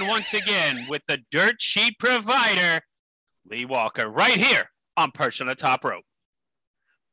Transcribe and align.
ROB 0.00 0.08
once 0.08 0.34
again 0.34 0.86
with 0.88 1.02
the 1.08 1.18
dirt 1.30 1.60
sheet 1.60 1.98
provider, 1.98 2.80
Lee 3.48 3.64
Walker, 3.64 4.08
right 4.08 4.36
here 4.36 4.70
on 4.96 5.10
Perch 5.10 5.40
on 5.40 5.46
the 5.46 5.54
Top 5.54 5.84
Rope. 5.84 6.04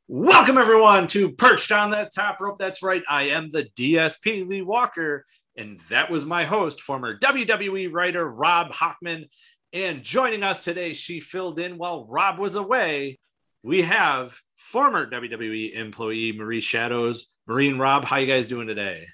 Welcome, 0.08 0.58
everyone, 0.58 1.08
to 1.08 1.32
Perched 1.32 1.72
on 1.72 1.90
the 1.90 2.10
Top 2.14 2.40
Rope. 2.40 2.60
That's 2.60 2.82
right. 2.82 3.04
I 3.10 3.24
am 3.24 3.50
the 3.50 3.68
DSP, 3.78 4.48
Lee 4.48 4.62
Walker, 4.62 5.26
and 5.56 5.80
that 5.90 6.10
was 6.10 6.26
my 6.26 6.46
host, 6.46 6.82
former 6.82 7.18
WWE 7.18 7.92
writer 7.92 8.30
Rob 8.30 8.72
Hockman. 8.72 9.26
And 9.74 10.04
joining 10.04 10.44
us 10.44 10.60
today, 10.60 10.94
she 10.94 11.20
filled 11.20 11.60
in 11.60 11.78
while 11.78 12.06
Rob 12.06 12.40
was 12.40 12.56
away. 12.56 13.20
We 13.64 13.82
have 13.82 14.40
former 14.56 15.10
WWE 15.10 15.74
employee 15.76 16.32
Marie 16.32 16.62
Shadows. 16.62 17.34
Marie 17.48 17.70
and 17.70 17.80
Rob, 17.80 18.06
how 18.06 18.18
you 18.18 18.28
guys 18.28 18.48
doing 18.48 18.68
today? 18.68 19.08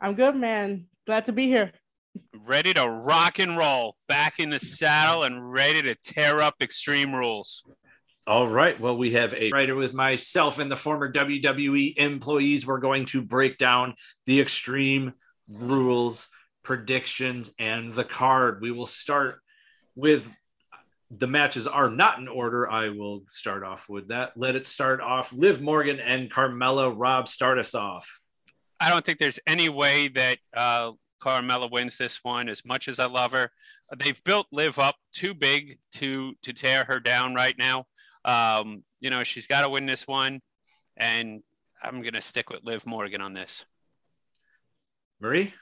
I'm 0.00 0.14
good, 0.14 0.36
man. 0.36 0.86
Glad 1.06 1.26
to 1.26 1.32
be 1.32 1.46
here. 1.46 1.72
Ready 2.34 2.74
to 2.74 2.88
rock 2.88 3.38
and 3.38 3.56
roll, 3.56 3.96
back 4.08 4.40
in 4.40 4.50
the 4.50 4.60
saddle 4.60 5.22
and 5.22 5.52
ready 5.52 5.82
to 5.82 5.94
tear 5.94 6.40
up 6.40 6.56
Extreme 6.60 7.14
Rules. 7.14 7.62
All 8.26 8.48
right. 8.48 8.78
Well, 8.78 8.96
we 8.96 9.12
have 9.12 9.34
a 9.34 9.50
writer 9.50 9.74
with 9.74 9.94
myself 9.94 10.58
and 10.58 10.70
the 10.70 10.76
former 10.76 11.12
WWE 11.12 11.96
employees. 11.96 12.66
We're 12.66 12.78
going 12.78 13.06
to 13.06 13.22
break 13.22 13.58
down 13.58 13.94
the 14.26 14.40
Extreme 14.40 15.14
Rules 15.48 16.28
predictions 16.62 17.52
and 17.58 17.92
the 17.92 18.04
card. 18.04 18.60
We 18.60 18.70
will 18.70 18.86
start 18.86 19.40
with 19.94 20.28
the 21.10 21.26
matches 21.26 21.66
are 21.66 21.90
not 21.90 22.18
in 22.18 22.28
order. 22.28 22.70
I 22.70 22.90
will 22.90 23.24
start 23.28 23.64
off 23.64 23.88
with 23.88 24.08
that. 24.08 24.32
Let 24.36 24.54
it 24.54 24.66
start 24.66 25.00
off. 25.00 25.32
Liv 25.32 25.60
Morgan 25.60 25.98
and 25.98 26.30
Carmella. 26.30 26.92
Rob, 26.96 27.26
start 27.26 27.58
us 27.58 27.74
off. 27.74 28.20
I 28.78 28.90
don't 28.90 29.04
think 29.04 29.18
there's 29.18 29.40
any 29.46 29.68
way 29.68 30.08
that 30.08 30.38
uh, 30.54 30.92
Carmella 31.20 31.70
wins 31.70 31.96
this 31.96 32.24
one. 32.24 32.48
As 32.48 32.64
much 32.64 32.88
as 32.88 32.98
I 32.98 33.06
love 33.06 33.32
her, 33.32 33.50
they've 33.96 34.22
built 34.24 34.46
Liv 34.52 34.78
up 34.78 34.96
too 35.12 35.34
big 35.34 35.78
to 35.92 36.34
to 36.42 36.52
tear 36.52 36.84
her 36.84 37.00
down 37.00 37.34
right 37.34 37.54
now. 37.58 37.86
Um, 38.24 38.84
you 39.00 39.10
know, 39.10 39.24
she's 39.24 39.46
got 39.46 39.62
to 39.62 39.68
win 39.68 39.86
this 39.86 40.06
one, 40.06 40.40
and 40.96 41.42
I'm 41.82 42.02
gonna 42.02 42.20
stick 42.20 42.50
with 42.50 42.64
Liv 42.64 42.86
Morgan 42.86 43.20
on 43.20 43.34
this. 43.34 43.64
Marie, 45.20 45.52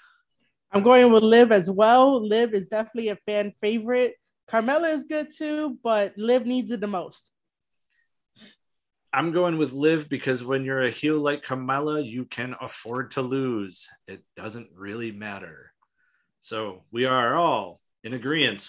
I'm 0.73 0.83
going 0.83 1.13
with 1.13 1.23
Liv 1.23 1.53
as 1.53 1.71
well. 1.71 2.25
Liv 2.27 2.55
is 2.55 2.67
definitely 2.67 3.09
a 3.09 3.19
fan 3.27 3.53
favorite. 3.61 4.15
Carmella 4.51 4.95
is 4.95 5.05
good 5.05 5.29
too, 5.35 5.79
but 5.83 6.17
Liv 6.17 6.47
needs 6.47 6.71
it 6.71 6.81
the 6.81 6.87
most. 6.87 7.33
I'm 9.13 9.33
going 9.33 9.59
with 9.59 9.73
Liv 9.73 10.09
because 10.09 10.45
when 10.45 10.65
you're 10.65 10.83
a 10.83 10.91
heel 10.91 11.19
like 11.19 11.45
Carmella, 11.45 12.05
you 12.05 12.25
can 12.25 12.55
afford 12.61 13.13
to 13.13 13.23
lose. 13.23 13.89
It 14.07 14.23
doesn't 14.37 14.69
really 14.75 15.13
matter. 15.13 15.73
So 16.41 16.85
we 16.93 17.07
are 17.07 17.37
all 17.37 17.81
in 18.05 18.15
agreement. 18.15 18.69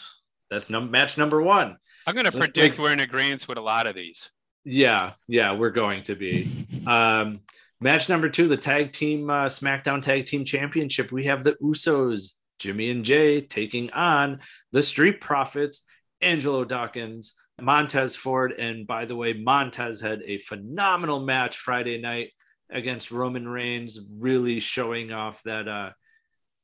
That's 0.49 0.69
num- 0.69 0.91
match 0.91 1.17
number 1.17 1.41
one. 1.41 1.77
I'm 2.07 2.15
going 2.15 2.25
to 2.25 2.31
predict 2.31 2.79
we're 2.79 2.93
in 2.93 3.01
agreement 3.01 3.47
with 3.47 3.57
a 3.57 3.61
lot 3.61 3.85
of 3.85 3.95
these. 3.95 4.31
Yeah, 4.63 5.11
yeah, 5.27 5.53
we're 5.53 5.69
going 5.69 6.03
to 6.03 6.15
be. 6.15 6.49
um, 6.87 7.41
match 7.79 8.09
number 8.09 8.29
two, 8.29 8.47
the 8.47 8.57
tag 8.57 8.91
team 8.91 9.29
uh, 9.29 9.45
SmackDown 9.45 10.01
Tag 10.01 10.25
Team 10.25 10.45
Championship. 10.45 11.11
We 11.11 11.25
have 11.25 11.43
the 11.43 11.53
Usos, 11.55 12.33
Jimmy 12.59 12.89
and 12.89 13.05
Jay, 13.05 13.41
taking 13.41 13.91
on 13.91 14.39
the 14.71 14.83
Street 14.83 15.21
Profits, 15.21 15.81
Angelo 16.21 16.65
Dawkins, 16.65 17.33
Montez 17.61 18.15
Ford. 18.15 18.53
And 18.57 18.85
by 18.87 19.05
the 19.05 19.15
way, 19.15 19.33
Montez 19.33 20.01
had 20.01 20.21
a 20.25 20.37
phenomenal 20.37 21.19
match 21.19 21.57
Friday 21.57 21.99
night 21.99 22.31
against 22.69 23.11
Roman 23.11 23.47
Reigns, 23.47 23.99
really 24.17 24.59
showing 24.59 25.11
off 25.11 25.43
that 25.43 25.67
uh, 25.67 25.89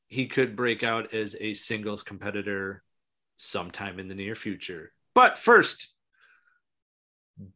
he 0.08 0.28
could 0.28 0.56
break 0.56 0.84
out 0.84 1.14
as 1.14 1.36
a 1.40 1.54
singles 1.54 2.04
competitor 2.04 2.84
sometime 3.36 4.00
in 4.00 4.08
the 4.08 4.16
near 4.16 4.36
future. 4.36 4.92
But 5.14 5.38
first, 5.38 5.90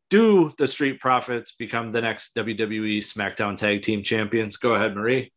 do 0.09 0.49
the 0.57 0.67
Street 0.67 0.99
Profits 0.99 1.53
become 1.53 1.91
the 1.91 2.01
next 2.01 2.35
WWE 2.35 2.99
SmackDown 2.99 3.55
Tag 3.55 3.81
Team 3.81 4.03
Champions? 4.03 4.57
Go 4.57 4.75
ahead, 4.75 4.95
Marie. 4.95 5.31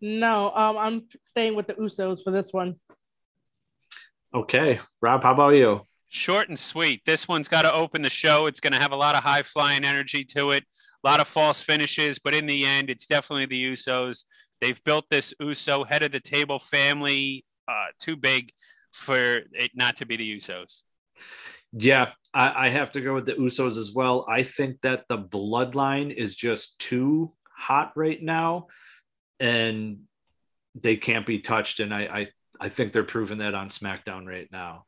No, 0.00 0.50
um, 0.54 0.78
I'm 0.78 1.02
staying 1.24 1.54
with 1.54 1.66
the 1.66 1.74
Usos 1.74 2.22
for 2.24 2.30
this 2.30 2.52
one. 2.52 2.76
Okay, 4.34 4.80
Rob, 5.00 5.22
how 5.22 5.32
about 5.32 5.54
you? 5.54 5.86
Short 6.14 6.50
and 6.50 6.58
sweet. 6.58 7.00
This 7.06 7.26
one's 7.26 7.48
got 7.48 7.62
to 7.62 7.72
open 7.72 8.02
the 8.02 8.10
show. 8.10 8.46
It's 8.46 8.60
going 8.60 8.74
to 8.74 8.78
have 8.78 8.92
a 8.92 8.96
lot 8.96 9.14
of 9.14 9.24
high 9.24 9.40
flying 9.40 9.82
energy 9.82 10.24
to 10.36 10.50
it, 10.50 10.62
a 11.02 11.08
lot 11.08 11.20
of 11.20 11.26
false 11.26 11.62
finishes, 11.62 12.18
but 12.18 12.34
in 12.34 12.44
the 12.44 12.66
end, 12.66 12.90
it's 12.90 13.06
definitely 13.06 13.46
the 13.46 13.72
Usos. 13.72 14.26
They've 14.60 14.84
built 14.84 15.06
this 15.08 15.32
Uso 15.40 15.84
head 15.84 16.02
of 16.02 16.12
the 16.12 16.20
table 16.20 16.58
family 16.58 17.46
uh, 17.66 17.86
too 17.98 18.16
big 18.16 18.52
for 18.90 19.40
it 19.52 19.70
not 19.74 19.96
to 19.96 20.06
be 20.06 20.16
the 20.16 20.36
Usos. 20.36 20.82
Yeah, 21.72 22.12
I, 22.34 22.66
I 22.66 22.68
have 22.68 22.92
to 22.92 23.00
go 23.00 23.14
with 23.14 23.24
the 23.24 23.32
Usos 23.32 23.78
as 23.78 23.92
well. 23.94 24.26
I 24.28 24.42
think 24.42 24.82
that 24.82 25.06
the 25.08 25.16
bloodline 25.16 26.14
is 26.14 26.36
just 26.36 26.78
too 26.78 27.32
hot 27.56 27.92
right 27.96 28.22
now, 28.22 28.66
and 29.40 30.00
they 30.74 30.96
can't 30.96 31.24
be 31.24 31.38
touched. 31.38 31.80
And 31.80 31.94
I, 31.94 32.00
I, 32.02 32.28
I 32.60 32.68
think 32.68 32.92
they're 32.92 33.02
proving 33.02 33.38
that 33.38 33.54
on 33.54 33.70
SmackDown 33.70 34.26
right 34.26 34.48
now. 34.52 34.84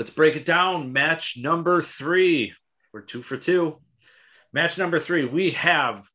Let's 0.00 0.08
break 0.08 0.34
it 0.34 0.46
down. 0.46 0.94
Match 0.94 1.36
number 1.36 1.82
three. 1.82 2.54
We're 2.90 3.02
two 3.02 3.20
for 3.20 3.36
two. 3.36 3.76
Match 4.50 4.78
number 4.78 4.98
three. 4.98 5.26
We 5.26 5.50
have 5.50 6.08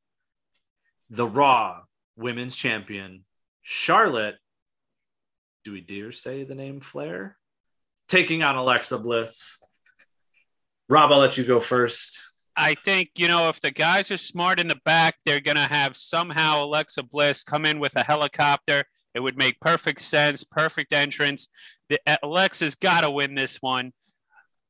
the 1.12 1.28
Raw 1.28 1.81
Women's 2.18 2.56
Champion, 2.56 3.25
Charlotte. 3.62 4.38
Do 5.63 5.72
we 5.72 5.81
dare 5.81 6.12
say 6.12 6.44
the 6.44 6.56
name 6.56 6.79
Flair? 6.79 7.38
Taking 8.07 8.41
on 8.41 8.56
Alexa 8.56 8.97
Bliss. 8.97 9.62
Rob, 10.90 11.12
I'll 11.12 11.19
let 11.19 11.38
you 11.38 11.44
go 11.44 11.59
first. 11.59 12.19
I 12.57 12.73
think, 12.73 13.12
you 13.17 13.28
know, 13.28 13.50
if 13.50 13.62
the 13.62 13.69
guys 13.69 14.09
are 14.09 14.17
smart 14.17 14.59
in 14.59 14.67
the 14.67 14.79
back, 14.84 15.17
they're 15.25 15.40
going 15.40 15.57
to 15.57 15.62
have 15.62 15.96
somehow 15.96 16.63
Alexa 16.66 17.03
Bliss 17.03 17.44
come 17.44 17.67
in 17.67 17.79
with 17.79 17.96
a 17.96 18.03
helicopter. 18.03 18.81
It 19.13 19.22
would 19.22 19.38
make 19.38 19.59
perfect 19.59 20.02
sense, 20.02 20.44
perfect 20.44 20.91
entrance 20.91 21.50
the, 21.90 22.00
Alexa's 22.23 22.75
got 22.75 23.01
to 23.01 23.12
win 23.12 23.35
this 23.35 23.57
one. 23.62 23.91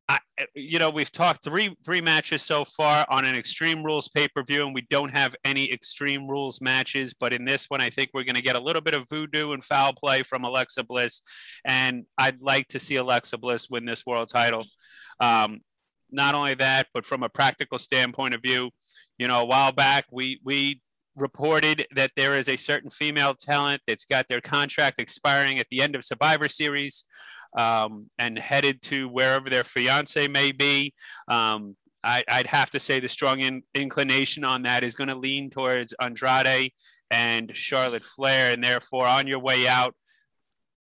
I, 0.08 0.20
you 0.54 0.78
know, 0.78 0.92
we've 0.92 1.12
talked 1.12 1.44
three 1.44 1.76
three 1.84 2.02
matches 2.02 2.44
so 2.44 2.64
far 2.64 3.08
on 3.10 3.26
an 3.26 3.36
Extreme 3.36 3.84
Rules 3.84 4.08
pay 4.08 4.28
per 4.28 4.44
view, 4.44 4.64
and 4.64 4.76
we 4.76 4.86
don't 4.92 5.10
have 5.18 5.36
any 5.44 5.72
Extreme 5.72 6.28
Rules 6.28 6.62
matches. 6.62 7.16
But 7.20 7.34
in 7.34 7.44
this 7.44 7.66
one, 7.70 7.82
I 7.82 7.90
think 7.90 8.12
we're 8.14 8.24
going 8.24 8.36
to 8.36 8.42
get 8.42 8.56
a 8.56 8.60
little 8.60 8.84
bit 8.84 8.94
of 8.94 9.10
voodoo 9.10 9.54
and 9.54 9.64
foul 9.64 9.94
play 9.94 10.22
from 10.22 10.44
Alexa 10.44 10.84
Bliss, 10.84 11.22
and 11.66 12.06
I'd 12.20 12.40
like 12.40 12.68
to 12.70 12.80
see 12.80 12.98
Alexa 12.98 13.40
Bliss 13.40 13.68
win 13.70 13.86
this 13.86 14.06
world 14.06 14.30
title. 14.32 14.66
Um, 15.20 15.62
not 16.12 16.36
only 16.36 16.54
that, 16.54 16.88
but 16.94 17.06
from 17.06 17.24
a 17.24 17.30
practical 17.30 17.80
standpoint 17.80 18.36
of 18.36 18.42
view, 18.44 18.70
you 19.18 19.28
know, 19.28 19.42
a 19.42 19.46
while 19.46 19.72
back 19.72 20.06
we 20.12 20.40
we 20.44 20.82
reported 21.16 21.88
that 21.96 22.12
there 22.16 22.38
is 22.38 22.50
a 22.50 22.58
certain 22.58 22.90
female 22.90 23.34
talent 23.34 23.82
that's 23.88 24.06
got 24.06 24.28
their 24.28 24.42
contract 24.42 25.00
expiring 25.00 25.60
at 25.60 25.68
the 25.70 25.82
end 25.82 25.96
of 25.96 26.04
Survivor 26.04 26.50
Series 26.50 27.06
um, 27.58 28.10
and 28.20 28.38
headed 28.38 28.82
to 28.84 29.08
wherever 29.08 29.50
their 29.50 29.64
fiance 29.64 30.28
may 30.28 30.52
be. 30.52 30.94
Um, 31.28 31.76
I, 32.04 32.24
would 32.38 32.48
have 32.48 32.70
to 32.72 32.80
say 32.80 33.00
the 33.00 33.10
strong 33.10 33.40
in, 33.40 33.64
inclination 33.74 34.44
on 34.44 34.62
that 34.64 34.84
is 34.84 34.96
going 34.96 35.08
to 35.08 35.16
lean 35.16 35.50
towards 35.50 35.94
Andrade 36.00 36.72
and 37.10 37.56
Charlotte 37.56 38.04
Flair, 38.04 38.54
and 38.54 38.64
therefore 38.64 39.08
on 39.08 39.28
your 39.28 39.40
way 39.40 39.68
out. 39.68 39.96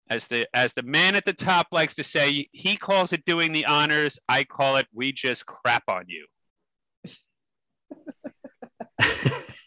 As 0.07 0.27
the 0.27 0.47
as 0.53 0.73
the 0.73 0.83
man 0.83 1.15
at 1.15 1.25
the 1.25 1.33
top 1.33 1.65
likes 1.71 1.95
to 1.95 2.03
say, 2.03 2.47
he 2.51 2.77
calls 2.77 3.11
it 3.11 3.25
doing 3.25 3.53
the 3.53 3.65
honors. 3.65 4.19
I 4.29 4.43
call 4.43 4.75
it 4.77 4.85
we 4.93 5.11
just 5.11 5.47
crap 5.47 5.81
on 5.87 6.05
you. 6.07 6.27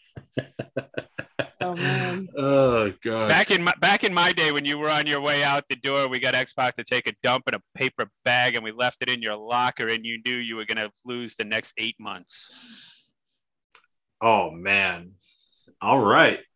Oh 1.61 1.75
man. 1.75 2.27
Oh 2.37 2.93
god. 3.03 3.29
Back 3.29 3.51
in 3.51 3.63
my 3.63 3.73
back 3.79 4.03
in 4.03 4.13
my 4.13 4.31
day 4.31 4.51
when 4.51 4.65
you 4.65 4.77
were 4.77 4.89
on 4.89 5.07
your 5.07 5.21
way 5.21 5.43
out 5.43 5.65
the 5.69 5.75
door, 5.75 6.07
we 6.07 6.19
got 6.19 6.35
X-Pac 6.35 6.75
to 6.75 6.83
take 6.83 7.07
a 7.07 7.13
dump 7.23 7.47
in 7.47 7.55
a 7.55 7.61
paper 7.75 8.09
bag 8.23 8.55
and 8.55 8.63
we 8.63 8.71
left 8.71 9.01
it 9.01 9.09
in 9.09 9.21
your 9.21 9.35
locker 9.35 9.87
and 9.87 10.05
you 10.05 10.19
knew 10.25 10.35
you 10.35 10.55
were 10.55 10.65
gonna 10.65 10.89
lose 11.05 11.35
the 11.35 11.43
next 11.43 11.73
eight 11.77 11.95
months. 11.99 12.49
Oh 14.21 14.51
man. 14.51 15.13
All 15.81 15.99
right. 15.99 16.39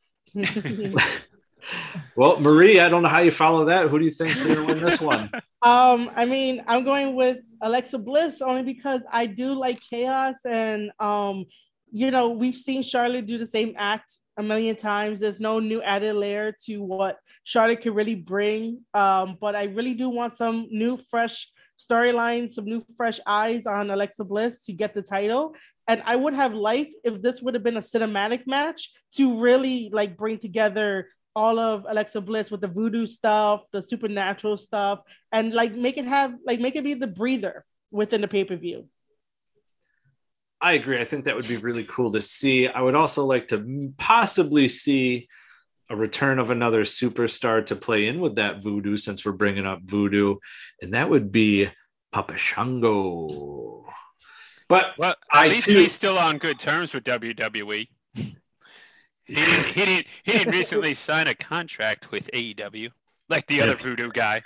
well, 2.16 2.40
Marie, 2.40 2.80
I 2.80 2.90
don't 2.90 3.04
know 3.04 3.10
how 3.10 3.20
you 3.20 3.32
follow 3.32 3.66
that. 3.66 3.88
Who 3.88 4.00
do 4.00 4.06
you 4.06 4.12
think's 4.12 4.46
gonna 4.46 4.66
win 4.66 4.80
this 4.80 5.02
one? 5.02 5.30
Um, 5.62 6.12
I 6.16 6.26
mean, 6.26 6.64
I'm 6.68 6.84
going 6.84 7.16
with 7.16 7.38
Alexa 7.62 7.98
Bliss 8.00 8.42
only 8.42 8.64
because 8.64 9.02
I 9.12 9.26
do 9.28 9.54
like 9.54 9.80
chaos 9.90 10.36
and 10.46 10.92
um, 11.00 11.46
you 11.94 12.10
know, 12.10 12.30
we've 12.30 12.58
seen 12.58 12.82
Charlotte 12.82 13.28
do 13.28 13.38
the 13.38 13.46
same 13.46 13.76
act 13.78 14.18
a 14.36 14.42
million 14.42 14.76
times. 14.76 15.20
There's 15.20 15.40
no 15.40 15.60
new 15.60 15.80
added 15.84 16.16
layer 16.16 16.52
to 16.66 16.82
what 16.82 17.20
Charlotte 17.44 17.82
can 17.82 17.94
really 17.94 18.16
bring. 18.16 18.80
Um, 18.96 19.38
but 19.40 19.56
I 19.56 19.66
really 19.66 19.94
do 19.94 20.10
want 20.10 20.34
some 20.34 20.68
new, 20.72 20.98
fresh 21.12 21.52
storylines, 21.80 22.54
some 22.54 22.66
new, 22.66 22.84
fresh 22.98 23.20
eyes 23.28 23.68
on 23.68 23.92
Alexa 23.92 24.24
Bliss 24.24 24.64
to 24.64 24.74
get 24.74 24.96
the 24.96 25.04
title. 25.04 25.54
And 25.88 26.02
I 26.04 26.16
would 26.16 26.34
have 26.34 26.56
liked 26.56 26.96
if 27.04 27.22
this 27.22 27.44
would 27.44 27.54
have 27.54 27.64
been 27.64 27.78
a 27.78 27.82
cinematic 27.82 28.48
match 28.48 28.92
to 29.18 29.40
really 29.40 29.92
like 29.94 30.18
bring 30.18 30.40
together 30.40 31.10
all 31.36 31.60
of 31.60 31.86
Alexa 31.88 32.22
Bliss 32.22 32.50
with 32.50 32.62
the 32.62 32.68
voodoo 32.68 33.06
stuff, 33.06 33.62
the 33.72 33.84
supernatural 33.84 34.58
stuff, 34.58 35.02
and 35.32 35.54
like 35.54 35.76
make 35.76 35.98
it 35.98 36.06
have 36.06 36.34
like 36.44 36.60
make 36.60 36.76
it 36.76 36.84
be 36.84 36.96
the 36.96 37.08
breather 37.08 37.66
within 37.92 38.22
the 38.22 38.28
pay 38.28 38.46
per 38.46 38.56
view. 38.56 38.88
I 40.64 40.74
agree. 40.74 41.00
I 41.00 41.04
think 41.04 41.26
that 41.26 41.36
would 41.36 41.48
be 41.48 41.58
really 41.58 41.84
cool 41.84 42.12
to 42.14 42.22
see. 42.22 42.68
I 42.70 42.82
would 42.82 42.96
also 42.96 43.26
like 43.26 43.50
to 43.50 43.92
possibly 43.98 44.70
see 44.70 45.28
a 45.90 45.96
return 45.96 46.40
of 46.40 46.50
another 46.52 46.84
superstar 46.84 47.66
to 47.66 47.76
play 47.76 48.08
in 48.08 48.22
with 48.22 48.36
that 48.36 48.64
voodoo 48.64 48.96
since 48.96 49.26
we're 49.26 49.34
bringing 49.34 49.66
up 49.66 49.82
voodoo, 49.84 50.38
and 50.82 50.94
that 50.94 51.10
would 51.10 51.32
be 51.34 51.70
Papa 52.14 52.38
Shango. 52.38 53.86
But 54.70 54.94
well, 54.98 55.12
at 55.12 55.18
I 55.32 55.48
least 55.50 55.66
too- 55.66 55.74
he's 55.76 55.92
still 55.92 56.18
on 56.18 56.38
good 56.38 56.58
terms 56.60 56.94
with 56.94 57.04
WWE. 57.04 57.88
He 59.26 59.36
didn't, 59.36 59.66
he 59.68 59.86
didn't. 59.86 60.08
He 60.24 60.32
didn't 60.34 60.54
recently 60.60 60.94
sign 60.94 61.28
a 61.28 61.36
contract 61.36 62.12
with 62.12 62.30
AEW 62.34 62.90
like 63.30 63.48
the 63.48 63.62
other 63.62 63.76
voodoo 63.76 64.12
guy. 64.12 64.42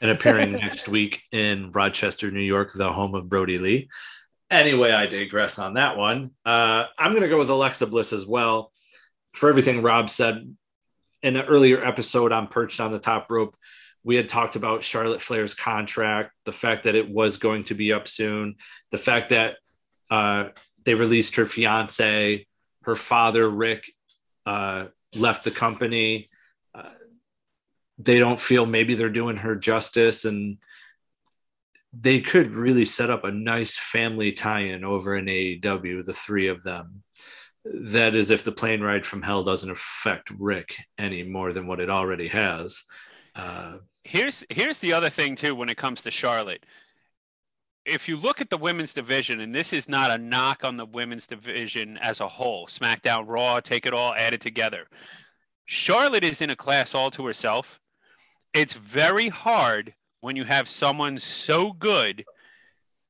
and 0.00 0.10
appearing 0.10 0.52
next 0.52 0.88
week 0.88 1.22
in 1.32 1.70
Rochester, 1.72 2.30
New 2.30 2.40
York, 2.40 2.72
the 2.72 2.92
home 2.92 3.14
of 3.14 3.28
Brodie 3.28 3.58
Lee. 3.58 3.88
Anyway, 4.50 4.92
I 4.92 5.06
digress 5.06 5.58
on 5.58 5.74
that 5.74 5.96
one. 5.96 6.30
Uh, 6.44 6.84
I'm 6.98 7.12
going 7.12 7.22
to 7.22 7.28
go 7.28 7.38
with 7.38 7.50
Alexa 7.50 7.86
Bliss 7.86 8.12
as 8.12 8.26
well. 8.26 8.72
For 9.32 9.48
everything 9.48 9.82
Rob 9.82 10.10
said 10.10 10.54
in 11.22 11.36
an 11.36 11.46
earlier 11.46 11.84
episode 11.84 12.30
on 12.30 12.46
Perched 12.46 12.80
on 12.80 12.92
the 12.92 12.98
Top 12.98 13.30
Rope, 13.30 13.56
we 14.04 14.16
had 14.16 14.28
talked 14.28 14.54
about 14.54 14.84
Charlotte 14.84 15.22
Flair's 15.22 15.54
contract, 15.54 16.32
the 16.44 16.52
fact 16.52 16.84
that 16.84 16.94
it 16.94 17.08
was 17.08 17.38
going 17.38 17.64
to 17.64 17.74
be 17.74 17.92
up 17.92 18.06
soon, 18.06 18.56
the 18.90 18.98
fact 18.98 19.30
that 19.30 19.56
uh, 20.10 20.50
they 20.84 20.94
released 20.94 21.36
her 21.36 21.46
fiance, 21.46 22.46
her 22.82 22.94
father, 22.94 23.48
Ric, 23.48 23.90
uh, 24.44 24.86
left 25.14 25.44
the 25.44 25.50
company. 25.50 26.28
Uh, 26.74 26.90
they 27.98 28.18
don't 28.18 28.38
feel 28.38 28.66
maybe 28.66 28.94
they're 28.94 29.08
doing 29.08 29.38
her 29.38 29.56
justice 29.56 30.26
and 30.26 30.58
they 32.00 32.20
could 32.20 32.52
really 32.52 32.84
set 32.84 33.10
up 33.10 33.24
a 33.24 33.30
nice 33.30 33.76
family 33.76 34.32
tie-in 34.32 34.84
over 34.84 35.16
in 35.16 35.26
AEW, 35.26 36.04
the 36.04 36.12
three 36.12 36.48
of 36.48 36.62
them. 36.62 37.02
That 37.64 38.14
is 38.14 38.30
if 38.30 38.44
the 38.44 38.52
plane 38.52 38.80
ride 38.80 39.06
from 39.06 39.22
hell 39.22 39.42
doesn't 39.42 39.70
affect 39.70 40.30
Ric 40.38 40.76
any 40.98 41.22
more 41.22 41.52
than 41.52 41.66
what 41.66 41.80
it 41.80 41.90
already 41.90 42.28
has. 42.28 42.82
Uh, 43.34 43.78
Here's 44.06 44.44
here's 44.50 44.80
the 44.80 44.92
other 44.92 45.08
thing 45.08 45.34
too 45.34 45.54
when 45.54 45.70
it 45.70 45.78
comes 45.78 46.02
to 46.02 46.10
Charlotte. 46.10 46.66
If 47.86 48.06
you 48.06 48.18
look 48.18 48.40
at 48.40 48.50
the 48.50 48.58
women's 48.58 48.92
division, 48.92 49.40
and 49.40 49.54
this 49.54 49.72
is 49.72 49.88
not 49.88 50.10
a 50.10 50.18
knock 50.18 50.62
on 50.62 50.76
the 50.76 50.84
women's 50.86 51.26
division 51.26 51.96
as 51.98 52.20
a 52.20 52.28
whole, 52.28 52.66
SmackDown, 52.66 53.24
Raw, 53.26 53.60
take 53.60 53.86
it 53.86 53.94
all, 53.94 54.14
add 54.14 54.34
it 54.34 54.42
together. 54.42 54.88
Charlotte 55.64 56.24
is 56.24 56.42
in 56.42 56.50
a 56.50 56.56
class 56.56 56.94
all 56.94 57.10
to 57.12 57.24
herself. 57.24 57.80
It's 58.52 58.74
very 58.74 59.30
hard 59.30 59.94
when 60.24 60.36
you 60.36 60.44
have 60.44 60.66
someone 60.70 61.18
so 61.18 61.70
good 61.70 62.24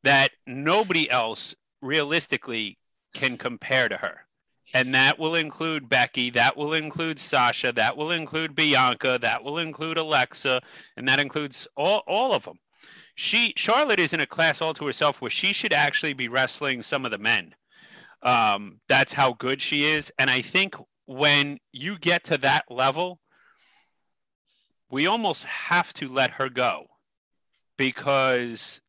that 0.03 0.33
nobody 0.49 1.09
else 1.09 1.55
realistically 1.81 2.77
can 3.15 3.39
compare 3.39 3.89
to 3.89 3.97
her. 3.99 4.27
And 4.75 4.93
that 4.97 5.17
will 5.17 5.37
include 5.37 5.89
Becky, 5.89 6.31
that 6.31 6.57
will 6.57 6.73
include 6.73 7.21
Sasha, 7.21 7.71
that 7.71 7.97
will 7.97 8.11
include 8.11 8.57
Bianca, 8.57 9.17
that 9.23 9.45
will 9.45 9.59
include 9.59 9.97
Alexa, 9.97 10.61
and 10.97 11.07
that 11.07 11.21
includes 11.21 11.69
all, 11.77 12.03
all 12.09 12.35
of 12.35 12.47
them. 12.47 12.59
She 13.15 13.53
Charlotte 13.57 14.01
is 14.01 14.13
in 14.13 14.19
a 14.19 14.27
class 14.27 14.61
all 14.61 14.75
to 14.75 14.85
herself 14.87 15.21
where 15.21 15.31
she 15.31 15.53
should 15.53 15.73
actually 15.73 16.15
be 16.15 16.27
wrestling 16.27 16.83
some 16.83 17.05
of 17.05 17.13
the 17.13 17.19
men. 17.19 17.55
Um, 18.25 18.81
that's 18.89 19.13
how 19.13 19.35
good 19.35 19.63
she 19.63 19.85
is. 19.85 20.11
And 20.19 20.29
I 20.31 20.43
think 20.43 20.75
when 21.07 21.59
you 21.71 21.97
get 21.97 22.25
to 22.25 22.39
that 22.39 22.65
level, 22.69 23.21
we 24.91 25.07
almost 25.07 25.45
have 25.45 25.95
to 25.95 26.09
let 26.09 26.33
her 26.33 26.49
go 26.49 26.89
because 27.77 28.81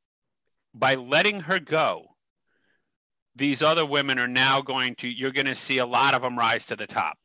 by 0.74 0.96
letting 0.96 1.42
her 1.42 1.60
go, 1.60 2.16
these 3.36 3.62
other 3.62 3.86
women 3.86 4.20
are 4.20 4.28
now 4.28 4.62
going 4.62 4.96
to, 4.96 5.08
you're 5.08 5.32
going 5.32 5.46
to 5.46 5.56
see 5.56 5.78
a 5.78 5.86
lot 5.86 6.14
of 6.14 6.22
them 6.22 6.38
rise 6.38 6.66
to 6.68 6.76
the 6.76 6.88
top. 6.88 7.18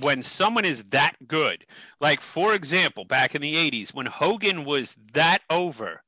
When 0.00 0.22
someone 0.22 0.64
is 0.64 0.84
that 0.90 1.16
good, 1.26 1.66
like 2.00 2.20
for 2.20 2.54
example, 2.54 3.04
back 3.04 3.34
in 3.34 3.42
the 3.42 3.54
80s, 3.54 3.92
when 3.92 4.06
Hogan 4.06 4.64
was 4.64 4.96
that 5.12 5.40
over, 5.50 6.02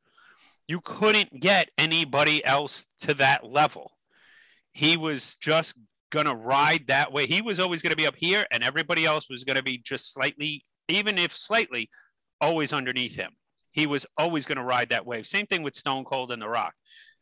you 0.68 0.80
couldn't 0.80 1.40
get 1.40 1.70
anybody 1.76 2.44
else 2.44 2.86
to 3.00 3.14
that 3.14 3.44
level. 3.44 3.92
He 4.72 4.96
was 4.96 5.36
just 5.36 5.74
going 6.10 6.26
to 6.26 6.34
ride 6.34 6.86
that 6.86 7.12
way. 7.12 7.26
He 7.26 7.42
was 7.42 7.58
always 7.58 7.82
going 7.82 7.90
to 7.90 7.96
be 7.96 8.06
up 8.06 8.16
here, 8.16 8.46
and 8.50 8.62
everybody 8.62 9.04
else 9.04 9.28
was 9.28 9.44
going 9.44 9.56
to 9.56 9.62
be 9.62 9.78
just 9.78 10.12
slightly, 10.12 10.64
even 10.88 11.18
if 11.18 11.34
slightly, 11.34 11.90
always 12.40 12.72
underneath 12.72 13.16
him. 13.16 13.32
He 13.72 13.86
was 13.86 14.06
always 14.16 14.44
going 14.44 14.58
to 14.58 14.64
ride 14.64 14.90
that 14.90 15.06
wave. 15.06 15.26
Same 15.26 15.46
thing 15.46 15.62
with 15.62 15.74
Stone 15.74 16.04
Cold 16.04 16.30
and 16.30 16.40
The 16.40 16.48
Rock. 16.48 16.74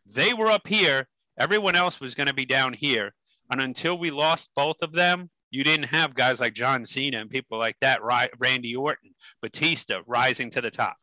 They 0.06 0.34
were 0.34 0.48
up 0.48 0.66
here, 0.66 1.08
everyone 1.38 1.76
else 1.76 2.00
was 2.00 2.14
going 2.14 2.26
to 2.26 2.34
be 2.34 2.44
down 2.44 2.72
here. 2.72 3.14
And 3.50 3.60
until 3.60 3.98
we 3.98 4.10
lost 4.10 4.50
both 4.54 4.76
of 4.82 4.92
them, 4.92 5.30
you 5.50 5.64
didn't 5.64 5.86
have 5.86 6.14
guys 6.14 6.40
like 6.40 6.54
John 6.54 6.84
Cena 6.84 7.20
and 7.20 7.30
people 7.30 7.58
like 7.58 7.76
that, 7.80 8.00
Randy 8.38 8.76
Orton, 8.76 9.14
Batista 9.42 10.02
rising 10.06 10.50
to 10.50 10.60
the 10.60 10.70
top. 10.70 10.96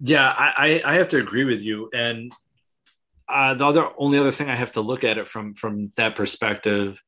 Yeah, 0.00 0.32
I, 0.36 0.82
I 0.84 0.94
have 0.94 1.08
to 1.08 1.18
agree 1.18 1.44
with 1.44 1.62
you. 1.62 1.90
And 1.92 2.32
uh, 3.28 3.54
the 3.54 3.66
other 3.66 3.88
only 3.98 4.18
other 4.18 4.32
thing 4.32 4.48
I 4.48 4.56
have 4.56 4.72
to 4.72 4.80
look 4.80 5.04
at 5.04 5.18
it 5.18 5.28
from 5.28 5.54
from 5.54 5.92
that 5.96 6.14
perspective 6.14 7.02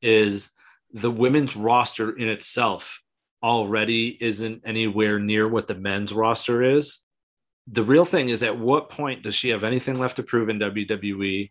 is 0.00 0.50
the 0.92 1.10
women's 1.10 1.56
roster 1.56 2.16
in 2.16 2.28
itself 2.28 3.02
already 3.42 4.16
isn't 4.22 4.62
anywhere 4.64 5.18
near 5.18 5.46
what 5.48 5.68
the 5.68 5.74
men's 5.74 6.12
roster 6.12 6.62
is. 6.62 7.00
The 7.66 7.82
real 7.82 8.04
thing 8.04 8.28
is 8.28 8.42
at 8.42 8.58
what 8.58 8.90
point 8.90 9.22
does 9.22 9.34
she 9.34 9.50
have 9.50 9.64
anything 9.64 9.98
left 9.98 10.16
to 10.16 10.22
prove 10.22 10.48
in 10.48 10.58
WWE? 10.58 11.50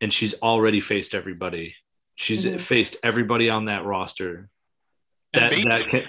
And 0.00 0.12
she's 0.12 0.34
already 0.42 0.80
faced 0.80 1.14
everybody. 1.14 1.74
She's 2.14 2.44
mm-hmm. 2.44 2.58
faced 2.58 2.96
everybody 3.02 3.48
on 3.48 3.66
that 3.66 3.84
roster 3.84 4.50
that 5.32 5.52
that 5.52 5.88
can 5.88 6.04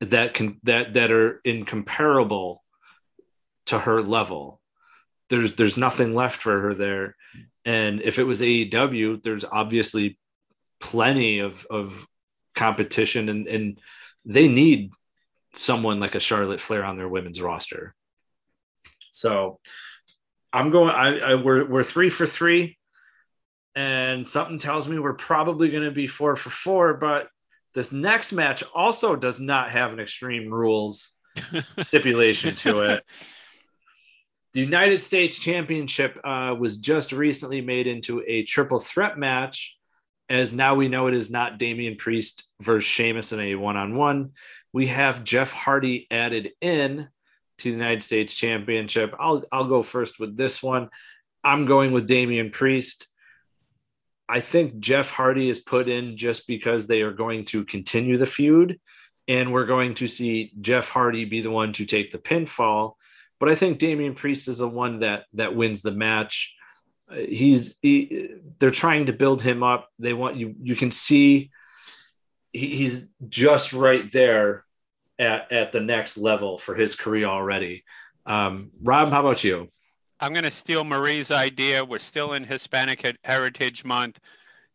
that 0.00 0.34
can 0.34 0.60
that 0.62 0.94
that 0.94 1.10
are 1.10 1.40
incomparable 1.44 2.62
to 3.66 3.78
her 3.80 4.02
level. 4.02 4.60
There's 5.30 5.52
there's 5.52 5.76
nothing 5.76 6.14
left 6.14 6.40
for 6.40 6.60
her 6.60 6.74
there. 6.74 7.16
And 7.64 8.00
if 8.02 8.18
it 8.18 8.24
was 8.24 8.40
AEW, 8.40 9.22
there's 9.22 9.44
obviously 9.44 10.18
plenty 10.80 11.38
of 11.38 11.66
of 11.70 12.06
competition 12.54 13.28
and 13.28 13.46
and 13.48 13.80
they 14.24 14.48
need 14.48 14.90
someone 15.54 16.00
like 16.00 16.14
a 16.14 16.20
Charlotte 16.20 16.60
Flair 16.60 16.84
on 16.84 16.96
their 16.96 17.08
women's 17.08 17.40
roster. 17.40 17.94
So 19.10 19.60
I'm 20.52 20.70
going. 20.70 20.90
I, 20.90 21.18
I 21.18 21.34
we're 21.34 21.64
we're 21.66 21.82
three 21.82 22.10
for 22.10 22.26
three, 22.26 22.78
and 23.74 24.26
something 24.26 24.58
tells 24.58 24.88
me 24.88 24.98
we're 24.98 25.14
probably 25.14 25.68
going 25.68 25.84
to 25.84 25.90
be 25.90 26.06
four 26.06 26.36
for 26.36 26.50
four. 26.50 26.94
But 26.94 27.28
this 27.74 27.92
next 27.92 28.32
match 28.32 28.62
also 28.74 29.16
does 29.16 29.40
not 29.40 29.70
have 29.70 29.92
an 29.92 30.00
extreme 30.00 30.52
rules 30.52 31.12
stipulation 31.80 32.54
to 32.56 32.80
it. 32.82 33.04
The 34.52 34.60
United 34.60 35.02
States 35.02 35.40
Championship 35.40 36.16
uh, 36.22 36.54
was 36.56 36.76
just 36.76 37.10
recently 37.10 37.60
made 37.60 37.88
into 37.88 38.22
a 38.24 38.44
triple 38.44 38.78
threat 38.78 39.18
match 39.18 39.76
as 40.28 40.54
now 40.54 40.74
we 40.74 40.88
know 40.88 41.06
it 41.06 41.14
is 41.14 41.30
not 41.30 41.58
Damian 41.58 41.96
Priest 41.96 42.44
versus 42.60 42.88
Sheamus 42.88 43.32
in 43.32 43.40
a 43.40 43.54
one 43.54 43.76
on 43.76 43.96
one. 43.96 44.32
We 44.72 44.88
have 44.88 45.24
Jeff 45.24 45.52
Hardy 45.52 46.06
added 46.10 46.52
in 46.60 47.08
to 47.58 47.64
the 47.64 47.76
United 47.76 48.02
States 48.02 48.34
Championship. 48.34 49.14
I'll, 49.18 49.44
I'll 49.52 49.68
go 49.68 49.82
first 49.82 50.18
with 50.18 50.36
this 50.36 50.62
one. 50.62 50.88
I'm 51.44 51.66
going 51.66 51.92
with 51.92 52.08
Damian 52.08 52.50
Priest. 52.50 53.06
I 54.28 54.40
think 54.40 54.78
Jeff 54.78 55.10
Hardy 55.10 55.48
is 55.48 55.60
put 55.60 55.88
in 55.88 56.16
just 56.16 56.46
because 56.46 56.86
they 56.86 57.02
are 57.02 57.12
going 57.12 57.44
to 57.46 57.64
continue 57.64 58.16
the 58.16 58.26
feud 58.26 58.80
and 59.28 59.52
we're 59.52 59.66
going 59.66 59.94
to 59.96 60.08
see 60.08 60.52
Jeff 60.60 60.88
Hardy 60.90 61.24
be 61.24 61.40
the 61.40 61.50
one 61.50 61.72
to 61.74 61.84
take 61.84 62.10
the 62.10 62.18
pinfall. 62.18 62.94
But 63.38 63.48
I 63.48 63.54
think 63.54 63.78
Damian 63.78 64.14
Priest 64.14 64.48
is 64.48 64.58
the 64.58 64.68
one 64.68 65.00
that 65.00 65.24
that 65.34 65.54
wins 65.54 65.82
the 65.82 65.90
match 65.90 66.54
he's 67.14 67.76
he, 67.82 68.30
they're 68.58 68.70
trying 68.70 69.06
to 69.06 69.12
build 69.12 69.42
him 69.42 69.62
up. 69.62 69.88
They 69.98 70.12
want 70.12 70.36
you 70.36 70.54
you 70.62 70.76
can 70.76 70.90
see 70.90 71.50
he, 72.52 72.68
he's 72.68 73.08
just 73.28 73.72
right 73.72 74.10
there 74.12 74.64
at 75.18 75.50
at 75.52 75.72
the 75.72 75.80
next 75.80 76.16
level 76.16 76.58
for 76.58 76.74
his 76.74 76.94
career 76.94 77.26
already. 77.26 77.84
Um, 78.26 78.70
rob 78.82 79.10
how 79.10 79.20
about 79.20 79.44
you? 79.44 79.68
I'm 80.20 80.32
going 80.32 80.44
to 80.44 80.50
steal 80.50 80.84
marie's 80.84 81.30
idea. 81.30 81.84
We're 81.84 81.98
still 81.98 82.32
in 82.32 82.44
hispanic 82.44 83.16
heritage 83.24 83.84
month. 83.84 84.20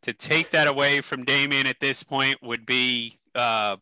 To 0.04 0.14
take 0.14 0.52
that 0.52 0.68
away 0.68 1.02
from 1.02 1.26
damian 1.26 1.68
at 1.68 1.80
this 1.80 2.04
point 2.04 2.38
would 2.42 2.66
be 2.66 3.20
uh, 3.36 3.78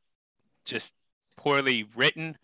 just 0.65 0.93
poorly 1.37 1.85
written 1.95 2.37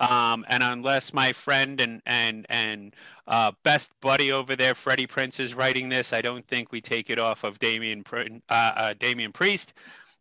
um, 0.00 0.46
and 0.48 0.62
unless 0.62 1.12
my 1.12 1.32
friend 1.32 1.80
and 1.80 2.00
and 2.06 2.46
and 2.48 2.96
uh, 3.28 3.52
best 3.62 3.92
buddy 4.00 4.32
over 4.32 4.56
there, 4.56 4.74
Freddie 4.74 5.06
Prinze, 5.06 5.38
is 5.38 5.54
writing 5.54 5.90
this, 5.90 6.12
I 6.12 6.22
don't 6.22 6.46
think 6.46 6.72
we 6.72 6.80
take 6.80 7.10
it 7.10 7.18
off 7.18 7.44
of 7.44 7.58
Damian 7.58 8.02
uh, 8.12 8.32
uh, 8.50 8.94
Damian 8.98 9.30
Priest. 9.32 9.74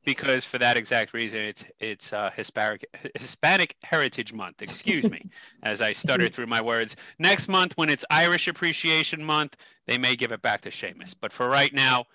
because 0.06 0.44
for 0.46 0.58
that 0.58 0.76
exact 0.76 1.14
reason, 1.14 1.40
it's 1.40 1.64
it's 1.80 2.12
uh, 2.12 2.30
Hispanic 2.36 2.86
Hispanic 3.18 3.78
Heritage 3.84 4.34
Month. 4.34 4.62
Excuse 4.62 5.10
me, 5.10 5.24
as 5.64 5.82
I 5.82 5.94
stutter 5.94 6.28
through 6.28 6.48
my 6.48 6.62
words. 6.62 6.98
Next 7.18 7.48
month, 7.48 7.74
when 7.78 7.90
it's 7.90 8.04
Irish 8.10 8.50
Appreciation 8.50 9.24
Month, 9.24 9.56
they 9.88 9.98
may 9.98 10.18
give 10.18 10.34
it 10.34 10.42
back 10.42 10.62
to 10.62 10.72
Sheamus. 10.72 11.14
But 11.14 11.32
for 11.32 11.48
right 11.48 11.74
now, 11.74 12.06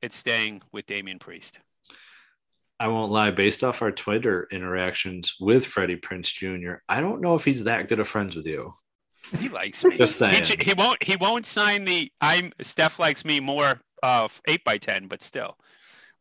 it's 0.00 0.16
staying 0.16 0.62
with 0.70 0.86
Damian 0.86 1.18
Priest. 1.18 1.58
I 2.82 2.88
won't 2.88 3.12
lie, 3.12 3.30
based 3.30 3.62
off 3.62 3.80
our 3.80 3.92
Twitter 3.92 4.48
interactions 4.50 5.36
with 5.38 5.64
Freddie 5.64 5.98
Prinze 5.98 6.32
Jr., 6.34 6.82
I 6.88 7.00
don't 7.00 7.20
know 7.20 7.36
if 7.36 7.44
he's 7.44 7.62
that 7.62 7.88
good 7.88 8.00
of 8.00 8.08
friends 8.08 8.34
with 8.34 8.44
you. 8.44 8.74
He 9.38 9.48
likes 9.48 9.84
me. 9.84 9.96
Just 9.96 10.18
saying. 10.18 10.42
He, 10.42 10.56
he 10.60 10.74
won't. 10.74 11.00
He 11.00 11.14
won't 11.14 11.46
sign 11.46 11.84
the. 11.84 12.10
I'm 12.20 12.50
Steph 12.60 12.98
likes 12.98 13.24
me 13.24 13.38
more. 13.38 13.80
Uh, 14.02 14.26
eight 14.48 14.64
by 14.64 14.78
ten, 14.78 15.06
but 15.06 15.22
still, 15.22 15.56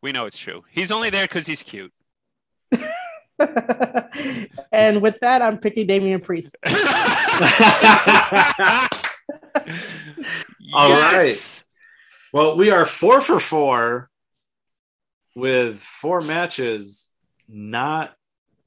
we 0.03 0.11
know 0.11 0.27
it's 0.27 0.37
true. 0.37 0.63
He's 0.69 0.91
only 0.91 1.09
there 1.09 1.25
because 1.25 1.47
he's 1.47 1.63
cute. 1.63 1.91
and 4.71 5.01
with 5.01 5.17
that, 5.21 5.41
I'm 5.41 5.57
picking 5.57 5.87
Damian 5.87 6.21
Priest. 6.21 6.55
All 10.75 10.89
yes. 10.89 11.63
Well, 12.31 12.55
we 12.55 12.69
are 12.69 12.85
four 12.85 13.19
for 13.19 13.39
four 13.39 14.10
with 15.35 15.79
four 15.79 16.21
matches 16.21 17.09
not 17.47 18.13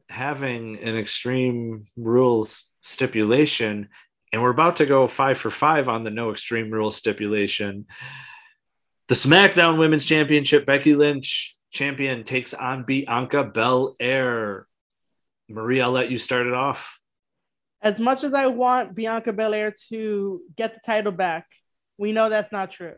having 0.08 0.78
an 0.78 0.96
extreme 0.96 1.86
rules 1.96 2.64
stipulation. 2.82 3.88
And 4.32 4.42
we're 4.42 4.50
about 4.50 4.76
to 4.76 4.86
go 4.86 5.06
five 5.06 5.38
for 5.38 5.50
five 5.50 5.88
on 5.88 6.04
the 6.04 6.10
no 6.10 6.30
extreme 6.30 6.70
rules 6.70 6.96
stipulation. 6.96 7.86
The 9.08 9.14
SmackDown 9.14 9.78
Women's 9.78 10.06
Championship, 10.06 10.66
Becky 10.66 10.94
Lynch 10.94 11.56
champion 11.70 12.24
takes 12.24 12.54
on 12.54 12.84
Bianca 12.84 13.44
Belair. 13.44 14.66
Marie, 15.48 15.80
I'll 15.80 15.90
let 15.90 16.10
you 16.10 16.18
start 16.18 16.46
it 16.46 16.54
off. 16.54 16.98
As 17.82 18.00
much 18.00 18.24
as 18.24 18.32
I 18.32 18.46
want 18.46 18.94
Bianca 18.94 19.32
Belair 19.32 19.72
to 19.90 20.40
get 20.56 20.72
the 20.72 20.80
title 20.84 21.12
back, 21.12 21.46
we 21.98 22.12
know 22.12 22.30
that's 22.30 22.50
not 22.50 22.70
true. 22.70 22.94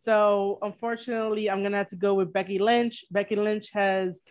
So 0.00 0.58
unfortunately, 0.62 1.50
I'm 1.50 1.62
gonna 1.62 1.76
have 1.76 1.88
to 1.88 1.96
go 1.96 2.14
with 2.14 2.32
Becky 2.32 2.58
Lynch. 2.58 3.04
Becky 3.10 3.36
Lynch 3.36 3.70
has, 3.72 4.22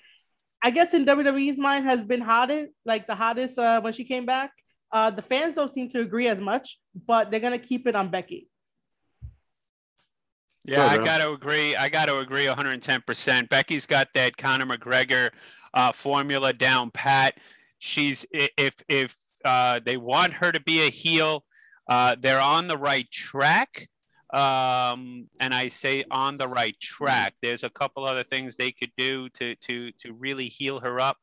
I 0.64 0.72
guess, 0.72 0.96
in 0.96 1.06
WWE's 1.06 1.60
mind, 1.60 1.86
has 1.86 2.04
been 2.04 2.22
hottest, 2.22 2.72
like 2.86 3.06
the 3.06 3.14
hottest 3.14 3.60
uh, 3.60 3.80
when 3.80 3.94
she 3.94 4.04
came 4.04 4.26
back. 4.26 4.52
Uh, 4.92 5.12
the 5.12 5.22
fans 5.22 5.58
don't 5.58 5.70
seem 5.70 5.88
to 5.90 6.02
agree 6.02 6.28
as 6.28 6.40
much, 6.40 6.80
but 7.06 7.30
they're 7.30 7.40
gonna 7.40 7.60
keep 7.60 7.86
it 7.86 7.96
on 7.96 8.10
Becky. 8.10 8.50
Yeah, 10.66 10.88
I 10.88 10.98
got 10.98 11.20
to 11.20 11.32
agree. 11.32 11.76
I 11.76 11.90
got 11.90 12.08
to 12.08 12.18
agree 12.18 12.46
110%. 12.46 13.50
Becky's 13.50 13.86
got 13.86 14.08
that 14.14 14.38
Conor 14.38 14.66
McGregor 14.66 15.30
uh, 15.74 15.92
formula 15.92 16.52
down 16.52 16.90
pat. 16.92 17.36
She's 17.78 18.26
if 18.32 18.74
if 18.88 19.16
uh, 19.46 19.82
they 19.86 19.98
want 19.98 20.34
her 20.34 20.52
to 20.52 20.62
be 20.62 20.82
a 20.82 20.90
heel, 20.90 21.44
uh, 21.88 22.16
they're 22.20 22.42
on 22.42 22.68
the 22.68 22.78
right 22.78 23.10
track. 23.12 23.88
Um, 24.34 25.28
and 25.40 25.54
I 25.54 25.70
say 25.70 26.04
on 26.12 26.38
the 26.38 26.48
right 26.48 26.80
track. 26.80 27.34
There's 27.42 27.64
a 27.64 27.70
couple 27.70 28.06
other 28.06 28.24
things 28.24 28.56
they 28.56 28.72
could 28.72 28.92
do 28.98 29.30
to 29.30 29.56
to 29.56 29.92
to 29.92 30.14
really 30.14 30.48
heal 30.48 30.80
her 30.82 31.00
up, 31.00 31.18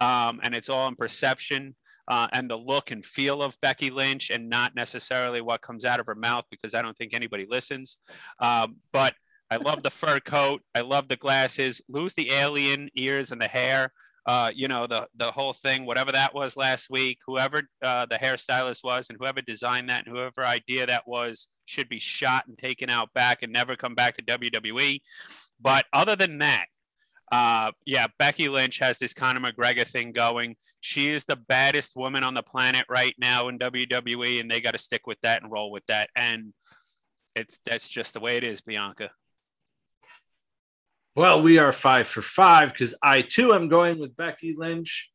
um, 0.00 0.40
and 0.42 0.54
it's 0.54 0.68
all 0.68 0.88
in 0.88 0.94
perception 0.94 1.74
uh, 2.10 2.26
and 2.32 2.50
the 2.50 2.56
look 2.56 2.90
and 2.90 3.06
feel 3.06 3.40
of 3.40 3.56
Becky 3.62 3.88
Lynch, 3.88 4.30
and 4.30 4.50
not 4.50 4.74
necessarily 4.74 5.40
what 5.40 5.62
comes 5.62 5.84
out 5.84 6.00
of 6.00 6.06
her 6.06 6.16
mouth, 6.16 6.44
because 6.50 6.74
I 6.74 6.82
don't 6.82 6.96
think 6.98 7.14
anybody 7.14 7.46
listens. 7.48 7.98
Um, 8.40 8.76
but 8.92 9.14
I 9.48 9.56
love 9.56 9.82
the 9.82 9.90
fur 9.90 10.18
coat. 10.20 10.62
I 10.74 10.80
love 10.80 11.08
the 11.08 11.16
glasses. 11.16 11.80
Lose 11.88 12.14
the 12.14 12.30
alien 12.30 12.88
ears 12.96 13.30
and 13.30 13.40
the 13.40 13.48
hair. 13.48 13.92
Uh, 14.30 14.48
you 14.54 14.68
know 14.68 14.86
the 14.86 15.08
the 15.16 15.32
whole 15.32 15.52
thing, 15.52 15.84
whatever 15.84 16.12
that 16.12 16.32
was 16.32 16.56
last 16.56 16.88
week. 16.88 17.18
Whoever 17.26 17.62
uh, 17.82 18.06
the 18.06 18.14
hairstylist 18.14 18.84
was, 18.84 19.08
and 19.08 19.18
whoever 19.18 19.40
designed 19.40 19.88
that, 19.88 20.06
and 20.06 20.14
whoever 20.14 20.44
idea 20.44 20.86
that 20.86 21.02
was, 21.04 21.48
should 21.64 21.88
be 21.88 21.98
shot 21.98 22.44
and 22.46 22.56
taken 22.56 22.90
out 22.90 23.12
back 23.12 23.42
and 23.42 23.52
never 23.52 23.74
come 23.74 23.96
back 23.96 24.14
to 24.14 24.22
WWE. 24.22 25.00
But 25.60 25.86
other 25.92 26.14
than 26.14 26.38
that, 26.38 26.66
uh, 27.32 27.72
yeah, 27.84 28.06
Becky 28.20 28.48
Lynch 28.48 28.78
has 28.78 28.98
this 28.98 29.14
Conor 29.14 29.40
McGregor 29.40 29.84
thing 29.84 30.12
going. 30.12 30.54
She 30.80 31.10
is 31.10 31.24
the 31.24 31.34
baddest 31.34 31.96
woman 31.96 32.22
on 32.22 32.34
the 32.34 32.44
planet 32.44 32.86
right 32.88 33.16
now 33.18 33.48
in 33.48 33.58
WWE, 33.58 34.40
and 34.40 34.48
they 34.48 34.60
got 34.60 34.74
to 34.74 34.78
stick 34.78 35.08
with 35.08 35.18
that 35.24 35.42
and 35.42 35.50
roll 35.50 35.72
with 35.72 35.86
that. 35.86 36.08
And 36.14 36.52
it's 37.34 37.58
that's 37.66 37.88
just 37.88 38.14
the 38.14 38.20
way 38.20 38.36
it 38.36 38.44
is, 38.44 38.60
Bianca. 38.60 39.10
Well, 41.16 41.42
we 41.42 41.58
are 41.58 41.72
five 41.72 42.06
for 42.06 42.22
five 42.22 42.72
because 42.72 42.94
I 43.02 43.22
too 43.22 43.52
am 43.52 43.68
going 43.68 43.98
with 43.98 44.16
Becky 44.16 44.54
Lynch. 44.56 45.10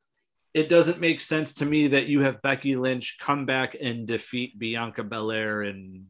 It 0.54 0.68
doesn't 0.68 1.00
make 1.00 1.22
sense 1.22 1.54
to 1.56 1.66
me 1.66 1.88
that 1.90 2.08
you 2.08 2.22
have 2.22 2.42
Becky 2.42 2.76
Lynch 2.76 3.18
come 3.20 3.46
back 3.46 3.78
and 3.80 4.06
defeat 4.06 4.60
Bianca 4.60 5.06
Belair 5.06 5.64
in 5.64 6.08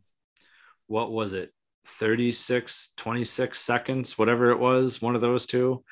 what 0.87 1.11
was 1.11 1.33
it, 1.33 1.53
36, 1.85 2.93
26 2.97 3.59
seconds, 3.59 4.17
whatever 4.17 4.49
it 4.49 4.59
was, 4.59 5.03
one 5.03 5.13
of 5.13 5.21
those 5.21 5.45
two. 5.45 5.83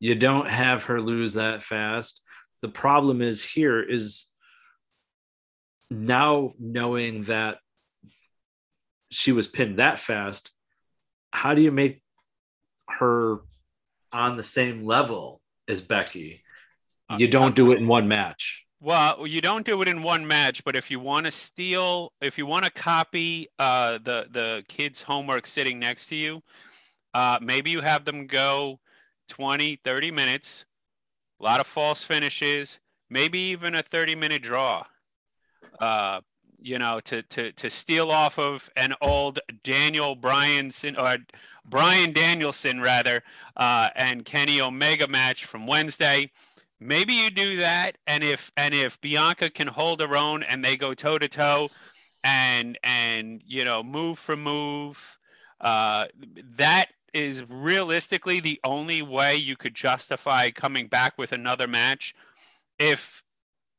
You 0.00 0.16
don't 0.16 0.48
have 0.48 0.84
her 0.84 1.00
lose 1.00 1.34
that 1.34 1.62
fast. 1.62 2.22
The 2.62 2.68
problem 2.68 3.22
is 3.22 3.44
here 3.44 3.80
is 3.80 4.26
now 5.88 6.52
knowing 6.58 7.22
that 7.24 7.58
she 9.10 9.30
was 9.30 9.46
pinned 9.46 9.78
that 9.78 10.00
fast, 10.00 10.50
how 11.30 11.54
do 11.54 11.62
you 11.62 11.70
make 11.70 12.02
her 12.88 13.38
on 14.12 14.36
the 14.36 14.42
same 14.42 14.84
level 14.84 15.40
as 15.68 15.80
Becky? 15.80 16.42
You 17.16 17.28
don't 17.28 17.54
do 17.54 17.72
it 17.72 17.78
in 17.78 17.86
one 17.86 18.08
match. 18.08 18.64
Well, 18.80 19.26
you 19.26 19.40
don't 19.40 19.64
do 19.64 19.80
it 19.82 19.88
in 19.88 20.02
one 20.02 20.26
match, 20.26 20.64
but 20.64 20.76
if 20.76 20.90
you 20.90 21.00
want 21.00 21.26
to 21.26 21.32
steal, 21.32 22.12
if 22.20 22.36
you 22.36 22.46
want 22.46 22.64
to 22.64 22.70
copy 22.70 23.48
uh, 23.58 23.98
the 23.98 24.26
the 24.30 24.64
kid's 24.68 25.02
homework 25.02 25.46
sitting 25.46 25.78
next 25.78 26.08
to 26.08 26.16
you, 26.16 26.42
uh, 27.14 27.38
maybe 27.40 27.70
you 27.70 27.80
have 27.80 28.04
them 28.04 28.26
go 28.26 28.80
20, 29.28 29.76
30 29.76 30.10
minutes, 30.10 30.66
a 31.40 31.44
lot 31.44 31.60
of 31.60 31.66
false 31.66 32.02
finishes, 32.02 32.78
maybe 33.08 33.38
even 33.38 33.74
a 33.74 33.82
30 33.82 34.14
minute 34.14 34.42
draw. 34.42 34.84
Uh, 35.80 36.20
you 36.60 36.78
know, 36.78 37.00
to 37.00 37.22
to 37.22 37.52
to 37.52 37.70
steal 37.70 38.10
off 38.10 38.38
of 38.38 38.70
an 38.76 38.94
old 39.00 39.38
Daniel 39.62 40.16
Bryanson 40.16 41.00
or 41.00 41.18
Bryan 41.64 42.12
Danielson 42.12 42.80
rather, 42.80 43.22
uh, 43.56 43.88
and 43.94 44.24
Kenny 44.24 44.60
Omega 44.60 45.08
match 45.08 45.44
from 45.44 45.66
Wednesday. 45.66 46.30
Maybe 46.78 47.14
you 47.14 47.30
do 47.30 47.56
that, 47.58 47.98
and 48.06 48.22
if 48.22 48.52
and 48.56 48.74
if 48.74 49.00
Bianca 49.00 49.50
can 49.50 49.68
hold 49.68 50.00
her 50.00 50.16
own 50.16 50.42
and 50.42 50.64
they 50.64 50.76
go 50.76 50.94
toe 50.94 51.18
to 51.18 51.28
toe, 51.28 51.70
and 52.22 52.78
and 52.82 53.42
you 53.46 53.64
know 53.64 53.82
move 53.82 54.18
for 54.18 54.36
move, 54.36 55.18
uh, 55.60 56.06
that 56.56 56.86
is 57.12 57.44
realistically 57.48 58.40
the 58.40 58.60
only 58.62 59.00
way 59.00 59.34
you 59.36 59.56
could 59.56 59.74
justify 59.74 60.50
coming 60.50 60.86
back 60.86 61.16
with 61.16 61.32
another 61.32 61.66
match. 61.66 62.14
If 62.78 63.22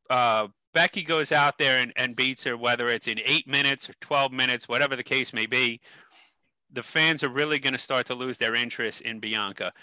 uh, 0.10 0.48
Becky 0.78 1.02
goes 1.02 1.32
out 1.32 1.58
there 1.58 1.82
and, 1.82 1.92
and 1.96 2.16
beats 2.16 2.44
her, 2.44 2.56
whether 2.56 2.88
it's 2.88 3.08
in 3.08 3.20
eight 3.26 3.48
minutes 3.48 3.90
or 3.90 3.94
12 4.00 4.32
minutes, 4.32 4.70
whatever 4.70 4.96
the 4.96 5.02
case 5.02 5.34
may 5.34 5.48
be, 5.48 5.82
the 6.72 6.84
fans 6.84 7.24
are 7.24 7.30
really 7.30 7.58
going 7.58 7.74
to 7.74 7.80
start 7.80 8.06
to 8.06 8.14
lose 8.14 8.38
their 8.38 8.54
interest 8.54 9.02
in 9.02 9.20
Bianca. 9.20 9.74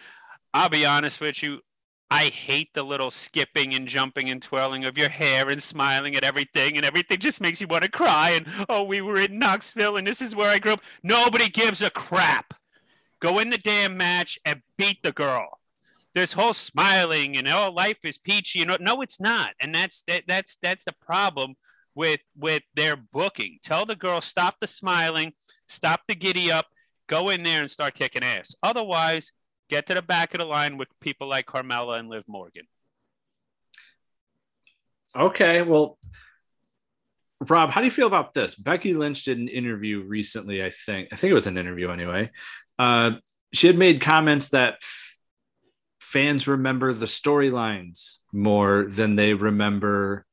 I'll 0.54 0.68
be 0.68 0.86
honest 0.86 1.20
with 1.20 1.42
you. 1.42 1.62
I 2.12 2.26
hate 2.26 2.74
the 2.74 2.84
little 2.84 3.10
skipping 3.10 3.74
and 3.74 3.88
jumping 3.88 4.30
and 4.30 4.40
twirling 4.40 4.84
of 4.84 4.96
your 4.96 5.08
hair 5.08 5.48
and 5.48 5.60
smiling 5.60 6.14
at 6.14 6.22
everything, 6.22 6.76
and 6.76 6.86
everything 6.86 7.18
just 7.18 7.40
makes 7.40 7.60
you 7.60 7.66
want 7.66 7.82
to 7.82 7.90
cry. 7.90 8.30
And 8.30 8.46
oh, 8.68 8.84
we 8.84 9.00
were 9.00 9.18
in 9.18 9.36
Knoxville, 9.36 9.96
and 9.96 10.06
this 10.06 10.22
is 10.22 10.36
where 10.36 10.48
I 10.48 10.60
grew 10.60 10.74
up. 10.74 10.80
Nobody 11.02 11.48
gives 11.48 11.82
a 11.82 11.90
crap. 11.90 12.54
Go 13.18 13.40
in 13.40 13.50
the 13.50 13.58
damn 13.58 13.96
match 13.96 14.38
and 14.44 14.62
beat 14.78 15.02
the 15.02 15.10
girl 15.10 15.58
this 16.14 16.32
whole 16.32 16.54
smiling 16.54 17.36
and 17.36 17.48
oh 17.48 17.72
life 17.72 17.98
is 18.04 18.18
peachy 18.18 18.64
know 18.64 18.76
no 18.80 19.02
it's 19.02 19.20
not. 19.20 19.50
And 19.60 19.74
that's 19.74 20.02
that, 20.08 20.24
that's 20.26 20.56
that's 20.62 20.84
the 20.84 20.94
problem 21.04 21.54
with 21.94 22.20
with 22.36 22.62
their 22.74 22.96
booking. 22.96 23.58
Tell 23.62 23.84
the 23.84 23.96
girl 23.96 24.20
stop 24.20 24.56
the 24.60 24.66
smiling 24.66 25.32
stop 25.66 26.02
the 26.06 26.14
giddy 26.14 26.52
up 26.52 26.66
go 27.08 27.28
in 27.28 27.42
there 27.42 27.60
and 27.60 27.70
start 27.70 27.94
kicking 27.94 28.22
ass. 28.22 28.54
Otherwise 28.62 29.32
get 29.68 29.86
to 29.86 29.94
the 29.94 30.02
back 30.02 30.34
of 30.34 30.40
the 30.40 30.46
line 30.46 30.76
with 30.76 30.88
people 31.00 31.28
like 31.28 31.46
carmella 31.46 31.98
and 31.98 32.08
liv 32.08 32.24
morgan. 32.28 32.66
Okay 35.16 35.62
well 35.62 35.98
rob 37.48 37.70
how 37.70 37.80
do 37.80 37.86
you 37.86 37.90
feel 37.90 38.06
about 38.06 38.34
this? 38.34 38.54
Becky 38.54 38.94
lynch 38.94 39.24
did 39.24 39.38
an 39.38 39.48
interview 39.48 40.00
recently 40.00 40.64
i 40.64 40.70
think. 40.70 41.08
I 41.12 41.16
think 41.16 41.32
it 41.32 41.34
was 41.34 41.48
an 41.48 41.58
interview 41.58 41.90
anyway. 41.90 42.30
Uh, 42.78 43.12
she 43.52 43.68
had 43.68 43.78
made 43.78 44.00
comments 44.00 44.50
that 44.50 44.80
fans 46.14 46.46
remember 46.46 46.92
the 46.92 47.06
storylines 47.06 48.18
more 48.32 48.84
than 48.88 49.16
they 49.16 49.34
remember 49.34 50.24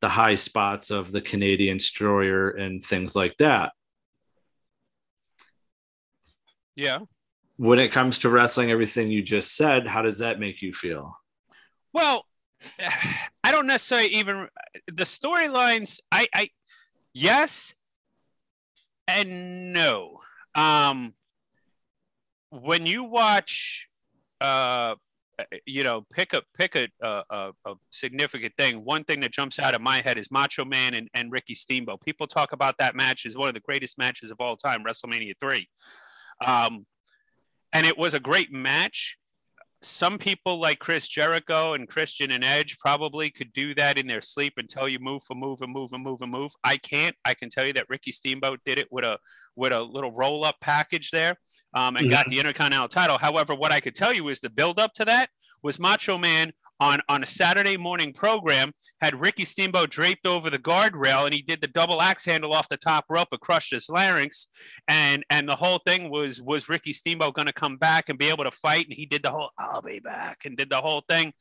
the 0.00 0.08
high 0.08 0.36
spots 0.36 0.92
of 0.92 1.10
the 1.10 1.20
Canadian 1.20 1.78
destroyer 1.78 2.48
and 2.50 2.80
things 2.80 3.16
like 3.16 3.36
that. 3.38 3.72
Yeah. 6.76 6.98
when 7.56 7.80
it 7.80 7.90
comes 7.90 8.20
to 8.20 8.28
wrestling, 8.28 8.70
everything 8.70 9.08
you 9.08 9.20
just 9.20 9.56
said, 9.56 9.88
how 9.88 10.02
does 10.02 10.18
that 10.18 10.38
make 10.38 10.62
you 10.62 10.72
feel? 10.72 11.16
Well, 11.92 12.24
I 13.42 13.50
don't 13.50 13.66
necessarily 13.66 14.10
even 14.10 14.48
the 14.86 15.02
storylines. 15.02 15.98
I, 16.12 16.28
I, 16.32 16.50
yes, 17.12 17.74
and 19.08 19.72
no. 19.72 20.20
Um, 20.54 21.14
when 22.50 22.86
you 22.86 23.02
watch, 23.02 23.88
uh, 24.44 24.94
you 25.66 25.82
know, 25.82 26.06
pick 26.12 26.32
a 26.32 26.42
pick 26.56 26.76
a, 26.76 26.88
a, 27.02 27.52
a 27.64 27.74
significant 27.90 28.54
thing. 28.56 28.84
One 28.84 29.04
thing 29.04 29.20
that 29.20 29.32
jumps 29.32 29.58
out 29.58 29.74
of 29.74 29.80
my 29.80 30.00
head 30.00 30.16
is 30.18 30.30
Macho 30.30 30.64
Man 30.64 30.94
and, 30.94 31.08
and 31.12 31.32
Ricky 31.32 31.54
Steamboat. 31.54 32.00
People 32.02 32.26
talk 32.26 32.52
about 32.52 32.78
that 32.78 32.94
match 32.94 33.26
as 33.26 33.36
one 33.36 33.48
of 33.48 33.54
the 33.54 33.60
greatest 33.60 33.98
matches 33.98 34.30
of 34.30 34.38
all 34.40 34.56
time, 34.56 34.84
WrestleMania 34.84 35.32
three. 35.40 35.68
Um, 36.44 36.86
and 37.72 37.86
it 37.86 37.98
was 37.98 38.14
a 38.14 38.20
great 38.20 38.52
match 38.52 39.16
some 39.84 40.18
people 40.18 40.60
like 40.60 40.78
Chris 40.78 41.06
Jericho 41.06 41.74
and 41.74 41.88
Christian 41.88 42.30
and 42.30 42.44
Edge 42.44 42.78
probably 42.78 43.30
could 43.30 43.52
do 43.52 43.74
that 43.74 43.98
in 43.98 44.06
their 44.06 44.22
sleep 44.22 44.54
and 44.56 44.68
tell 44.68 44.88
you 44.88 44.98
move 44.98 45.22
for 45.22 45.34
move 45.34 45.60
and 45.62 45.72
move 45.72 45.92
and 45.92 46.02
move 46.02 46.22
and 46.22 46.30
move. 46.30 46.52
I 46.64 46.76
can't. 46.76 47.14
I 47.24 47.34
can 47.34 47.50
tell 47.50 47.66
you 47.66 47.72
that 47.74 47.88
Ricky 47.88 48.12
Steamboat 48.12 48.60
did 48.64 48.78
it 48.78 48.88
with 48.90 49.04
a 49.04 49.18
with 49.56 49.72
a 49.72 49.82
little 49.82 50.12
roll 50.12 50.44
up 50.44 50.56
package 50.60 51.10
there 51.10 51.36
um, 51.74 51.96
and 51.96 52.06
mm-hmm. 52.06 52.10
got 52.10 52.28
the 52.28 52.38
Intercontinental 52.38 52.88
title. 52.88 53.18
However, 53.18 53.54
what 53.54 53.72
I 53.72 53.80
could 53.80 53.94
tell 53.94 54.12
you 54.12 54.28
is 54.28 54.40
the 54.40 54.50
build 54.50 54.80
up 54.80 54.92
to 54.94 55.04
that 55.04 55.28
was 55.62 55.78
Macho 55.78 56.18
Man 56.18 56.52
on, 56.84 57.00
on 57.08 57.22
a 57.22 57.26
Saturday 57.26 57.78
morning 57.78 58.12
program, 58.12 58.72
had 59.00 59.18
Ricky 59.18 59.46
Steamboat 59.46 59.88
draped 59.88 60.26
over 60.26 60.50
the 60.50 60.58
guardrail, 60.58 61.24
and 61.24 61.32
he 61.32 61.40
did 61.40 61.62
the 61.62 61.66
double 61.66 62.02
axe 62.02 62.26
handle 62.26 62.52
off 62.52 62.68
the 62.68 62.76
top 62.76 63.06
rope 63.08 63.28
and 63.32 63.40
crushed 63.40 63.72
his 63.72 63.88
larynx. 63.88 64.48
And 64.86 65.24
and 65.30 65.48
the 65.48 65.56
whole 65.56 65.80
thing 65.86 66.10
was 66.10 66.42
was 66.42 66.68
Ricky 66.68 66.92
Steamboat 66.92 67.34
going 67.34 67.46
to 67.46 67.54
come 67.54 67.78
back 67.78 68.10
and 68.10 68.18
be 68.18 68.28
able 68.28 68.44
to 68.44 68.50
fight, 68.50 68.84
and 68.84 68.94
he 68.94 69.06
did 69.06 69.22
the 69.22 69.30
whole 69.30 69.50
"I'll 69.58 69.80
be 69.80 70.00
back" 70.00 70.44
and 70.44 70.56
did 70.56 70.68
the 70.68 70.80
whole 70.82 71.02
thing. 71.08 71.32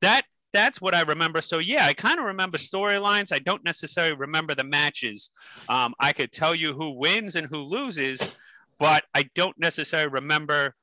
That 0.00 0.22
that's 0.52 0.80
what 0.80 0.94
I 0.96 1.02
remember. 1.02 1.42
So 1.42 1.60
yeah, 1.60 1.86
I 1.86 1.94
kind 1.94 2.18
of 2.18 2.26
remember 2.26 2.58
storylines. 2.58 3.32
I 3.32 3.38
don't 3.38 3.64
necessarily 3.64 4.16
remember 4.16 4.54
the 4.56 4.64
matches. 4.64 5.30
Um, 5.68 5.94
I 6.00 6.12
could 6.12 6.32
tell 6.32 6.56
you 6.56 6.74
who 6.74 6.90
wins 6.90 7.36
and 7.36 7.46
who 7.46 7.58
loses, 7.58 8.20
but 8.80 9.04
I 9.14 9.30
don't 9.36 9.58
necessarily 9.60 10.10
remember 10.10 10.74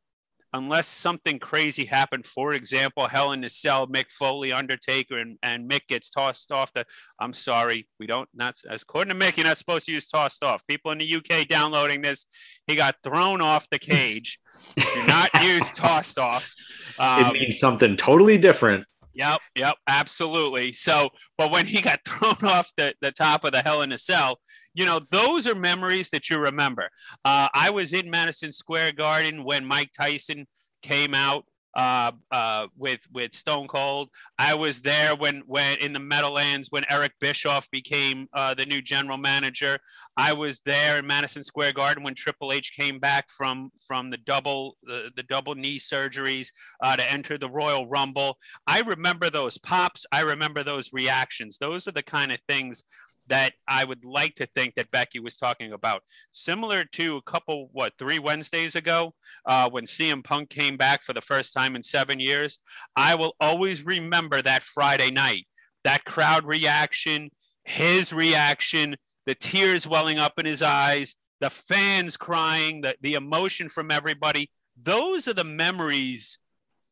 unless 0.54 0.88
something 0.88 1.40
crazy 1.40 1.86
happened. 1.86 2.26
For 2.26 2.54
example, 2.54 3.08
Hell 3.08 3.32
in 3.32 3.42
the 3.42 3.50
Cell, 3.50 3.88
Mick 3.88 4.12
Foley, 4.12 4.52
Undertaker, 4.52 5.18
and, 5.18 5.38
and 5.44 5.70
Mick 5.70 5.88
gets 5.88 6.10
tossed 6.10 6.52
off 6.52 6.74
the. 6.74 6.86
I'm 7.20 7.34
sorry, 7.34 7.88
we 8.00 8.08
don't 8.08 8.30
not 8.34 8.56
as 8.70 8.82
according 8.82 9.18
to 9.18 9.26
Mick, 9.26 9.38
you're 9.38 9.46
not 9.46 9.58
supposed 9.58 9.86
to 9.86 9.92
use 9.92 10.08
tossed 10.08 10.44
off. 10.44 10.66
People 10.68 10.92
in 10.92 10.98
the 11.00 11.16
UK 11.16 11.48
downloading 11.48 12.02
this, 12.02 12.26
he 12.68 12.76
got 12.76 12.96
thrown 13.04 13.42
off 13.42 13.70
the 13.70 13.80
cage. 13.80 14.40
Do 14.76 15.08
not 15.08 15.30
use 15.44 15.72
tossed 15.72 16.18
off. 16.18 16.54
Um, 16.98 17.28
it 17.28 17.34
means 17.34 17.60
something 17.60 17.98
totally 17.98 18.38
different. 18.38 18.86
Yep, 19.20 19.42
yep, 19.56 19.76
absolutely. 19.86 20.72
So, 20.72 21.10
but 21.38 21.52
when 21.52 21.66
he 21.66 21.82
got 21.82 22.00
thrown 22.08 22.50
off 22.50 22.72
the, 22.78 22.96
the 23.02 23.12
top 23.12 23.44
of 23.44 23.52
the 23.52 23.62
Hell 23.62 23.82
in 23.82 23.92
a 23.92 23.98
Cell, 23.98 24.40
you 24.74 24.86
know, 24.86 25.02
those 25.12 25.46
are 25.46 25.56
memories 25.56 26.10
that 26.12 26.30
you 26.30 26.38
remember. 26.40 26.90
Uh, 27.26 27.50
I 27.54 27.70
was 27.70 27.92
in 27.92 28.10
Madison 28.10 28.54
Square 28.54 28.94
Garden 28.94 29.44
when 29.44 29.66
Mike 29.66 29.92
Tyson 29.92 30.48
came 30.82 31.14
out 31.14 31.44
uh, 31.76 32.14
uh, 32.32 32.68
with 32.78 33.02
with 33.12 33.36
Stone 33.36 33.68
Cold. 33.68 34.10
I 34.38 34.54
was 34.56 34.80
there 34.80 35.16
when 35.16 35.44
when 35.48 35.80
in 35.80 35.92
the 35.92 36.00
Meadowlands 36.00 36.70
when 36.72 36.86
Eric 36.90 37.12
Bischoff 37.20 37.70
became 37.72 38.28
uh, 38.34 38.54
the 38.54 38.66
new 38.66 38.82
general 38.82 39.18
manager. 39.18 39.80
I 40.20 40.34
was 40.34 40.60
there 40.66 41.00
in 41.00 41.08
Madison 41.08 41.46
Square 41.46 41.74
Garden 41.74 42.04
when 42.04 42.14
Triple 42.14 42.52
H 42.52 42.74
came 42.76 43.00
back 43.00 43.30
from 43.30 43.72
from 43.88 44.10
the 44.10 44.18
double 44.18 44.76
the, 44.84 45.10
the 45.16 45.24
double 45.24 45.56
knee 45.56 45.80
surgeries 45.80 46.50
uh, 46.84 46.98
to 46.98 47.10
enter 47.10 47.38
the 47.38 47.50
Royal 47.50 47.88
Rumble. 47.88 48.38
I 48.68 48.82
remember 48.82 49.30
those 49.30 49.58
pops. 49.58 50.06
I 50.12 50.24
remember 50.24 50.62
those 50.62 50.92
reactions. 50.92 51.58
Those 51.58 51.88
are 51.88 51.94
the 51.94 52.04
kind 52.04 52.34
of 52.34 52.42
things 52.50 52.84
that 53.28 53.54
I 53.66 53.86
would 53.86 54.04
like 54.04 54.36
to 54.36 54.46
think 54.46 54.76
that 54.76 54.92
Becky 54.92 55.20
was 55.20 55.38
talking 55.38 55.72
about. 55.72 56.02
Similar 56.32 56.84
to 56.96 57.16
a 57.16 57.22
couple, 57.22 57.70
what, 57.72 57.94
three 57.98 58.20
Wednesdays 58.20 58.76
ago, 58.76 59.14
uh, 59.46 59.70
when 59.70 59.86
CM 59.86 60.22
Punk 60.22 60.50
came 60.50 60.76
back 60.76 61.02
for 61.02 61.14
the 61.14 61.22
first 61.22 61.54
time 61.54 61.78
in 61.78 61.84
seven 61.84 62.20
years. 62.20 62.60
I 62.98 63.16
will 63.16 63.36
always 63.40 63.86
remember 63.86 64.42
that 64.42 64.64
Friday 64.64 65.12
night, 65.12 65.48
that 65.86 66.04
crowd 66.04 66.44
reaction, 66.44 67.30
his 67.64 68.12
reaction, 68.12 68.98
the 69.26 69.36
tears 69.36 69.88
welling 69.88 70.18
up 70.18 70.40
in 70.40 70.46
his 70.46 70.62
eyes, 70.62 71.16
the 71.40 71.50
fans 71.50 72.18
crying, 72.18 72.82
the, 72.82 72.96
the 73.02 73.14
emotion 73.14 73.70
from 73.70 73.92
everybody. 73.92 74.50
Those 74.82 75.28
are 75.28 75.34
the 75.34 75.44
memories 75.44 76.38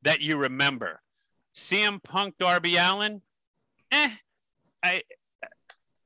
that 0.03 0.21
you 0.21 0.37
remember. 0.37 1.01
CM 1.55 2.01
Punk, 2.03 2.35
Darby 2.39 2.77
Allin, 2.77 3.21
eh, 3.91 4.11
I, 4.83 5.01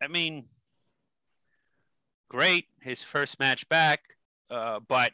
I 0.02 0.08
mean, 0.08 0.46
great, 2.30 2.66
his 2.82 3.04
first 3.04 3.40
match 3.40 3.68
back, 3.68 4.00
uh, 4.50 4.80
but 4.88 5.12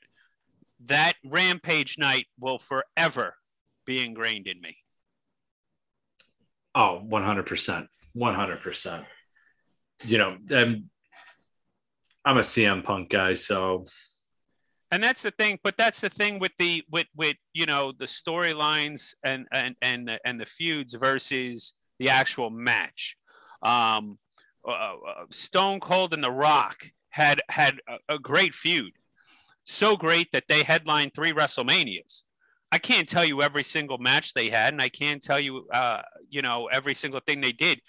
that 0.86 1.14
Rampage 1.26 1.98
night 1.98 2.28
will 2.40 2.60
forever 2.60 3.36
be 3.86 4.06
ingrained 4.06 4.48
in 4.48 4.62
me. 4.62 4.78
Oh, 6.76 7.02
100%. 7.04 7.88
100%. 8.16 9.06
You 10.06 10.18
know, 10.20 10.38
I'm, 10.52 10.90
I'm 12.28 12.36
a 12.36 12.42
CM 12.42 12.84
Punk 12.84 13.10
guy, 13.10 13.36
so. 13.36 13.86
And 14.92 15.02
that's 15.02 15.22
the 15.22 15.32
thing 15.32 15.60
but 15.64 15.78
that's 15.78 16.02
the 16.02 16.10
thing 16.10 16.40
with 16.40 16.52
the 16.60 16.84
with 16.92 17.08
with 17.16 17.38
you 17.54 17.66
know 17.66 17.94
the 17.98 18.06
storylines 18.06 19.14
and 19.24 19.48
and 19.52 19.76
and 19.82 20.08
the, 20.08 20.20
and 20.26 20.40
the 20.40 20.46
feuds 20.46 20.94
versus 20.94 21.74
the 22.00 22.10
actual 22.10 22.50
match. 22.50 23.16
Um 23.62 24.18
uh, 24.68 24.72
uh, 24.72 24.96
Stone 25.32 25.80
Cold 25.80 26.14
and 26.14 26.24
The 26.24 26.32
Rock 26.32 26.92
had 27.10 27.42
had 27.50 27.80
a, 27.88 28.16
a 28.16 28.20
great 28.20 28.54
feud, 28.54 28.92
so 29.64 29.96
great 29.96 30.32
that 30.34 30.50
they 30.50 30.64
headlined 30.64 31.14
three 31.14 31.32
WrestleManias. 31.32 32.24
I 32.72 32.78
can't 32.78 33.08
tell 33.08 33.24
you 33.24 33.42
every 33.42 33.64
single 33.64 33.98
match 33.98 34.34
they 34.34 34.50
had, 34.50 34.74
and 34.74 34.82
I 34.82 34.90
can't 34.90 35.22
tell 35.22 35.40
you, 35.40 35.68
uh, 35.72 36.02
you 36.30 36.42
know, 36.42 36.68
every 36.68 36.94
single 36.94 37.22
thing 37.22 37.40
they 37.40 37.54
did, 37.54 37.82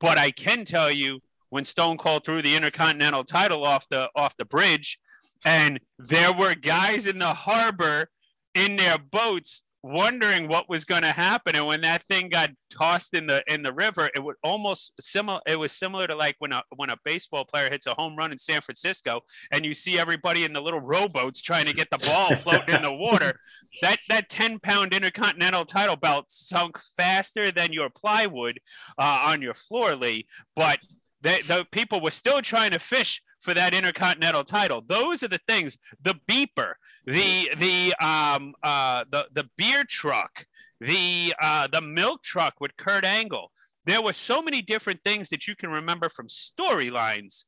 but 0.00 0.16
I 0.16 0.30
can 0.30 0.64
tell 0.64 0.90
you 0.90 1.20
when 1.52 1.66
Stone 1.66 1.98
Cold 1.98 2.24
threw 2.24 2.40
the 2.40 2.56
Intercontinental 2.56 3.24
title 3.24 3.66
off 3.66 3.86
the 3.90 4.08
off 4.16 4.34
the 4.38 4.44
bridge, 4.46 4.98
and 5.44 5.78
there 5.98 6.32
were 6.32 6.54
guys 6.54 7.06
in 7.06 7.18
the 7.18 7.34
harbor 7.34 8.08
in 8.54 8.76
their 8.76 8.96
boats 8.96 9.62
wondering 9.82 10.48
what 10.48 10.70
was 10.70 10.86
going 10.86 11.02
to 11.02 11.08
happen. 11.12 11.54
And 11.54 11.66
when 11.66 11.82
that 11.82 12.04
thing 12.08 12.30
got 12.30 12.52
tossed 12.70 13.12
in 13.12 13.26
the 13.26 13.42
in 13.46 13.62
the 13.62 13.72
river 13.74 14.08
it 14.14 14.24
would 14.24 14.36
almost 14.42 14.92
similar 14.98 15.40
it 15.46 15.58
was 15.58 15.72
similar 15.72 16.06
to 16.06 16.14
like 16.14 16.36
when 16.38 16.52
a 16.52 16.62
when 16.76 16.88
a 16.88 16.96
baseball 17.04 17.44
player 17.44 17.68
hits 17.68 17.86
a 17.86 17.92
home 17.92 18.16
run 18.16 18.32
in 18.32 18.38
San 18.38 18.62
Francisco 18.62 19.20
and 19.52 19.66
you 19.66 19.74
see 19.74 19.98
everybody 19.98 20.44
in 20.44 20.54
the 20.54 20.60
little 20.62 20.80
rowboats 20.80 21.42
trying 21.42 21.66
to 21.66 21.74
get 21.74 21.90
the 21.90 21.98
ball 21.98 22.34
floating 22.36 22.76
in 22.76 22.82
the 22.82 22.94
water. 22.94 23.38
That 23.82 23.98
that 24.08 24.30
10 24.30 24.60
pound 24.60 24.94
intercontinental 24.94 25.66
title 25.66 25.96
belt 25.96 26.32
sunk 26.32 26.78
faster 26.96 27.52
than 27.52 27.74
your 27.74 27.90
plywood 27.90 28.58
uh, 28.96 29.26
on 29.26 29.42
your 29.42 29.54
floor 29.54 29.94
lee. 29.96 30.26
But 30.56 30.78
they, 31.22 31.40
the 31.42 31.64
people 31.70 32.00
were 32.00 32.10
still 32.10 32.42
trying 32.42 32.72
to 32.72 32.78
fish 32.78 33.22
for 33.40 33.54
that 33.54 33.74
intercontinental 33.74 34.44
title. 34.44 34.82
Those 34.86 35.22
are 35.22 35.28
the 35.28 35.40
things. 35.48 35.78
The 36.00 36.14
beeper, 36.28 36.74
the 37.04 37.50
the 37.56 37.94
um 38.04 38.54
uh 38.62 39.04
the 39.10 39.26
the 39.32 39.48
beer 39.56 39.84
truck, 39.84 40.46
the 40.80 41.34
uh 41.40 41.68
the 41.68 41.80
milk 41.80 42.22
truck 42.22 42.54
with 42.60 42.76
Kurt 42.76 43.04
Angle. 43.04 43.50
There 43.84 44.02
were 44.02 44.12
so 44.12 44.42
many 44.42 44.62
different 44.62 45.02
things 45.02 45.28
that 45.30 45.48
you 45.48 45.56
can 45.56 45.70
remember 45.70 46.08
from 46.08 46.28
storylines 46.28 47.44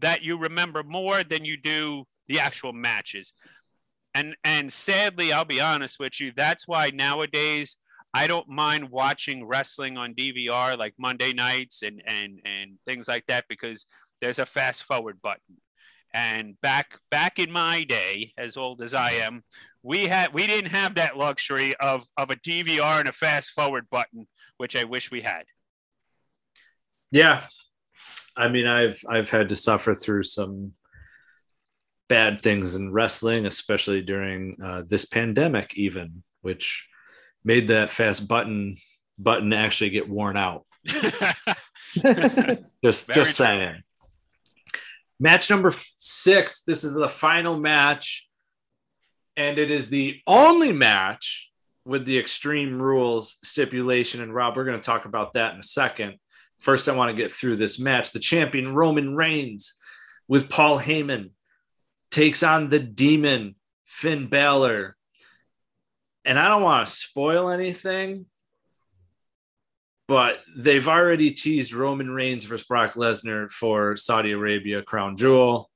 that 0.00 0.22
you 0.22 0.38
remember 0.38 0.82
more 0.82 1.22
than 1.22 1.44
you 1.44 1.56
do 1.56 2.04
the 2.28 2.40
actual 2.40 2.72
matches. 2.72 3.34
And 4.14 4.36
and 4.44 4.72
sadly, 4.72 5.32
I'll 5.32 5.44
be 5.44 5.60
honest 5.60 5.98
with 5.98 6.20
you, 6.20 6.32
that's 6.34 6.66
why 6.66 6.90
nowadays 6.90 7.76
I 8.14 8.28
don't 8.28 8.48
mind 8.48 8.90
watching 8.90 9.44
wrestling 9.44 9.98
on 9.98 10.14
DVR 10.14 10.78
like 10.78 10.94
Monday 10.98 11.32
nights 11.32 11.82
and 11.82 12.00
and 12.06 12.40
and 12.44 12.78
things 12.86 13.08
like 13.08 13.26
that 13.26 13.46
because 13.48 13.86
there's 14.20 14.38
a 14.38 14.46
fast 14.46 14.84
forward 14.84 15.20
button. 15.20 15.56
And 16.14 16.60
back 16.60 16.96
back 17.10 17.40
in 17.40 17.50
my 17.50 17.82
day, 17.82 18.32
as 18.38 18.56
old 18.56 18.82
as 18.82 18.94
I 18.94 19.10
am, 19.10 19.42
we 19.82 20.06
had 20.06 20.32
we 20.32 20.46
didn't 20.46 20.70
have 20.70 20.94
that 20.94 21.16
luxury 21.16 21.74
of 21.80 22.06
of 22.16 22.30
a 22.30 22.36
DVR 22.36 23.00
and 23.00 23.08
a 23.08 23.12
fast 23.12 23.50
forward 23.50 23.88
button, 23.90 24.28
which 24.58 24.76
I 24.76 24.84
wish 24.84 25.10
we 25.10 25.22
had. 25.22 25.42
Yeah, 27.10 27.42
I 28.36 28.48
mean, 28.48 28.68
I've 28.68 29.00
I've 29.08 29.30
had 29.30 29.48
to 29.48 29.56
suffer 29.56 29.96
through 29.96 30.22
some 30.22 30.74
bad 32.08 32.38
things 32.38 32.76
in 32.76 32.92
wrestling, 32.92 33.44
especially 33.44 34.02
during 34.02 34.56
uh, 34.62 34.82
this 34.86 35.04
pandemic, 35.04 35.74
even 35.76 36.22
which 36.42 36.86
made 37.44 37.68
that 37.68 37.90
fast 37.90 38.26
button 38.28 38.76
button 39.18 39.52
actually 39.52 39.90
get 39.90 40.08
worn 40.08 40.36
out. 40.36 40.64
just 40.86 41.94
Very 41.94 43.14
just 43.14 43.36
saying. 43.36 43.82
Match 45.20 45.50
number 45.50 45.72
six. 45.72 46.62
This 46.62 46.84
is 46.84 46.94
the 46.94 47.08
final 47.08 47.58
match. 47.58 48.28
and 49.36 49.58
it 49.58 49.70
is 49.70 49.88
the 49.88 50.20
only 50.26 50.72
match 50.72 51.50
with 51.84 52.04
the 52.06 52.18
Extreme 52.18 52.80
Rules 52.80 53.36
stipulation. 53.42 54.22
And 54.22 54.34
Rob, 54.34 54.56
we're 54.56 54.64
going 54.64 54.80
to 54.80 54.84
talk 54.84 55.04
about 55.04 55.34
that 55.34 55.54
in 55.54 55.60
a 55.60 55.64
second. 55.64 56.14
First, 56.60 56.88
I 56.88 56.96
want 56.96 57.10
to 57.10 57.22
get 57.22 57.32
through 57.32 57.56
this 57.56 57.78
match. 57.78 58.12
The 58.12 58.20
champion 58.20 58.74
Roman 58.74 59.14
Reigns 59.16 59.74
with 60.28 60.48
Paul 60.48 60.78
Heyman 60.78 61.30
takes 62.10 62.42
on 62.42 62.68
the 62.68 62.78
demon 62.78 63.56
Finn 63.84 64.28
Balor. 64.28 64.96
And 66.24 66.38
I 66.38 66.48
don't 66.48 66.62
want 66.62 66.86
to 66.86 66.92
spoil 66.92 67.50
anything, 67.50 68.26
but 70.08 70.40
they've 70.56 70.88
already 70.88 71.32
teased 71.32 71.74
Roman 71.74 72.10
Reigns 72.10 72.44
versus 72.44 72.66
Brock 72.66 72.92
Lesnar 72.92 73.50
for 73.50 73.96
Saudi 73.96 74.32
Arabia 74.32 74.82
Crown 74.82 75.16
Jewel. 75.16 75.70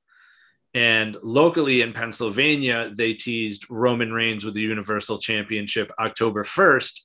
And 0.74 1.16
locally 1.22 1.80
in 1.80 1.92
Pennsylvania, 1.92 2.90
they 2.94 3.14
teased 3.14 3.66
Roman 3.70 4.12
Reigns 4.12 4.44
with 4.44 4.54
the 4.54 4.60
Universal 4.60 5.18
Championship 5.18 5.90
October 5.98 6.44
1st, 6.44 7.00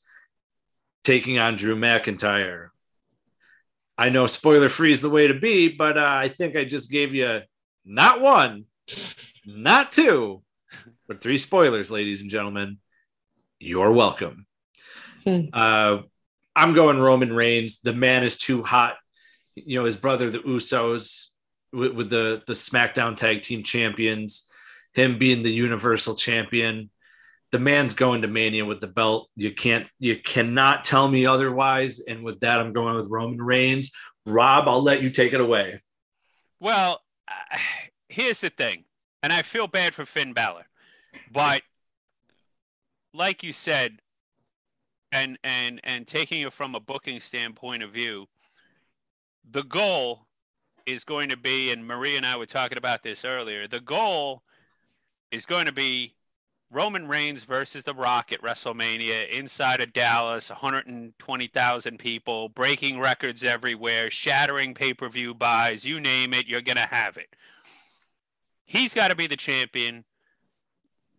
taking 1.04 1.40
on 1.40 1.56
Drew 1.56 1.76
McIntyre. 1.76 2.70
I 3.98 4.10
know 4.10 4.28
spoiler 4.28 4.70
free 4.70 4.92
is 4.92 5.02
the 5.02 5.10
way 5.10 5.28
to 5.28 5.34
be, 5.34 5.70
but 5.70 5.98
uh, 5.98 6.06
I 6.06 6.28
think 6.28 6.56
I 6.56 6.66
just 6.66 6.90
gave 6.90 7.14
you 7.14 7.42
not 7.86 8.22
one, 8.22 8.66
not 9.46 9.92
two, 9.92 10.44
but 11.08 11.22
three 11.22 11.38
spoilers, 11.38 11.92
ladies 11.92 12.22
and 12.22 12.32
gentlemen. 12.32 12.80
You're 13.64 13.94
welcome. 13.94 14.46
Hmm. 15.24 15.46
Uh, 15.54 16.00
I'm 16.54 16.74
going 16.74 17.00
Roman 17.00 17.32
Reigns. 17.32 17.80
The 17.80 17.94
man 17.94 18.24
is 18.24 18.38
too 18.38 18.62
hot. 18.62 18.96
You 19.56 19.80
know, 19.80 19.86
his 19.86 19.96
brother, 19.96 20.30
the 20.30 20.40
Usos, 20.40 21.28
with, 21.72 21.94
with 21.94 22.10
the 22.10 22.44
the 22.46 22.54
SmackDown 22.54 23.16
Tag 23.16 23.42
Team 23.42 23.64
Champions, 23.64 24.50
him 24.94 25.18
being 25.18 25.44
the 25.44 25.52
Universal 25.52 26.16
Champion. 26.16 26.90
The 27.52 27.60
man's 27.60 27.94
going 27.94 28.24
to 28.24 28.28
Mania 28.28 28.66
with 28.66 28.82
the 28.82 28.88
belt. 28.88 29.30
You 29.36 29.54
can't, 29.54 29.88
you 30.00 30.18
cannot 30.18 30.84
tell 30.84 31.08
me 31.08 31.28
otherwise. 31.28 32.00
And 32.00 32.24
with 32.24 32.40
that, 32.40 32.60
I'm 32.60 32.74
going 32.74 32.96
with 32.96 33.08
Roman 33.10 33.40
Reigns. 33.40 33.92
Rob, 34.26 34.68
I'll 34.68 34.82
let 34.82 35.04
you 35.04 35.12
take 35.12 35.34
it 35.34 35.40
away. 35.40 35.82
Well, 36.60 37.02
uh, 37.28 37.58
here's 38.10 38.42
the 38.42 38.50
thing, 38.50 38.86
and 39.22 39.32
I 39.32 39.42
feel 39.42 39.68
bad 39.68 39.96
for 39.96 40.06
Finn 40.06 40.34
Balor, 40.34 40.66
but 41.32 41.62
like 43.14 43.44
you 43.44 43.54
said, 43.54 44.00
and 45.12 45.38
and 45.44 45.80
and 45.84 46.08
taking 46.08 46.42
it 46.42 46.54
from 46.54 46.76
a 46.76 46.80
booking 46.80 47.20
standpoint 47.20 47.84
of 47.84 47.92
view, 47.92 48.28
the 49.50 49.64
goal 49.64 50.28
is 50.86 51.06
going 51.06 51.30
to 51.30 51.38
be, 51.38 51.72
and 51.72 51.86
Marie 51.86 52.18
and 52.18 52.26
I 52.26 52.36
were 52.36 52.46
talking 52.46 52.78
about 52.78 53.04
this 53.04 53.24
earlier. 53.24 53.68
The 53.68 53.80
goal 53.80 54.44
is 55.32 55.46
going 55.46 55.66
to 55.66 55.72
be 55.72 56.16
Roman 56.70 57.08
Reigns 57.08 57.44
versus 57.44 57.84
The 57.84 57.94
Rock 57.94 58.32
at 58.32 58.42
WrestleMania 58.42 59.30
inside 59.30 59.80
of 59.80 59.94
Dallas, 59.94 60.50
120,000 60.50 62.00
people, 62.00 62.50
breaking 62.50 63.00
records 63.00 63.44
everywhere, 63.44 64.10
shattering 64.10 64.74
pay 64.74 64.94
per 64.94 65.08
view 65.08 65.34
buys, 65.34 65.86
you 65.86 66.00
name 66.00 66.34
it, 66.34 66.48
you're 66.48 66.62
going 66.62 66.78
to 66.78 66.82
have 66.82 67.16
it. 67.16 67.36
He's 68.66 68.94
got 68.94 69.10
to 69.10 69.16
be 69.16 69.28
the 69.28 69.38
champion. 69.38 70.04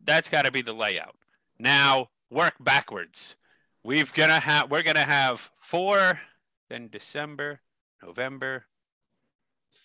That's 0.05 0.29
got 0.29 0.45
to 0.45 0.51
be 0.51 0.61
the 0.61 0.73
layout. 0.73 1.15
Now, 1.59 2.09
work 2.31 2.55
backwards. 2.61 3.37
We've 3.83 4.13
gonna 4.13 4.41
have 4.41 4.71
we're 4.71 4.83
gonna 4.83 5.01
have 5.01 5.51
four, 5.57 6.21
then 6.69 6.89
December, 6.89 7.61
November, 8.03 8.67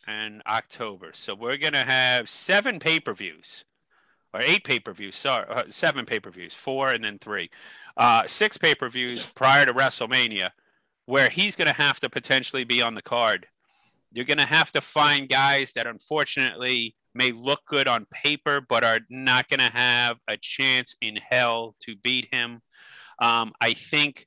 and 0.08 0.42
October. 0.48 1.12
So 1.14 1.36
we're 1.36 1.58
to 1.58 1.84
have 1.84 2.28
seven 2.28 2.80
pay 2.80 3.00
per 3.00 3.14
views, 3.14 3.64
or 4.34 4.42
eight 4.42 4.64
pay 4.64 4.80
per 4.80 4.94
views, 4.94 5.16
sorry, 5.16 5.46
uh, 5.50 5.64
seven 5.70 6.06
pay 6.06 6.20
per 6.20 6.32
views, 6.32 6.56
four 6.56 6.90
and 6.90 7.04
then 7.04 7.20
three. 7.20 7.50
Uh, 7.96 8.24
six 8.26 8.58
pay 8.58 8.74
per 8.74 8.90
views 8.90 9.26
prior 9.28 9.66
to 9.66 9.74
WrestleMania, 9.74 10.52
where 11.06 11.30
he's 11.30 11.56
to 11.68 11.74
have 11.74 12.00
to 12.00 12.10
potentially 12.10 12.64
be 12.64 12.82
on 12.82 12.96
the 12.96 13.02
card. 13.02 13.48
You're 14.12 14.26
to 14.40 14.46
have 14.46 14.72
to 14.72 14.82
find 14.82 15.30
guys 15.30 15.74
that 15.74 15.86
unfortunately 15.86 16.96
may 17.14 17.32
look 17.32 17.62
good 17.68 17.88
on 17.88 18.06
paper, 18.12 18.62
but 18.68 18.84
are 18.84 19.00
not 19.10 19.48
going 19.48 19.60
to 19.60 19.78
have 19.78 20.18
a 20.28 20.38
chance 20.38 20.96
in 21.02 21.18
hell 21.18 21.76
to 21.82 21.96
beat 21.96 22.34
him. 22.34 22.62
Um, 23.22 23.54
I 23.62 23.74
think, 23.74 24.26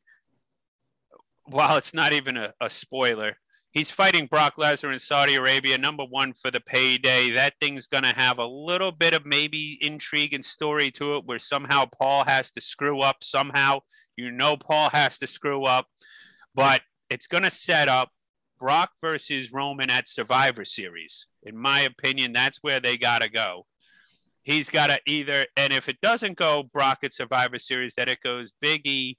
while 1.45 1.77
it's 1.77 1.95
not 1.95 2.12
even 2.12 2.37
a, 2.37 2.53
a 2.61 2.71
spoiler, 2.71 3.37
He's 3.73 3.90
fighting 3.90 4.27
Brock 4.27 4.57
Lesnar 4.59 4.92
in 4.92 4.99
Saudi 4.99 5.35
Arabia, 5.35 5.79
number 5.79 6.05
one 6.05 6.35
for 6.35 6.51
the 6.51 6.61
payday. 6.61 7.31
That 7.31 7.55
thing's 7.59 7.87
going 7.87 8.05
to 8.05 8.14
have 8.14 8.37
a 8.37 8.45
little 8.45 8.92
bit 8.92 9.14
of 9.14 9.25
maybe 9.25 9.79
intrigue 9.81 10.35
and 10.35 10.45
story 10.45 10.90
to 10.92 11.16
it 11.16 11.25
where 11.25 11.38
somehow 11.38 11.87
Paul 11.87 12.25
has 12.27 12.51
to 12.51 12.61
screw 12.61 13.01
up. 13.01 13.25
Somehow, 13.25 13.81
you 14.14 14.31
know, 14.31 14.59
Paul 14.59 14.90
has 14.90 15.16
to 15.21 15.27
screw 15.27 15.64
up, 15.64 15.87
but 16.55 16.83
it's 17.09 17.27
going 17.27 17.45
to 17.45 17.51
set 17.51 17.88
up 17.88 18.11
Brock 18.61 18.90
versus 19.01 19.51
Roman 19.51 19.88
at 19.88 20.07
Survivor 20.07 20.66
Series. 20.66 21.27
In 21.43 21.57
my 21.57 21.81
opinion, 21.81 22.33
that's 22.33 22.59
where 22.63 22.81
they 22.81 22.97
got 22.97 23.23
to 23.23 23.29
go. 23.29 23.67
He's 24.43 24.69
got 24.69 24.89
to 24.89 24.99
either, 25.07 25.47
and 25.57 25.73
if 25.73 25.89
it 25.89 26.01
doesn't 26.01 26.37
go 26.37 26.65
Brock 26.65 26.99
at 27.05 27.15
Survivor 27.15 27.59
Series, 27.59 27.95
that 27.95 28.09
it 28.09 28.21
goes 28.23 28.53
Big 28.61 28.87
E 28.87 29.19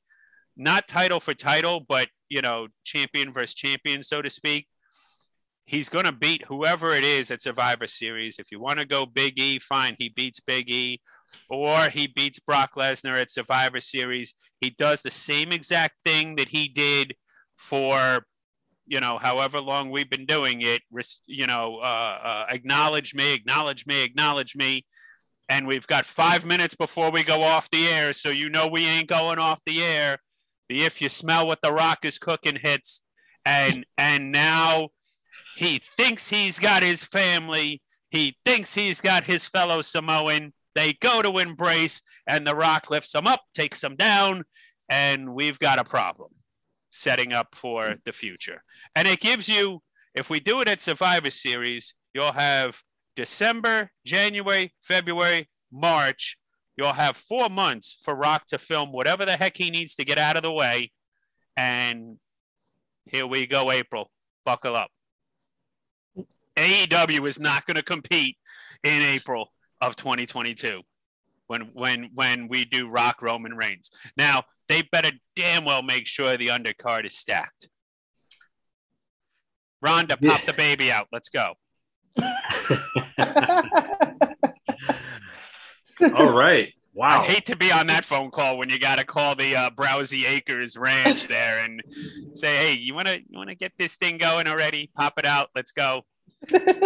not 0.56 0.88
title 0.88 1.20
for 1.20 1.34
title, 1.34 1.86
but 1.88 2.10
you 2.30 2.42
know, 2.42 2.68
champion 2.84 3.34
versus 3.34 3.54
champion, 3.54 4.04
so 4.04 4.22
to 4.22 4.30
speak. 4.30 4.68
He's 5.66 5.88
going 5.88 6.06
to 6.06 6.12
beat 6.12 6.44
whoever 6.46 6.94
it 6.94 7.04
is 7.04 7.32
at 7.32 7.42
Survivor 7.42 7.88
Series. 7.88 8.38
If 8.38 8.52
you 8.52 8.60
want 8.60 8.80
to 8.80 8.86
go 8.86 9.06
Big 9.06 9.40
E, 9.40 9.60
fine. 9.60 9.96
He 9.98 10.10
beats 10.10 10.40
Big 10.42 10.70
E, 10.70 11.00
or 11.50 11.90
he 11.90 12.08
beats 12.08 12.40
Brock 12.40 12.72
Lesnar 12.76 13.20
at 13.20 13.32
Survivor 13.32 13.80
Series. 13.80 14.36
He 14.60 14.72
does 14.72 15.02
the 15.02 15.12
same 15.12 15.52
exact 15.52 16.02
thing 16.02 16.36
that 16.36 16.50
he 16.50 16.68
did 16.68 17.16
for, 17.56 18.26
you 18.86 19.00
know, 19.00 19.18
however 19.18 19.60
long 19.60 19.92
we've 19.92 20.10
been 20.10 20.26
doing 20.26 20.62
it. 20.62 20.82
You 21.26 21.48
know, 21.48 21.80
uh, 21.82 22.18
uh, 22.24 22.46
acknowledge 22.50 23.14
me, 23.16 23.34
acknowledge 23.34 23.86
me, 23.86 24.04
acknowledge 24.04 24.56
me. 24.56 24.86
And 25.50 25.68
we've 25.68 25.88
got 25.88 26.06
five 26.06 26.46
minutes 26.46 26.76
before 26.76 27.12
we 27.12 27.24
go 27.24 27.42
off 27.42 27.70
the 27.70 27.86
air, 27.88 28.14
so 28.14 28.30
you 28.30 28.50
know 28.50 28.68
we 28.68 28.86
ain't 28.86 29.10
going 29.10 29.40
off 29.40 29.62
the 29.66 29.84
air 29.84 30.18
the 30.70 30.84
if 30.84 31.02
you 31.02 31.10
smell 31.10 31.46
what 31.48 31.62
the 31.62 31.72
rock 31.72 32.00
is 32.04 32.18
cooking 32.18 32.58
hits 32.62 33.02
and 33.46 33.86
and 33.98 34.32
now 34.32 34.90
he 35.56 35.80
thinks 35.98 36.30
he's 36.30 36.60
got 36.60 36.84
his 36.84 37.04
family 37.04 37.82
he 38.10 38.38
thinks 38.46 38.74
he's 38.74 39.02
got 39.02 39.26
his 39.28 39.46
fellow 39.46 39.82
samoan 39.82 40.54
they 40.76 40.94
go 40.94 41.22
to 41.22 41.38
embrace 41.40 42.02
and 42.28 42.48
the 42.48 42.56
rock 42.56 42.90
lifts 42.90 43.14
him 43.14 43.28
up 43.28 43.42
takes 43.54 43.84
him 43.84 43.96
down 43.96 44.44
and 44.90 45.34
we've 45.34 45.60
got 45.60 45.80
a 45.80 45.84
problem 45.84 46.30
setting 46.94 47.34
up 47.34 47.56
for 47.56 47.96
the 48.06 48.12
future 48.12 48.64
and 48.96 49.08
it 49.08 49.20
gives 49.20 49.50
you 49.50 49.82
if 50.14 50.30
we 50.30 50.40
do 50.40 50.62
it 50.62 50.68
at 50.68 50.80
survivor 50.80 51.32
series 51.32 51.96
you'll 52.14 52.32
have 52.32 52.82
december 53.16 53.90
january 54.06 54.74
february 54.82 55.50
march 55.72 56.38
You'll 56.76 56.94
have 56.94 57.16
four 57.16 57.50
months 57.50 57.98
for 58.02 58.16
Rock 58.16 58.46
to 58.48 58.58
film 58.58 58.92
whatever 58.92 59.26
the 59.26 59.38
heck 59.38 59.58
he 59.58 59.70
needs 59.70 59.96
to 59.96 60.06
get 60.06 60.18
out 60.18 60.38
of 60.38 60.44
the 60.44 60.52
way. 60.52 60.92
And 61.56 62.18
here 63.06 63.28
we 63.28 63.46
go, 63.46 63.72
April. 63.72 64.10
Buckle 64.46 64.76
up. 64.76 64.90
AEW 66.58 67.28
is 67.28 67.40
not 67.40 67.66
going 67.66 67.76
to 67.76 67.84
compete 67.84 68.38
in 68.84 69.02
April 69.02 69.52
of 69.82 69.96
2022 69.96 70.82
when 71.48 71.62
when 71.74 72.10
when 72.14 72.48
we 72.48 72.66
do 72.66 72.90
Rock 72.90 73.22
Roman 73.22 73.56
Reigns. 73.56 73.90
Now 74.18 74.44
they 74.68 74.82
better 74.82 75.12
damn 75.36 75.66
well 75.66 75.84
make 75.84 76.08
sure 76.08 76.38
the 76.38 76.48
undercard 76.48 77.06
is 77.06 77.18
stacked. 77.18 77.68
Ronda, 79.82 80.18
pop 80.18 80.46
the 80.46 80.54
baby 80.54 80.92
out. 80.92 81.08
Let's 81.12 81.30
go. 81.30 81.54
All 86.16 86.32
right. 86.32 86.74
Wow. 86.96 87.22
I 87.22 87.26
hate 87.26 87.48
to 87.48 87.58
be 87.58 87.72
on 87.72 87.88
that 87.88 88.06
phone 88.06 88.30
call 88.30 88.58
when 88.58 88.70
you 88.70 88.80
got 88.80 89.00
to 89.00 89.06
call 89.06 89.36
the 89.36 89.56
uh, 89.56 89.70
Browsey 89.72 90.30
Acres 90.30 90.78
Ranch 90.78 91.28
there 91.28 91.66
and 91.66 91.82
say, 92.36 92.56
"Hey, 92.56 92.74
you 92.76 92.94
want 92.94 93.08
to 93.08 93.18
you 93.18 93.38
want 93.38 93.50
to 93.50 93.56
get 93.56 93.72
this 93.78 93.96
thing 93.96 94.20
going 94.20 94.48
already? 94.48 94.92
Pop 94.96 95.14
it 95.18 95.26
out. 95.26 95.50
Let's 95.56 95.72
go. 95.72 96.04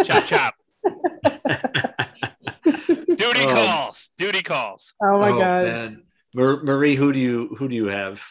chop 0.04 0.24
chop." 0.24 0.54
Duty 2.64 3.44
oh. 3.44 3.54
calls. 3.54 4.10
Duty 4.16 4.42
calls. 4.42 4.94
Oh 5.02 5.18
my 5.18 5.30
oh, 5.30 5.38
god. 5.38 5.64
Man. 5.64 6.02
Marie, 6.38 6.94
who 6.94 7.12
do 7.12 7.18
you 7.18 7.54
who 7.58 7.68
do 7.68 7.74
you 7.74 7.86
have? 7.86 8.24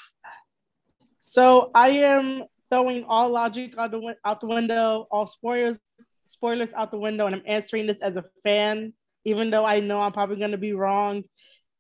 So 1.20 1.72
I 1.76 1.90
am 1.90 2.44
throwing 2.70 3.04
all 3.04 3.30
logic 3.30 3.74
out 3.78 3.92
the 3.92 4.16
out 4.24 4.42
the 4.42 4.48
window, 4.48 5.08
all 5.12 5.28
spoilers 5.28 5.78
spoilers 6.26 6.74
out 6.74 6.92
the 6.92 6.98
window, 6.98 7.26
and 7.26 7.36
I'm 7.36 7.44
answering 7.46 7.88
this 7.88 8.00
as 8.02 8.16
a 8.16 8.24
fan 8.44 8.94
even 9.28 9.50
though 9.50 9.66
I 9.66 9.82
know 9.82 10.00
I'm 10.00 10.14
probably 10.14 10.38
going 10.38 10.52
to 10.52 10.58
be 10.58 10.72
wrong 10.72 11.24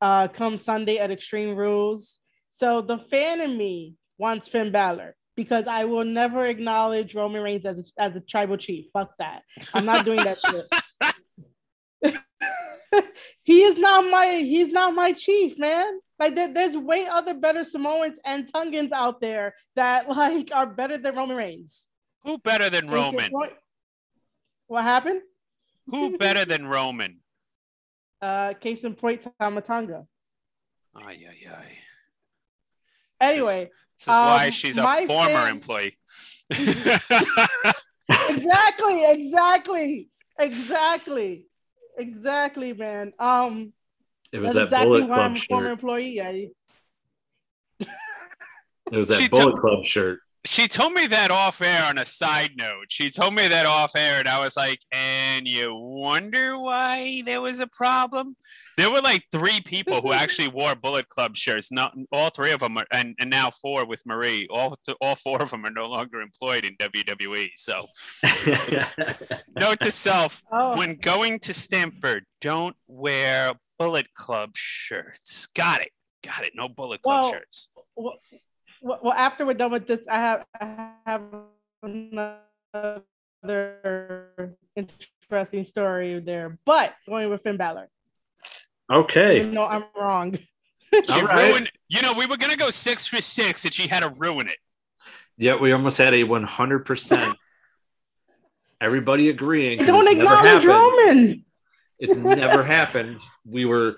uh, 0.01 0.27
come 0.27 0.57
Sunday 0.57 0.97
at 0.97 1.11
Extreme 1.11 1.55
Rules. 1.55 2.19
So 2.49 2.81
the 2.81 2.97
fan 2.97 3.39
in 3.39 3.57
me 3.57 3.95
wants 4.17 4.49
Finn 4.49 4.71
Balor 4.71 5.15
because 5.37 5.65
I 5.65 5.85
will 5.85 6.03
never 6.03 6.45
acknowledge 6.45 7.15
Roman 7.15 7.41
Reigns 7.41 7.65
as 7.65 7.79
a, 7.79 7.83
as 8.01 8.15
a 8.17 8.19
tribal 8.19 8.57
chief. 8.57 8.87
Fuck 8.91 9.11
that. 9.19 9.43
I'm 9.73 9.85
not 9.85 10.03
doing 10.03 10.19
that 10.25 10.37
shit. 10.45 12.13
he 13.43 13.63
is 13.63 13.77
not 13.77 14.09
my 14.09 14.39
he's 14.39 14.69
not 14.69 14.93
my 14.93 15.13
chief, 15.13 15.57
man. 15.57 15.99
Like 16.19 16.35
there, 16.35 16.51
there's 16.51 16.75
way 16.75 17.05
other 17.05 17.33
better 17.33 17.63
Samoans 17.63 18.19
and 18.25 18.51
Tongans 18.51 18.91
out 18.91 19.21
there 19.21 19.53
that 19.75 20.09
like 20.17 20.49
are 20.53 20.65
better 20.65 20.97
than 20.97 21.15
Roman 21.15 21.37
Reigns. 21.37 21.87
Who 22.23 22.37
better 22.39 22.69
than 22.69 22.89
Roman? 22.89 23.31
What 24.67 24.83
happened? 24.83 25.21
Who 25.87 26.17
better 26.17 26.45
than 26.45 26.67
Roman? 26.67 27.19
Uh, 28.19 28.55
case 28.55 28.83
in 28.83 28.95
point, 28.95 29.27
Tama 29.39 29.61
Tonga. 29.61 30.03
Ay, 30.95 31.23
ay, 31.29 31.47
ay. 31.51 31.77
Anyway, 33.21 33.69
this 33.99 34.01
is, 34.01 34.05
this 34.05 34.05
is 34.05 34.07
why 34.07 34.45
um, 34.45 34.51
she's 34.51 34.77
a 34.77 35.05
former 35.05 35.33
fan- 35.33 35.53
employee. 35.53 35.97
exactly, 38.09 39.05
exactly, 39.05 40.09
exactly, 40.39 41.45
exactly, 41.95 42.73
man. 42.73 43.11
Um, 43.19 43.71
It 44.33 44.39
was 44.39 44.51
that's 44.53 44.69
that 44.69 44.81
exactly 44.83 45.01
Bullet 45.01 45.09
why 45.09 45.17
I'm 45.19 45.33
Club 45.33 45.37
a 45.37 45.45
former 45.47 45.63
shirt. 45.65 45.71
employee. 45.73 46.21
I, 46.21 46.49
It 48.91 48.95
was 48.97 49.07
that 49.09 49.19
She 49.19 49.27
Bullet 49.27 49.51
took- 49.51 49.59
Club 49.59 49.85
shirt. 49.85 50.19
she 50.45 50.67
told 50.69 50.93
me 50.93 51.07
that 51.07 51.29
off 51.29 51.61
air 51.61 51.83
on 51.85 51.97
a 51.97 52.05
side 52.05 52.51
note. 52.55 52.85
She 52.89 53.09
told 53.09 53.33
me 53.35 53.47
that 53.49 53.65
off 53.65 53.95
air, 53.97 54.19
and 54.19 54.29
I 54.29 54.39
was 54.41 54.55
like, 54.55 54.79
and 54.93 55.45
you 55.45 55.75
wonder 55.75 56.57
why 56.57 57.21
there 57.25 57.41
was 57.41 57.59
a 57.59 57.67
problem? 57.67 58.37
There 58.77 58.89
were 58.89 59.01
like 59.01 59.23
three 59.31 59.59
people 59.59 59.99
who 60.01 60.13
actually 60.13 60.47
wore 60.47 60.73
Bullet 60.75 61.09
Club 61.09 61.35
shirts. 61.35 61.69
Not 61.71 61.93
all 62.13 62.29
three 62.29 62.51
of 62.51 62.61
them 62.61 62.77
are, 62.77 62.85
and, 62.93 63.13
and 63.19 63.29
now 63.29 63.49
four 63.51 63.85
with 63.85 64.01
Marie. 64.05 64.47
All 64.49 64.77
all 65.01 65.15
four 65.15 65.41
of 65.41 65.49
them 65.51 65.65
are 65.65 65.71
no 65.71 65.87
longer 65.87 66.21
employed 66.21 66.63
in 66.63 66.77
WWE. 66.77 67.49
So, 67.57 67.87
note 69.59 69.79
to 69.81 69.91
self: 69.91 70.41
oh, 70.51 70.77
when 70.77 70.95
going 70.95 71.39
to 71.39 71.53
Stanford, 71.53 72.25
don't 72.39 72.75
wear 72.87 73.53
Bullet 73.79 74.13
Club 74.13 74.51
shirts. 74.55 75.47
Got 75.47 75.81
it. 75.81 75.91
Got 76.23 76.43
it. 76.45 76.51
No 76.55 76.67
Bullet 76.67 77.01
Club 77.01 77.21
Well, 77.23 77.31
shirts. 77.31 77.69
well, 77.95 78.19
well, 78.81 79.13
after 79.13 79.45
we're 79.45 79.53
done 79.53 79.71
with 79.71 79.87
this, 79.87 80.07
I 80.09 80.17
have 80.17 80.45
I 80.59 80.91
have 81.05 81.21
another 83.43 84.57
interesting 84.75 85.63
story 85.63 86.19
there. 86.19 86.57
But 86.65 86.93
going 87.07 87.29
with 87.29 87.41
Finn 87.43 87.57
Balor, 87.57 87.89
okay. 88.91 89.41
No, 89.43 89.51
though 89.61 89.67
I'm 89.67 89.83
wrong. 89.95 90.37
She 90.93 91.01
All 91.11 91.23
right. 91.23 91.49
ruined. 91.51 91.71
You 91.89 92.01
know, 92.01 92.13
we 92.13 92.25
were 92.25 92.37
gonna 92.37 92.55
go 92.55 92.69
six 92.69 93.05
for 93.07 93.21
six, 93.21 93.65
and 93.65 93.73
she 93.73 93.87
had 93.87 94.01
to 94.01 94.09
ruin 94.17 94.47
it. 94.47 94.57
Yeah, 95.37 95.55
we 95.55 95.71
almost 95.71 95.97
had 95.99 96.13
a 96.15 96.23
100%. 96.23 97.33
Everybody 98.81 99.29
agreeing. 99.29 99.79
Don't 99.79 100.07
it's 100.07 100.19
acknowledge. 100.19 100.65
Roman. 100.65 101.45
It's 101.99 102.15
never 102.15 102.63
happened. 102.63 103.19
We 103.45 103.65
were. 103.65 103.97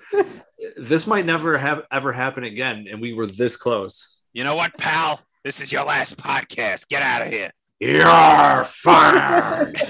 This 0.76 1.06
might 1.06 1.26
never 1.26 1.58
have 1.58 1.82
ever 1.90 2.12
happen 2.12 2.44
again, 2.44 2.86
and 2.90 3.00
we 3.00 3.12
were 3.12 3.26
this 3.26 3.56
close. 3.56 4.18
You 4.32 4.44
know 4.44 4.54
what, 4.54 4.76
pal? 4.78 5.20
This 5.44 5.60
is 5.60 5.72
your 5.72 5.84
last 5.84 6.16
podcast. 6.16 6.88
Get 6.88 7.02
out 7.02 7.26
of 7.26 7.32
here. 7.32 7.50
You're 7.80 8.64
fired. 8.64 9.80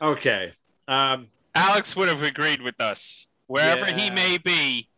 okay. 0.00 0.52
Um, 0.88 1.28
Alex 1.54 1.96
would 1.96 2.08
have 2.08 2.22
agreed 2.22 2.60
with 2.60 2.80
us. 2.80 3.26
Wherever 3.46 3.86
he 3.86 4.10
may 4.10 4.38
be, 4.38 4.88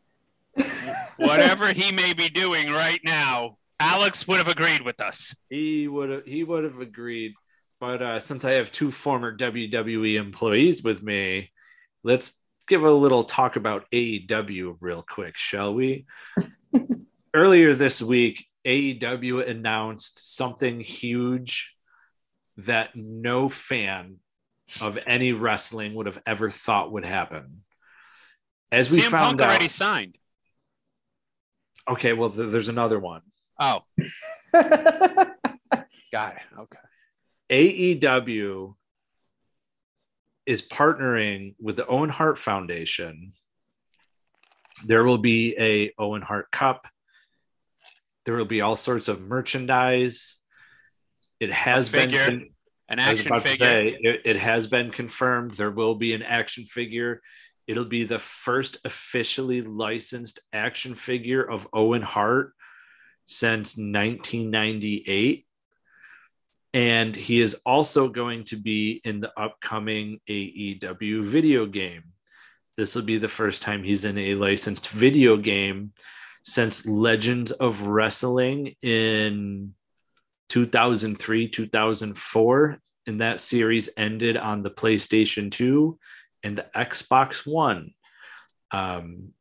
whatever 1.18 1.72
he 1.72 1.92
may 1.92 2.14
be 2.14 2.28
doing 2.28 2.70
right 2.72 3.00
now, 3.04 3.58
Alex 3.78 4.26
would 4.26 4.38
have 4.38 4.48
agreed 4.48 4.82
with 4.82 5.00
us. 5.00 5.34
he 5.50 5.86
would 5.86 6.10
have. 6.10 6.24
He 6.24 6.44
would 6.44 6.64
have 6.64 6.80
agreed. 6.80 7.34
But 7.80 8.02
uh, 8.02 8.20
since 8.20 8.44
I 8.44 8.52
have 8.52 8.72
two 8.72 8.90
former 8.90 9.36
WWE 9.36 10.16
employees 10.16 10.82
with 10.82 11.02
me, 11.02 11.52
let's 12.02 12.40
give 12.66 12.82
a 12.82 12.90
little 12.90 13.24
talk 13.24 13.56
about 13.56 13.86
AEW 13.92 14.76
real 14.80 15.02
quick, 15.08 15.36
shall 15.36 15.74
we? 15.74 16.06
Earlier 17.34 17.74
this 17.74 18.02
week, 18.02 18.46
AEW 18.66 19.48
announced 19.48 20.36
something 20.36 20.80
huge 20.80 21.74
that 22.56 22.90
no 22.96 23.48
fan 23.48 24.16
of 24.80 24.98
any 25.06 25.32
wrestling 25.32 25.94
would 25.94 26.06
have 26.06 26.20
ever 26.26 26.50
thought 26.50 26.92
would 26.92 27.04
happen. 27.04 27.62
As 28.72 28.90
we 28.90 28.98
CM 28.98 29.10
found 29.10 29.38
Punk 29.38 29.42
out, 29.42 29.48
already 29.50 29.68
signed. 29.68 30.18
okay, 31.88 32.12
well, 32.12 32.28
th- 32.28 32.50
there's 32.50 32.68
another 32.68 32.98
one. 32.98 33.22
Oh, 33.58 33.82
got 34.52 35.32
it. 36.12 36.42
Okay. 36.58 36.78
AEW 37.50 38.74
is 40.46 40.62
partnering 40.62 41.54
with 41.60 41.76
the 41.76 41.86
Owen 41.86 42.10
Hart 42.10 42.38
Foundation. 42.38 43.32
There 44.84 45.04
will 45.04 45.18
be 45.18 45.56
a 45.58 45.92
Owen 45.98 46.22
Hart 46.22 46.50
Cup. 46.50 46.86
There 48.24 48.34
will 48.34 48.44
be 48.44 48.60
all 48.60 48.76
sorts 48.76 49.08
of 49.08 49.20
merchandise. 49.20 50.40
It 51.40 51.50
has 51.52 51.88
been 51.88 52.10
figure, 52.10 52.46
An 52.88 52.98
I 52.98 53.10
was 53.10 53.20
action 53.20 53.40
figure. 53.40 53.56
say 53.56 53.98
it, 54.00 54.22
it 54.24 54.36
has 54.36 54.66
been 54.66 54.90
confirmed. 54.90 55.52
There 55.52 55.70
will 55.70 55.94
be 55.94 56.14
an 56.14 56.22
action 56.22 56.64
figure. 56.64 57.22
It'll 57.66 57.84
be 57.84 58.04
the 58.04 58.18
first 58.18 58.78
officially 58.84 59.62
licensed 59.62 60.40
action 60.52 60.94
figure 60.94 61.42
of 61.42 61.68
Owen 61.72 62.02
Hart 62.02 62.52
since 63.26 63.76
1998. 63.76 65.46
And 66.74 67.16
he 67.16 67.40
is 67.40 67.54
also 67.64 68.08
going 68.08 68.44
to 68.44 68.56
be 68.56 69.00
in 69.04 69.20
the 69.20 69.32
upcoming 69.38 70.20
AEW 70.28 71.24
video 71.24 71.66
game. 71.66 72.04
This 72.76 72.94
will 72.94 73.02
be 73.02 73.18
the 73.18 73.28
first 73.28 73.62
time 73.62 73.82
he's 73.82 74.04
in 74.04 74.18
a 74.18 74.34
licensed 74.34 74.90
video 74.90 75.36
game 75.36 75.92
since 76.42 76.86
Legends 76.86 77.50
of 77.52 77.88
Wrestling 77.88 78.74
in 78.82 79.74
2003, 80.50 81.48
2004. 81.48 82.78
And 83.06 83.20
that 83.20 83.40
series 83.40 83.88
ended 83.96 84.36
on 84.36 84.62
the 84.62 84.70
PlayStation 84.70 85.50
2 85.50 85.98
and 86.42 86.56
the 86.56 86.66
Xbox 86.76 87.46
One. 87.46 87.92
Um, 88.70 89.32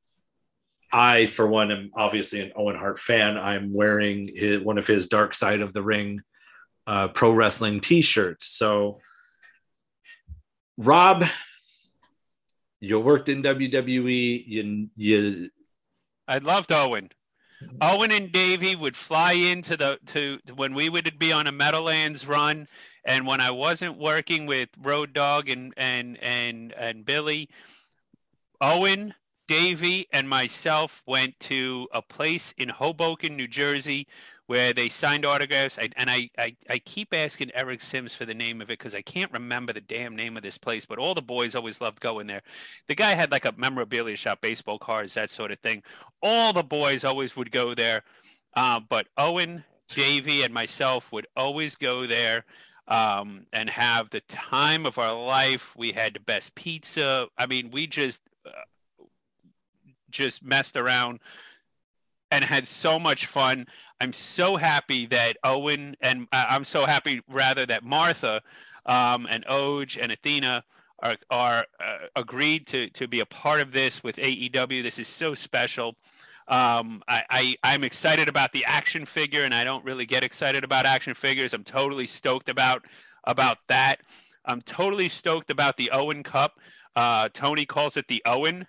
I, 0.91 1.25
for 1.25 1.45
one, 1.45 1.71
am 1.71 1.91
obviously 1.93 2.41
an 2.41 2.53
Owen 2.55 2.77
Hart 2.77 2.97
fan. 2.97 3.37
I'm 3.37 3.73
wearing 3.73 4.29
his, 4.33 4.59
one 4.61 4.77
of 4.77 4.87
his 4.87 5.07
Dark 5.07 5.35
Side 5.35 5.61
of 5.61 5.73
the 5.73 5.83
Ring 5.83 6.21
uh, 6.87 7.09
pro 7.09 7.31
wrestling 7.31 7.81
t 7.81 8.01
shirts. 8.01 8.47
So, 8.47 9.01
Rob, 10.77 11.25
you 12.79 12.99
worked 12.99 13.29
in 13.29 13.43
WWE. 13.43 14.43
You, 14.47 14.89
you 14.95 15.49
I 16.27 16.39
loved 16.39 16.71
Owen. 16.71 17.09
Owen 17.81 18.11
and 18.11 18.31
Davey 18.31 18.75
would 18.75 18.95
fly 18.95 19.33
into 19.33 19.75
the 19.75 19.99
to, 20.07 20.37
to 20.45 20.53
when 20.53 20.75
we 20.75 20.89
would 20.89 21.17
be 21.17 21.31
on 21.31 21.47
a 21.47 21.51
Meadowlands 21.51 22.27
run, 22.27 22.67
and 23.03 23.25
when 23.25 23.41
I 23.41 23.51
wasn't 23.51 23.97
working 23.97 24.45
with 24.45 24.69
Road 24.79 25.13
Dog 25.13 25.49
and 25.49 25.73
and 25.75 26.17
and 26.21 26.71
and 26.73 27.03
Billy, 27.03 27.49
Owen, 28.61 29.15
Davey, 29.47 30.07
and 30.11 30.27
myself 30.29 31.03
went 31.05 31.39
to 31.41 31.87
a 31.93 32.01
place 32.01 32.53
in 32.57 32.69
Hoboken, 32.69 33.35
New 33.35 33.47
Jersey, 33.47 34.07
where 34.45 34.73
they 34.73 34.89
signed 34.89 35.25
autographs. 35.25 35.77
I, 35.77 35.89
and 35.95 36.09
I, 36.09 36.29
I 36.37 36.55
I 36.69 36.79
keep 36.79 37.13
asking 37.13 37.51
Eric 37.53 37.81
Sims 37.81 38.13
for 38.13 38.25
the 38.25 38.33
name 38.33 38.61
of 38.61 38.69
it 38.69 38.79
because 38.79 38.95
I 38.95 39.01
can't 39.01 39.31
remember 39.31 39.73
the 39.73 39.81
damn 39.81 40.15
name 40.15 40.37
of 40.37 40.43
this 40.43 40.57
place. 40.57 40.85
But 40.85 40.99
all 40.99 41.13
the 41.13 41.21
boys 41.21 41.55
always 41.55 41.81
loved 41.81 41.99
going 41.99 42.27
there. 42.27 42.41
The 42.87 42.95
guy 42.95 43.11
had 43.11 43.31
like 43.31 43.45
a 43.45 43.53
memorabilia 43.57 44.15
shop, 44.17 44.41
baseball 44.41 44.79
cards, 44.79 45.13
that 45.15 45.29
sort 45.29 45.51
of 45.51 45.59
thing 45.59 45.83
all 46.21 46.53
the 46.53 46.63
boys 46.63 47.03
always 47.03 47.35
would 47.35 47.51
go 47.51 47.73
there. 47.73 48.03
Uh, 48.55 48.79
but 48.79 49.07
Owen, 49.17 49.63
Davey, 49.93 50.43
and 50.43 50.53
myself 50.53 51.11
would 51.11 51.27
always 51.35 51.75
go 51.75 52.07
there 52.07 52.45
um, 52.87 53.45
and 53.53 53.69
have 53.69 54.09
the 54.09 54.21
time 54.21 54.85
of 54.85 54.97
our 54.97 55.13
life. 55.13 55.75
We 55.77 55.91
had 55.91 56.15
the 56.15 56.19
best 56.19 56.55
pizza. 56.55 57.27
I 57.37 57.45
mean, 57.45 57.69
we 57.71 57.87
just 57.87 58.21
just 60.17 60.43
messed 60.43 60.75
around 60.75 61.19
and 62.31 62.43
had 62.43 62.67
so 62.67 62.99
much 62.99 63.25
fun. 63.25 63.67
I'm 64.01 64.13
so 64.13 64.57
happy 64.57 65.05
that 65.07 65.37
Owen 65.43 65.95
and 66.01 66.27
uh, 66.31 66.45
I'm 66.49 66.63
so 66.63 66.85
happy 66.85 67.21
rather 67.29 67.65
that 67.65 67.83
Martha 67.83 68.41
um, 68.85 69.27
and 69.29 69.45
Oje 69.45 69.97
and 70.01 70.11
Athena 70.11 70.63
are, 70.99 71.15
are 71.29 71.65
uh, 71.79 71.97
agreed 72.15 72.67
to 72.67 72.89
to 72.91 73.07
be 73.07 73.19
a 73.19 73.25
part 73.25 73.59
of 73.59 73.71
this 73.71 74.03
with 74.03 74.17
AEW. 74.17 74.83
This 74.83 74.99
is 74.99 75.07
so 75.07 75.33
special. 75.33 75.95
Um, 76.47 77.03
I, 77.07 77.23
I 77.29 77.55
I'm 77.63 77.83
excited 77.83 78.29
about 78.29 78.51
the 78.51 78.65
action 78.65 79.05
figure, 79.05 79.43
and 79.43 79.53
I 79.53 79.63
don't 79.63 79.83
really 79.85 80.05
get 80.05 80.23
excited 80.23 80.63
about 80.63 80.85
action 80.85 81.13
figures. 81.13 81.53
I'm 81.53 81.63
totally 81.63 82.07
stoked 82.07 82.49
about 82.49 82.85
about 83.25 83.57
that. 83.67 84.01
I'm 84.45 84.61
totally 84.61 85.09
stoked 85.09 85.49
about 85.49 85.77
the 85.77 85.91
Owen 85.91 86.23
Cup. 86.23 86.59
Uh, 86.95 87.29
Tony 87.31 87.65
calls 87.65 87.95
it 87.95 88.07
the 88.07 88.23
Owen, 88.25 88.65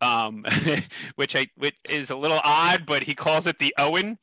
um, 0.00 0.44
which 1.16 1.36
I 1.36 1.48
which 1.56 1.76
is 1.88 2.10
a 2.10 2.16
little 2.16 2.40
odd, 2.44 2.84
but 2.86 3.04
he 3.04 3.14
calls 3.14 3.46
it 3.46 3.58
the 3.58 3.74
Owen. 3.78 4.18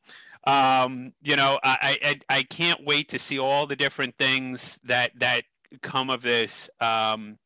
Um, 0.46 1.12
you 1.22 1.36
know, 1.36 1.58
I, 1.64 1.98
I 2.02 2.36
I 2.38 2.42
can't 2.44 2.84
wait 2.84 3.08
to 3.10 3.18
see 3.18 3.38
all 3.38 3.66
the 3.66 3.76
different 3.76 4.16
things 4.16 4.78
that 4.84 5.12
that 5.18 5.42
come 5.82 6.10
of 6.10 6.22
this. 6.22 6.70
Um, 6.80 7.38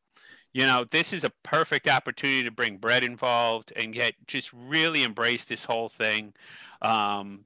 you 0.53 0.65
know, 0.65 0.85
this 0.89 1.13
is 1.13 1.23
a 1.23 1.31
perfect 1.43 1.87
opportunity 1.87 2.43
to 2.43 2.51
bring 2.51 2.77
Bret 2.77 3.03
involved 3.03 3.71
and 3.75 3.93
get 3.93 4.15
just 4.27 4.51
really 4.53 5.03
embrace 5.03 5.45
this 5.45 5.65
whole 5.65 5.89
thing. 5.89 6.33
Um, 6.81 7.45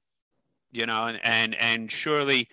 you 0.72 0.86
know, 0.86 1.06
and 1.06 1.20
and, 1.22 1.54
and 1.54 1.92
surely, 1.92 2.48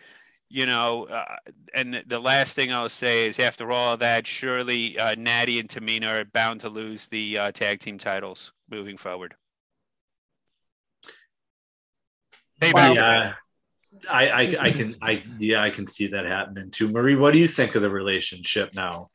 you 0.54 0.68
know, 0.68 1.06
uh, 1.06 1.38
and 1.74 2.04
the 2.06 2.20
last 2.20 2.56
thing 2.56 2.72
I'll 2.72 2.88
say 2.88 3.28
is 3.28 3.40
after 3.40 3.72
all 3.72 3.94
of 3.94 4.00
that, 4.02 4.28
surely 4.28 5.00
uh, 5.00 5.16
Natty 5.16 5.60
and 5.60 5.68
Tamina 5.68 6.22
are 6.22 6.26
bound 6.26 6.62
to 6.62 6.70
lose 6.70 7.08
the 7.08 7.40
uh, 7.40 7.52
tag 7.52 7.80
team 7.80 7.98
titles 7.98 8.54
moving 8.70 8.96
forward. 8.96 9.34
Well, 12.72 12.94
yeah, 12.94 13.34
I, 14.12 14.30
I, 14.30 14.56
I 14.60 14.72
can, 14.72 14.96
I, 15.02 15.24
yeah, 15.40 15.64
I 15.64 15.72
can 15.72 15.88
see 15.88 16.06
that 16.10 16.28
happening 16.28 16.70
too. 16.70 16.88
Marie, 16.88 17.16
what 17.16 17.34
do 17.34 17.40
you 17.40 17.48
think 17.48 17.74
of 17.74 17.82
the 17.82 17.90
relationship 17.90 18.76
now? 18.76 19.10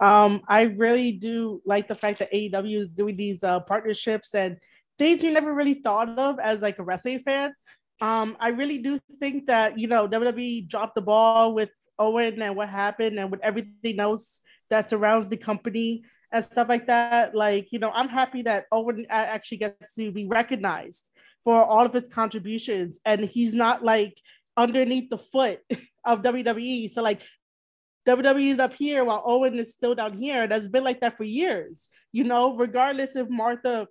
Um, 0.00 0.42
I 0.48 0.62
really 0.62 1.12
do 1.12 1.62
like 1.64 1.86
the 1.86 1.94
fact 1.94 2.18
that 2.18 2.32
AEW 2.32 2.80
is 2.80 2.88
doing 2.88 3.16
these 3.16 3.44
uh, 3.44 3.60
partnerships 3.60 4.34
and 4.34 4.56
things 4.98 5.22
you 5.22 5.30
never 5.30 5.54
really 5.54 5.74
thought 5.74 6.18
of 6.18 6.40
as 6.40 6.60
like 6.60 6.80
a 6.80 6.82
wrestling 6.82 7.20
fan. 7.20 7.54
Um, 8.00 8.36
I 8.38 8.48
really 8.48 8.78
do 8.78 9.00
think 9.20 9.46
that 9.46 9.78
you 9.78 9.88
know 9.88 10.08
WWE 10.08 10.68
dropped 10.68 10.94
the 10.94 11.02
ball 11.02 11.54
with 11.54 11.70
Owen 11.98 12.40
and 12.40 12.56
what 12.56 12.68
happened 12.68 13.18
and 13.18 13.30
with 13.30 13.40
everything 13.42 13.98
else 13.98 14.40
that 14.70 14.88
surrounds 14.88 15.28
the 15.28 15.36
company 15.36 16.04
and 16.32 16.44
stuff 16.44 16.68
like 16.68 16.86
that. 16.86 17.34
Like 17.34 17.72
you 17.72 17.78
know, 17.78 17.90
I'm 17.90 18.08
happy 18.08 18.42
that 18.42 18.66
Owen 18.70 19.06
actually 19.08 19.58
gets 19.58 19.94
to 19.94 20.12
be 20.12 20.26
recognized 20.26 21.10
for 21.44 21.62
all 21.62 21.86
of 21.86 21.92
his 21.92 22.08
contributions, 22.08 23.00
and 23.04 23.24
he's 23.24 23.54
not 23.54 23.82
like 23.82 24.16
underneath 24.56 25.10
the 25.10 25.18
foot 25.18 25.60
of 26.04 26.22
WWE. 26.22 26.90
So 26.90 27.02
like 27.02 27.22
WWE 28.08 28.52
is 28.52 28.58
up 28.58 28.74
here 28.74 29.04
while 29.04 29.22
Owen 29.26 29.58
is 29.58 29.72
still 29.72 29.94
down 29.94 30.16
here. 30.16 30.46
That's 30.46 30.68
been 30.68 30.84
like 30.84 31.00
that 31.00 31.16
for 31.16 31.24
years. 31.24 31.88
You 32.12 32.24
know, 32.24 32.56
regardless 32.56 33.16
if 33.16 33.28
Martha 33.28 33.86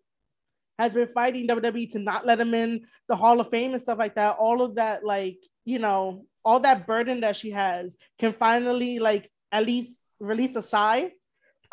has 0.77 0.93
been 0.93 1.07
fighting 1.13 1.47
WWE 1.47 1.91
to 1.91 1.99
not 1.99 2.25
let 2.25 2.39
him 2.39 2.53
in 2.53 2.85
the 3.07 3.15
Hall 3.15 3.39
of 3.39 3.49
Fame 3.49 3.73
and 3.73 3.81
stuff 3.81 3.97
like 3.97 4.15
that, 4.15 4.37
all 4.37 4.61
of 4.61 4.75
that, 4.75 5.03
like, 5.03 5.39
you 5.65 5.79
know, 5.79 6.25
all 6.45 6.59
that 6.61 6.87
burden 6.87 7.21
that 7.21 7.35
she 7.35 7.51
has 7.51 7.97
can 8.19 8.33
finally 8.33 8.99
like 8.99 9.29
at 9.51 9.65
least 9.65 10.03
release 10.19 10.55
a 10.55 10.63
sigh. 10.63 11.11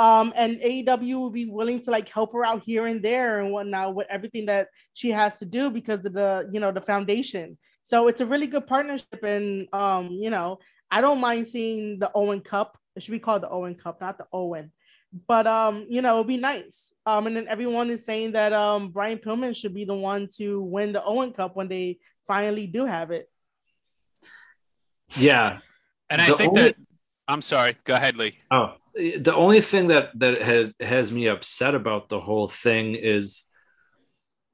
Um, 0.01 0.33
and 0.35 0.57
AEW 0.57 1.15
will 1.21 1.31
be 1.31 1.47
willing 1.47 1.81
to 1.83 1.91
like 1.93 2.09
help 2.09 2.33
her 2.33 2.45
out 2.45 2.65
here 2.65 2.87
and 2.87 3.01
there 3.01 3.39
and 3.39 3.53
whatnot 3.53 3.95
with 3.95 4.09
everything 4.11 4.47
that 4.47 4.69
she 4.95 5.11
has 5.11 5.39
to 5.39 5.45
do 5.45 5.71
because 5.71 6.05
of 6.05 6.15
the, 6.15 6.49
you 6.51 6.59
know, 6.59 6.73
the 6.73 6.81
foundation. 6.81 7.57
So 7.83 8.09
it's 8.09 8.21
a 8.21 8.27
really 8.27 8.49
good 8.49 8.67
partnership. 8.67 9.23
And 9.23 9.69
um, 9.73 10.09
you 10.11 10.31
know, 10.31 10.59
I 10.91 11.01
don't 11.01 11.21
mind 11.21 11.47
seeing 11.47 11.99
the 11.99 12.11
Owen 12.15 12.41
Cup. 12.41 12.77
It 12.97 13.03
should 13.03 13.13
be 13.13 13.21
called 13.21 13.43
the 13.43 13.51
Owen 13.51 13.77
Cup, 13.77 14.01
not 14.01 14.19
the 14.19 14.27
Owen. 14.33 14.73
But 15.27 15.47
um, 15.47 15.87
you 15.89 16.03
know, 16.03 16.17
it'd 16.17 16.27
be 16.27 16.37
nice. 16.37 16.93
Um, 17.07 17.27
and 17.27 17.37
then 17.37 17.47
everyone 17.49 17.91
is 17.91 18.05
saying 18.05 18.33
that 18.33 18.53
um 18.53 18.91
Brian 18.91 19.19
Pillman 19.19 19.55
should 19.57 19.75
be 19.75 19.85
the 19.85 19.95
one 19.95 20.29
to 20.37 20.61
win 20.61 20.93
the 20.93 21.05
Owen 21.05 21.33
Cup 21.33 21.57
when 21.57 21.69
they 21.69 21.99
finally 22.27 22.67
do 22.67 22.85
have 22.85 23.11
it. 23.11 23.31
Yeah. 25.17 25.59
And 26.11 26.21
I 26.21 26.27
think 26.27 26.51
only... 26.51 26.63
that 26.63 26.77
I'm 27.29 27.43
sorry, 27.43 27.77
go 27.85 27.95
ahead, 27.95 28.17
Lee. 28.17 28.39
Oh, 28.51 28.75
the 28.95 29.35
only 29.35 29.61
thing 29.61 29.89
that 29.89 30.19
that 30.19 30.43
had, 30.43 30.75
has 30.81 31.13
me 31.13 31.27
upset 31.27 31.75
about 31.75 32.09
the 32.09 32.21
whole 32.21 32.49
thing 32.49 32.95
is 32.95 33.45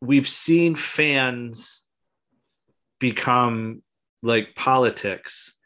we've 0.00 0.28
seen 0.28 0.76
fans 0.76 1.86
become 2.98 3.82
like 4.22 4.54
politics 4.54 5.58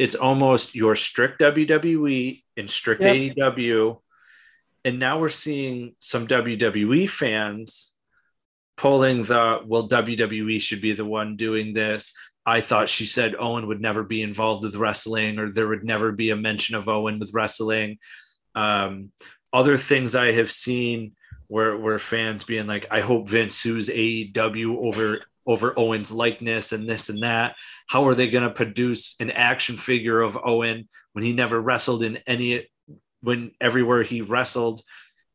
it's 0.00 0.14
almost 0.14 0.74
your 0.74 0.96
strict 0.96 1.42
WWE 1.42 2.42
and 2.56 2.70
strict 2.70 3.02
yep. 3.02 3.36
AEW. 3.36 4.00
And 4.84 4.98
now 4.98 5.18
we're 5.18 5.28
seeing 5.28 5.94
some 5.98 6.26
WWE 6.26 7.08
fans 7.08 7.96
pulling 8.76 9.22
the 9.24 9.60
well, 9.66 9.88
WWE 9.88 10.60
should 10.60 10.80
be 10.80 10.92
the 10.92 11.04
one 11.04 11.36
doing 11.36 11.74
this. 11.74 12.12
I 12.46 12.62
thought 12.62 12.88
she 12.88 13.04
said 13.04 13.36
Owen 13.38 13.66
would 13.66 13.80
never 13.80 14.02
be 14.02 14.22
involved 14.22 14.64
with 14.64 14.76
wrestling, 14.76 15.38
or 15.38 15.50
there 15.50 15.68
would 15.68 15.84
never 15.84 16.12
be 16.12 16.30
a 16.30 16.36
mention 16.36 16.74
of 16.74 16.88
Owen 16.88 17.18
with 17.18 17.34
wrestling. 17.34 17.98
Um, 18.54 19.12
other 19.52 19.76
things 19.76 20.14
I 20.14 20.32
have 20.32 20.50
seen 20.50 21.12
where 21.48 21.76
where 21.76 21.98
fans 21.98 22.44
being 22.44 22.66
like, 22.66 22.86
I 22.90 23.00
hope 23.00 23.28
Vince 23.28 23.56
sues 23.56 23.88
AEW 23.88 24.78
over 24.78 25.20
over 25.46 25.78
Owen's 25.78 26.12
likeness 26.12 26.72
and 26.72 26.88
this 26.88 27.08
and 27.08 27.22
that. 27.22 27.56
How 27.88 28.06
are 28.06 28.14
they 28.14 28.30
going 28.30 28.44
to 28.44 28.54
produce 28.54 29.16
an 29.20 29.30
action 29.30 29.76
figure 29.76 30.20
of 30.20 30.38
Owen 30.42 30.88
when 31.12 31.24
he 31.24 31.32
never 31.32 31.60
wrestled 31.60 32.02
in 32.02 32.18
any, 32.26 32.68
when 33.22 33.52
everywhere 33.60 34.02
he 34.02 34.20
wrestled, 34.20 34.82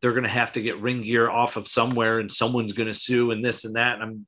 they're 0.01 0.11
going 0.11 0.23
to 0.23 0.29
have 0.29 0.51
to 0.53 0.61
get 0.61 0.81
ring 0.81 1.01
gear 1.01 1.29
off 1.29 1.57
of 1.57 1.67
somewhere 1.67 2.19
and 2.19 2.31
someone's 2.31 2.73
going 2.73 2.87
to 2.87 2.93
sue 2.93 3.31
and 3.31 3.43
this 3.43 3.65
and 3.65 3.75
that. 3.75 3.95
And 3.95 4.03
I'm, 4.03 4.27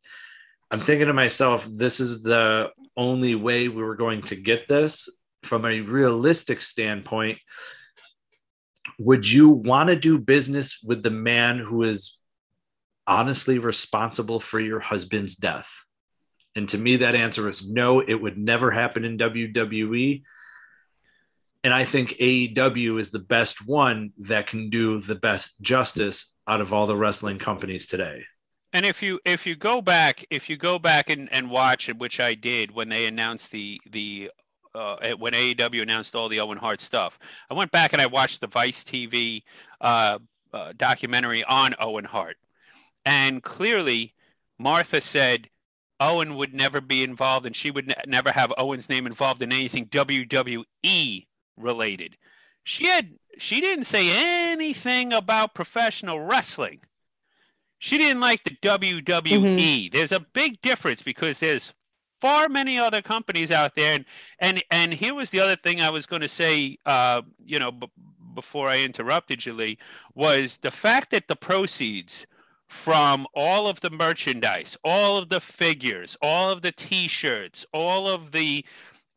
I'm 0.71 0.79
thinking 0.79 1.07
to 1.07 1.13
myself, 1.13 1.67
this 1.71 1.99
is 1.99 2.23
the 2.23 2.69
only 2.95 3.35
way 3.35 3.67
we 3.67 3.83
were 3.83 3.95
going 3.95 4.21
to 4.23 4.35
get 4.35 4.67
this 4.67 5.09
from 5.43 5.65
a 5.65 5.81
realistic 5.81 6.61
standpoint. 6.61 7.39
Would 8.99 9.29
you 9.29 9.49
want 9.49 9.89
to 9.89 9.95
do 9.95 10.17
business 10.17 10.79
with 10.83 11.03
the 11.03 11.11
man 11.11 11.59
who 11.59 11.83
is 11.83 12.17
honestly 13.05 13.59
responsible 13.59 14.39
for 14.39 14.59
your 14.59 14.79
husband's 14.79 15.35
death? 15.35 15.71
And 16.55 16.67
to 16.69 16.77
me, 16.77 16.97
that 16.97 17.13
answer 17.13 17.47
is 17.49 17.69
no, 17.69 17.99
it 17.99 18.15
would 18.15 18.37
never 18.37 18.71
happen 18.71 19.05
in 19.05 19.17
WWE. 19.17 20.23
And 21.63 21.73
I 21.73 21.83
think 21.83 22.11
AEW 22.19 22.99
is 22.99 23.11
the 23.11 23.19
best 23.19 23.67
one 23.67 24.11
that 24.19 24.47
can 24.47 24.69
do 24.69 24.99
the 24.99 25.15
best 25.15 25.59
justice 25.61 26.35
out 26.47 26.61
of 26.61 26.73
all 26.73 26.85
the 26.85 26.95
wrestling 26.95 27.39
companies 27.39 27.87
today. 27.87 28.23
And 28.73 28.85
if 28.85 29.01
you 29.01 29.19
if 29.25 29.45
you 29.45 29.55
go 29.55 29.81
back 29.81 30.25
if 30.29 30.49
you 30.49 30.57
go 30.57 30.77
back 30.77 31.09
and, 31.09 31.31
and 31.31 31.49
watch 31.49 31.89
it, 31.89 31.97
which 31.97 32.19
I 32.19 32.35
did 32.35 32.71
when 32.71 32.89
they 32.89 33.05
announced 33.05 33.51
the 33.51 33.81
the 33.89 34.31
uh, 34.75 34.97
when 35.17 35.33
AEW 35.33 35.81
announced 35.81 36.15
all 36.15 36.29
the 36.29 36.39
Owen 36.39 36.57
Hart 36.57 36.81
stuff, 36.81 37.17
I 37.49 37.53
went 37.53 37.71
back 37.71 37.93
and 37.93 38.01
I 38.01 38.05
watched 38.05 38.41
the 38.41 38.47
Vice 38.47 38.83
TV 38.83 39.43
uh, 39.81 40.19
uh, 40.53 40.73
documentary 40.77 41.43
on 41.45 41.73
Owen 41.79 42.05
Hart, 42.05 42.37
and 43.05 43.41
clearly, 43.41 44.13
Martha 44.59 45.01
said 45.01 45.49
Owen 45.99 46.35
would 46.35 46.53
never 46.53 46.81
be 46.81 47.03
involved 47.03 47.45
and 47.45 47.55
she 47.55 47.71
would 47.71 47.87
ne- 47.87 47.95
never 48.05 48.31
have 48.31 48.53
Owen's 48.57 48.89
name 48.89 49.07
involved 49.07 49.41
in 49.41 49.51
anything 49.51 49.87
WWE 49.87 51.26
related. 51.57 52.17
She 52.63 52.85
had 52.85 53.15
she 53.37 53.61
didn't 53.61 53.85
say 53.85 54.09
anything 54.51 55.13
about 55.13 55.53
professional 55.53 56.19
wrestling. 56.19 56.81
She 57.79 57.97
didn't 57.97 58.21
like 58.21 58.43
the 58.43 58.57
WWE. 58.61 59.03
Mm-hmm. 59.03 59.95
There's 59.95 60.11
a 60.11 60.19
big 60.19 60.61
difference 60.61 61.01
because 61.01 61.39
there's 61.39 61.73
far 62.19 62.49
many 62.49 62.79
other 62.79 63.01
companies 63.01 63.51
out 63.51 63.75
there 63.75 63.95
and 63.95 64.05
and 64.39 64.63
and 64.71 64.93
here 64.93 65.13
was 65.13 65.29
the 65.29 65.39
other 65.39 65.55
thing 65.55 65.81
I 65.81 65.89
was 65.89 66.05
going 66.05 66.23
to 66.23 66.27
say 66.27 66.77
uh, 66.85 67.21
you 67.45 67.59
know 67.59 67.71
b- 67.71 67.91
before 68.33 68.67
I 68.67 68.79
interrupted 68.79 69.45
you 69.45 69.53
Lee 69.53 69.77
was 70.15 70.57
the 70.57 70.71
fact 70.71 71.11
that 71.11 71.27
the 71.27 71.35
proceeds 71.35 72.25
from 72.67 73.25
all 73.33 73.67
of 73.67 73.79
the 73.79 73.89
merchandise, 73.89 74.77
all 74.83 75.17
of 75.17 75.29
the 75.29 75.39
figures, 75.39 76.17
all 76.21 76.51
of 76.51 76.61
the 76.61 76.71
T-shirts, 76.71 77.65
all 77.73 78.09
of 78.09 78.31
the 78.31 78.65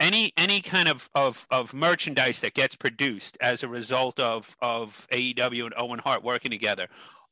any 0.01 0.33
any 0.37 0.61
kind 0.61 0.89
of, 0.89 1.09
of, 1.15 1.47
of 1.51 1.73
merchandise 1.73 2.41
that 2.41 2.55
gets 2.55 2.75
produced 2.75 3.39
as 3.41 3.63
a 3.63 3.69
result 3.69 4.19
of, 4.19 4.57
of 4.61 5.07
AEW 5.13 5.67
and 5.67 5.75
Owen 5.77 6.01
Hart 6.01 6.25
working 6.25 6.51
together, 6.51 6.89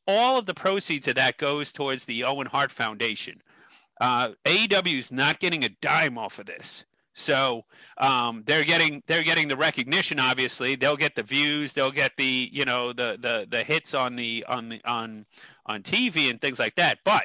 all 0.07 0.39
of 0.39 0.47
the 0.47 0.55
proceeds 0.55 1.09
of 1.09 1.17
that 1.17 1.39
goes 1.39 1.73
towards 1.73 2.05
the 2.05 2.25
Owen 2.25 2.47
Hart 2.47 2.71
Foundation. 2.71 3.43
Uh, 4.01 4.31
AEW 4.45 4.99
is 4.99 5.11
not 5.11 5.41
getting 5.41 5.65
a 5.65 5.71
dime 5.81 6.17
off 6.19 6.39
of 6.39 6.47
this. 6.47 6.85
So 7.15 7.65
um, 7.97 8.45
they're 8.47 8.65
getting 8.65 9.03
they're 9.09 9.25
getting 9.25 9.49
the 9.49 9.57
recognition. 9.57 10.21
Obviously, 10.21 10.77
they'll 10.77 10.97
get 10.97 11.17
the 11.17 11.25
views. 11.25 11.73
They'll 11.73 11.91
get 11.91 12.13
the 12.17 12.49
you 12.53 12.65
know 12.65 12.93
the 12.93 13.19
the 13.21 13.47
the 13.49 13.65
hits 13.65 13.93
on 13.93 14.15
the 14.15 14.45
on 14.49 14.69
the 14.69 14.81
on 14.85 15.27
on 15.67 15.83
TV 15.83 16.31
and 16.31 16.41
things 16.41 16.61
like 16.61 16.77
that. 16.77 16.99
But 17.05 17.25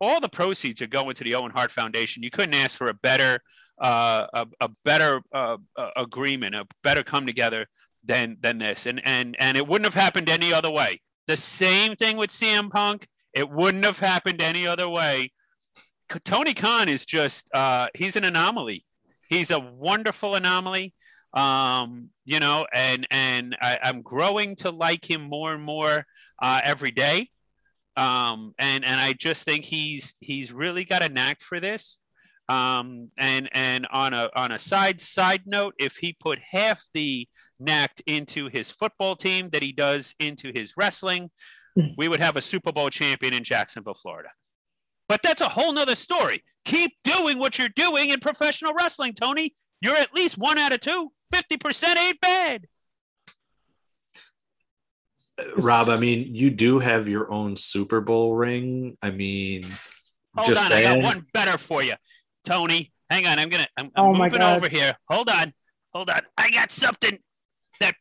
all 0.00 0.20
the 0.20 0.28
proceeds 0.28 0.82
are 0.82 0.86
going 0.86 1.14
to 1.14 1.24
the 1.24 1.34
Owen 1.34 1.50
Hart 1.50 1.70
Foundation. 1.70 2.22
You 2.22 2.30
couldn't 2.30 2.54
ask 2.54 2.76
for 2.76 2.88
a 2.88 2.94
better 2.94 3.40
uh, 3.80 4.26
a, 4.34 4.46
a, 4.60 4.68
better 4.84 5.22
uh, 5.32 5.56
agreement, 5.96 6.54
a 6.54 6.66
better 6.82 7.02
come 7.02 7.26
together 7.26 7.66
than 8.04 8.36
than 8.40 8.58
this. 8.58 8.86
And 8.86 9.00
and 9.04 9.36
and 9.38 9.56
it 9.56 9.66
wouldn't 9.66 9.92
have 9.92 10.00
happened 10.00 10.28
any 10.28 10.52
other 10.52 10.70
way. 10.70 11.00
The 11.26 11.36
same 11.36 11.96
thing 11.96 12.16
with 12.16 12.30
CM 12.30 12.70
Punk. 12.70 13.08
It 13.32 13.48
wouldn't 13.48 13.84
have 13.84 14.00
happened 14.00 14.42
any 14.42 14.66
other 14.66 14.88
way. 14.88 15.32
Tony 16.24 16.54
Khan 16.54 16.88
is 16.88 17.04
just 17.04 17.48
uh, 17.54 17.86
he's 17.94 18.16
an 18.16 18.24
anomaly. 18.24 18.84
He's 19.28 19.50
a 19.50 19.60
wonderful 19.60 20.34
anomaly. 20.34 20.94
Um, 21.32 22.10
you 22.24 22.40
know, 22.40 22.66
and 22.72 23.06
and 23.10 23.56
I, 23.62 23.78
am 23.82 24.02
growing 24.02 24.56
to 24.56 24.70
like 24.70 25.08
him 25.08 25.22
more 25.22 25.54
and 25.54 25.62
more 25.62 26.04
uh, 26.42 26.60
every 26.64 26.90
day. 26.90 27.30
Um, 27.96 28.54
and 28.58 28.84
and 28.84 29.00
I 29.00 29.12
just 29.12 29.44
think 29.44 29.64
he's 29.64 30.16
he's 30.18 30.52
really 30.52 30.84
got 30.84 31.02
a 31.02 31.08
knack 31.08 31.40
for 31.40 31.60
this. 31.60 31.99
Um, 32.50 33.10
and 33.16 33.48
and 33.52 33.86
on 33.92 34.12
a 34.12 34.28
on 34.34 34.50
a 34.50 34.58
side 34.58 35.00
side 35.00 35.42
note, 35.46 35.74
if 35.78 35.98
he 35.98 36.16
put 36.18 36.40
half 36.40 36.82
the 36.94 37.28
knack 37.60 37.92
into 38.06 38.48
his 38.48 38.70
football 38.70 39.14
team 39.14 39.50
that 39.50 39.62
he 39.62 39.70
does 39.70 40.16
into 40.18 40.50
his 40.52 40.74
wrestling, 40.76 41.30
we 41.96 42.08
would 42.08 42.20
have 42.20 42.36
a 42.36 42.42
Super 42.42 42.72
Bowl 42.72 42.90
champion 42.90 43.34
in 43.34 43.44
Jacksonville, 43.44 43.94
Florida. 43.94 44.30
But 45.08 45.22
that's 45.22 45.40
a 45.40 45.48
whole 45.48 45.72
nother 45.72 45.94
story. 45.94 46.42
Keep 46.64 46.92
doing 47.04 47.38
what 47.38 47.56
you're 47.56 47.68
doing 47.68 48.10
in 48.10 48.18
professional 48.18 48.74
wrestling, 48.74 49.12
Tony. 49.12 49.54
You're 49.80 49.96
at 49.96 50.12
least 50.12 50.36
one 50.36 50.58
out 50.58 50.72
of 50.72 50.80
two. 50.80 51.12
50% 51.32 51.96
ain't 51.96 52.20
bad. 52.20 52.66
Rob, 55.56 55.88
I 55.88 55.98
mean, 55.98 56.34
you 56.34 56.50
do 56.50 56.80
have 56.80 57.08
your 57.08 57.30
own 57.32 57.56
Super 57.56 58.00
Bowl 58.00 58.34
ring. 58.34 58.96
I 59.00 59.10
mean, 59.10 59.62
Hold 60.36 60.48
just 60.48 60.70
on, 60.70 60.76
I 60.76 60.82
got 60.82 61.00
one 61.00 61.26
better 61.32 61.56
for 61.56 61.82
you, 61.82 61.94
Tony. 62.44 62.92
Hang 63.08 63.26
on, 63.26 63.38
I'm 63.38 63.48
gonna. 63.48 63.66
I'm, 63.76 63.90
I'm 63.96 64.04
Oh 64.04 64.14
moving 64.14 64.42
over 64.42 64.68
here. 64.68 64.94
Hold 65.08 65.30
on, 65.30 65.52
hold 65.92 66.10
on. 66.10 66.20
I 66.36 66.50
got 66.50 66.70
something 66.70 67.18
that 67.80 67.94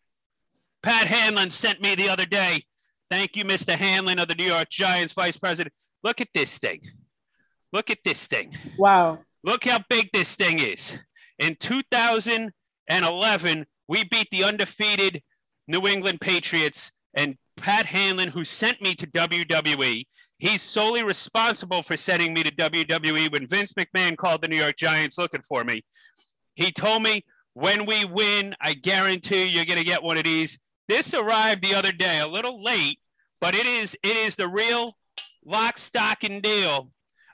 Pat 0.84 1.08
Hanlon 1.08 1.52
sent 1.52 1.82
me 1.82 1.96
the 1.96 2.10
other 2.10 2.26
day. 2.26 2.64
Thank 3.10 3.36
you, 3.36 3.44
Mr. 3.44 3.74
Hanlon 3.74 4.20
of 4.20 4.28
the 4.28 4.36
New 4.36 4.46
York 4.46 4.70
Giants, 4.70 5.14
Vice 5.14 5.38
President. 5.38 5.74
Look 6.04 6.22
at 6.22 6.28
this 6.34 6.60
thing. 6.60 6.82
Look 7.74 7.90
at 7.90 8.00
this 8.04 8.28
thing. 8.28 8.56
Wow. 8.78 9.20
Look 9.44 9.66
how 9.66 9.80
big 9.90 10.10
this 10.14 10.36
thing 10.36 10.60
is. 10.60 10.98
In 11.40 11.56
2011, 11.56 13.66
we 13.88 14.04
beat 14.04 14.28
the 14.32 14.44
undefeated 14.44 15.24
New 15.68 15.88
England 15.88 16.22
Patriots 16.22 16.92
and 17.14 17.38
Pat 17.56 17.86
Hanlon, 17.88 18.30
who 18.30 18.44
sent 18.44 18.82
me 18.82 18.96
to 18.96 19.08
WWE. 19.08 20.06
He's 20.40 20.62
solely 20.62 21.04
responsible 21.04 21.84
for 21.84 21.98
sending 21.98 22.34
me 22.34 22.44
to 22.44 22.52
WWE 22.52 23.32
when 23.32 23.48
Vince 23.48 23.74
McMahon 23.74 24.18
called 24.18 24.42
the 24.42 24.48
New 24.48 24.58
York 24.58 24.78
Giants 24.78 25.18
looking 25.18 25.42
for 25.42 25.64
me. 25.64 25.82
He 26.56 26.72
told 26.72 27.04
me, 27.04 27.24
when 27.54 27.86
we 27.86 28.06
win, 28.06 28.56
I 28.62 28.74
guarantee 28.74 29.48
you're 29.48 29.66
going 29.66 29.80
to 29.80 29.86
get 29.86 30.04
one 30.04 30.18
of 30.18 30.24
these. 30.24 30.58
This 30.88 31.14
arrived 31.14 31.62
the 31.62 31.76
other 31.76 31.92
day, 31.92 32.20
a 32.20 32.28
little 32.28 32.64
late, 32.64 33.00
but 33.42 33.54
it 33.54 33.66
is 33.66 33.96
it 34.02 34.16
is 34.16 34.36
the 34.36 34.48
real 34.48 34.96
lock, 35.46 35.78
stock, 35.78 36.24
and 36.24 36.42
deal 36.42 36.92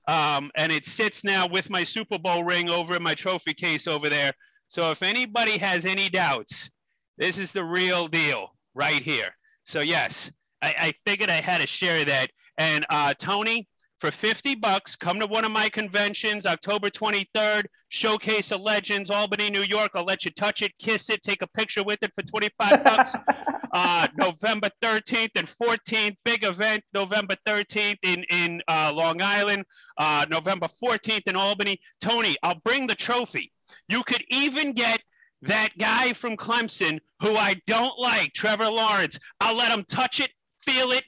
um, 0.07 0.51
and 0.55 0.71
it 0.71 0.85
sits 0.85 1.23
now 1.23 1.47
with 1.47 1.69
my 1.69 1.83
Super 1.83 2.19
Bowl 2.19 2.43
ring 2.43 2.69
over 2.69 2.95
in 2.95 3.03
my 3.03 3.15
trophy 3.15 3.53
case 3.53 3.87
over 3.87 4.09
there. 4.09 4.31
So 4.67 4.91
if 4.91 5.01
anybody 5.01 5.57
has 5.57 5.85
any 5.85 6.09
doubts, 6.09 6.69
this 7.17 7.37
is 7.37 7.51
the 7.51 7.63
real 7.63 8.07
deal 8.07 8.55
right 8.73 9.01
here. 9.01 9.35
So 9.63 9.81
yes, 9.81 10.31
I, 10.61 10.75
I 10.79 10.93
figured 11.09 11.29
I 11.29 11.41
had 11.41 11.61
to 11.61 11.67
share 11.67 12.05
that. 12.05 12.29
And 12.57 12.85
uh, 12.89 13.13
Tony, 13.17 13.67
for 13.99 14.11
50 14.11 14.55
bucks, 14.55 14.95
come 14.95 15.19
to 15.19 15.25
one 15.25 15.45
of 15.45 15.51
my 15.51 15.69
conventions, 15.69 16.45
October 16.45 16.89
23rd, 16.89 17.65
Showcase 17.89 18.51
of 18.51 18.61
Legends, 18.61 19.09
Albany, 19.09 19.49
New 19.49 19.63
York. 19.63 19.91
I'll 19.95 20.03
let 20.03 20.25
you 20.25 20.31
touch 20.31 20.61
it, 20.61 20.73
kiss 20.77 21.09
it, 21.09 21.21
take 21.21 21.41
a 21.41 21.47
picture 21.47 21.83
with 21.83 21.99
it 22.01 22.11
for 22.13 22.21
25 22.21 22.83
bucks. 22.83 23.15
uh, 23.73 24.07
November 24.17 24.69
13th 24.81 25.31
and 25.35 25.47
14th, 25.47 26.15
big 26.23 26.43
event, 26.43 26.83
November 26.93 27.35
13th 27.47 27.97
in, 28.03 28.23
in 28.29 28.61
uh, 28.67 28.91
Long 28.93 29.21
Island, 29.21 29.65
uh, 29.97 30.25
November 30.29 30.67
14th 30.67 31.27
in 31.27 31.35
Albany. 31.35 31.79
Tony, 32.01 32.35
I'll 32.43 32.61
bring 32.63 32.87
the 32.87 32.95
trophy. 32.95 33.51
You 33.89 34.03
could 34.03 34.23
even 34.29 34.73
get 34.73 35.01
that 35.41 35.69
guy 35.77 36.13
from 36.13 36.37
Clemson 36.37 36.99
who 37.21 37.35
I 37.35 37.55
don't 37.65 37.97
like, 37.99 38.33
Trevor 38.33 38.69
Lawrence. 38.69 39.19
I'll 39.39 39.55
let 39.55 39.77
him 39.77 39.83
touch 39.83 40.19
it, 40.19 40.31
feel 40.61 40.91
it, 40.91 41.03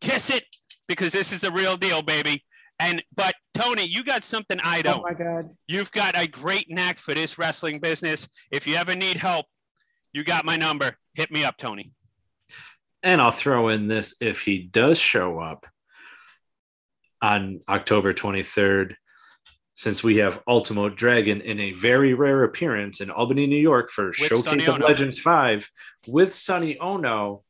kiss 0.00 0.30
it, 0.30 0.44
because 0.86 1.12
this 1.12 1.32
is 1.32 1.40
the 1.40 1.52
real 1.52 1.76
deal, 1.76 2.02
baby. 2.02 2.44
And 2.80 3.02
but 3.14 3.34
Tony, 3.54 3.84
you 3.84 4.04
got 4.04 4.24
something 4.24 4.58
I 4.62 4.80
Oh 4.80 4.82
don't. 4.82 5.00
Oh 5.00 5.02
my 5.02 5.14
God. 5.14 5.50
You've 5.66 5.90
got 5.90 6.16
a 6.16 6.28
great 6.28 6.66
knack 6.68 6.96
for 6.96 7.12
this 7.12 7.38
wrestling 7.38 7.80
business. 7.80 8.28
If 8.52 8.66
you 8.66 8.76
ever 8.76 8.94
need 8.94 9.16
help, 9.16 9.46
you 10.12 10.24
got 10.24 10.44
my 10.44 10.56
number. 10.56 10.96
Hit 11.14 11.30
me 11.30 11.44
up, 11.44 11.56
Tony. 11.56 11.92
And 13.02 13.20
I'll 13.20 13.32
throw 13.32 13.68
in 13.68 13.88
this 13.88 14.14
if 14.20 14.42
he 14.42 14.58
does 14.58 14.98
show 14.98 15.40
up 15.40 15.66
on 17.20 17.60
October 17.68 18.14
23rd, 18.14 18.94
since 19.74 20.02
we 20.04 20.16
have 20.16 20.42
Ultimo 20.48 20.88
Dragon 20.88 21.40
in 21.40 21.58
a 21.60 21.72
very 21.72 22.14
rare 22.14 22.44
appearance 22.44 23.00
in 23.00 23.10
Albany, 23.10 23.46
New 23.46 23.56
York 23.56 23.90
for 23.90 24.12
Sonny 24.12 24.28
Showcase 24.28 24.68
of 24.68 24.74
Ono. 24.76 24.86
Legends 24.86 25.18
5 25.18 25.68
with 26.06 26.32
Sonny 26.32 26.78
Ono. 26.78 27.42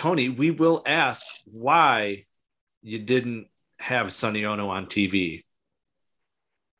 Tony, 0.00 0.30
we 0.30 0.50
will 0.50 0.82
ask 0.86 1.26
why 1.44 2.24
you 2.80 2.98
didn't 2.98 3.48
have 3.78 4.10
Sonny 4.10 4.46
Ono 4.46 4.70
on 4.70 4.86
TV 4.86 5.42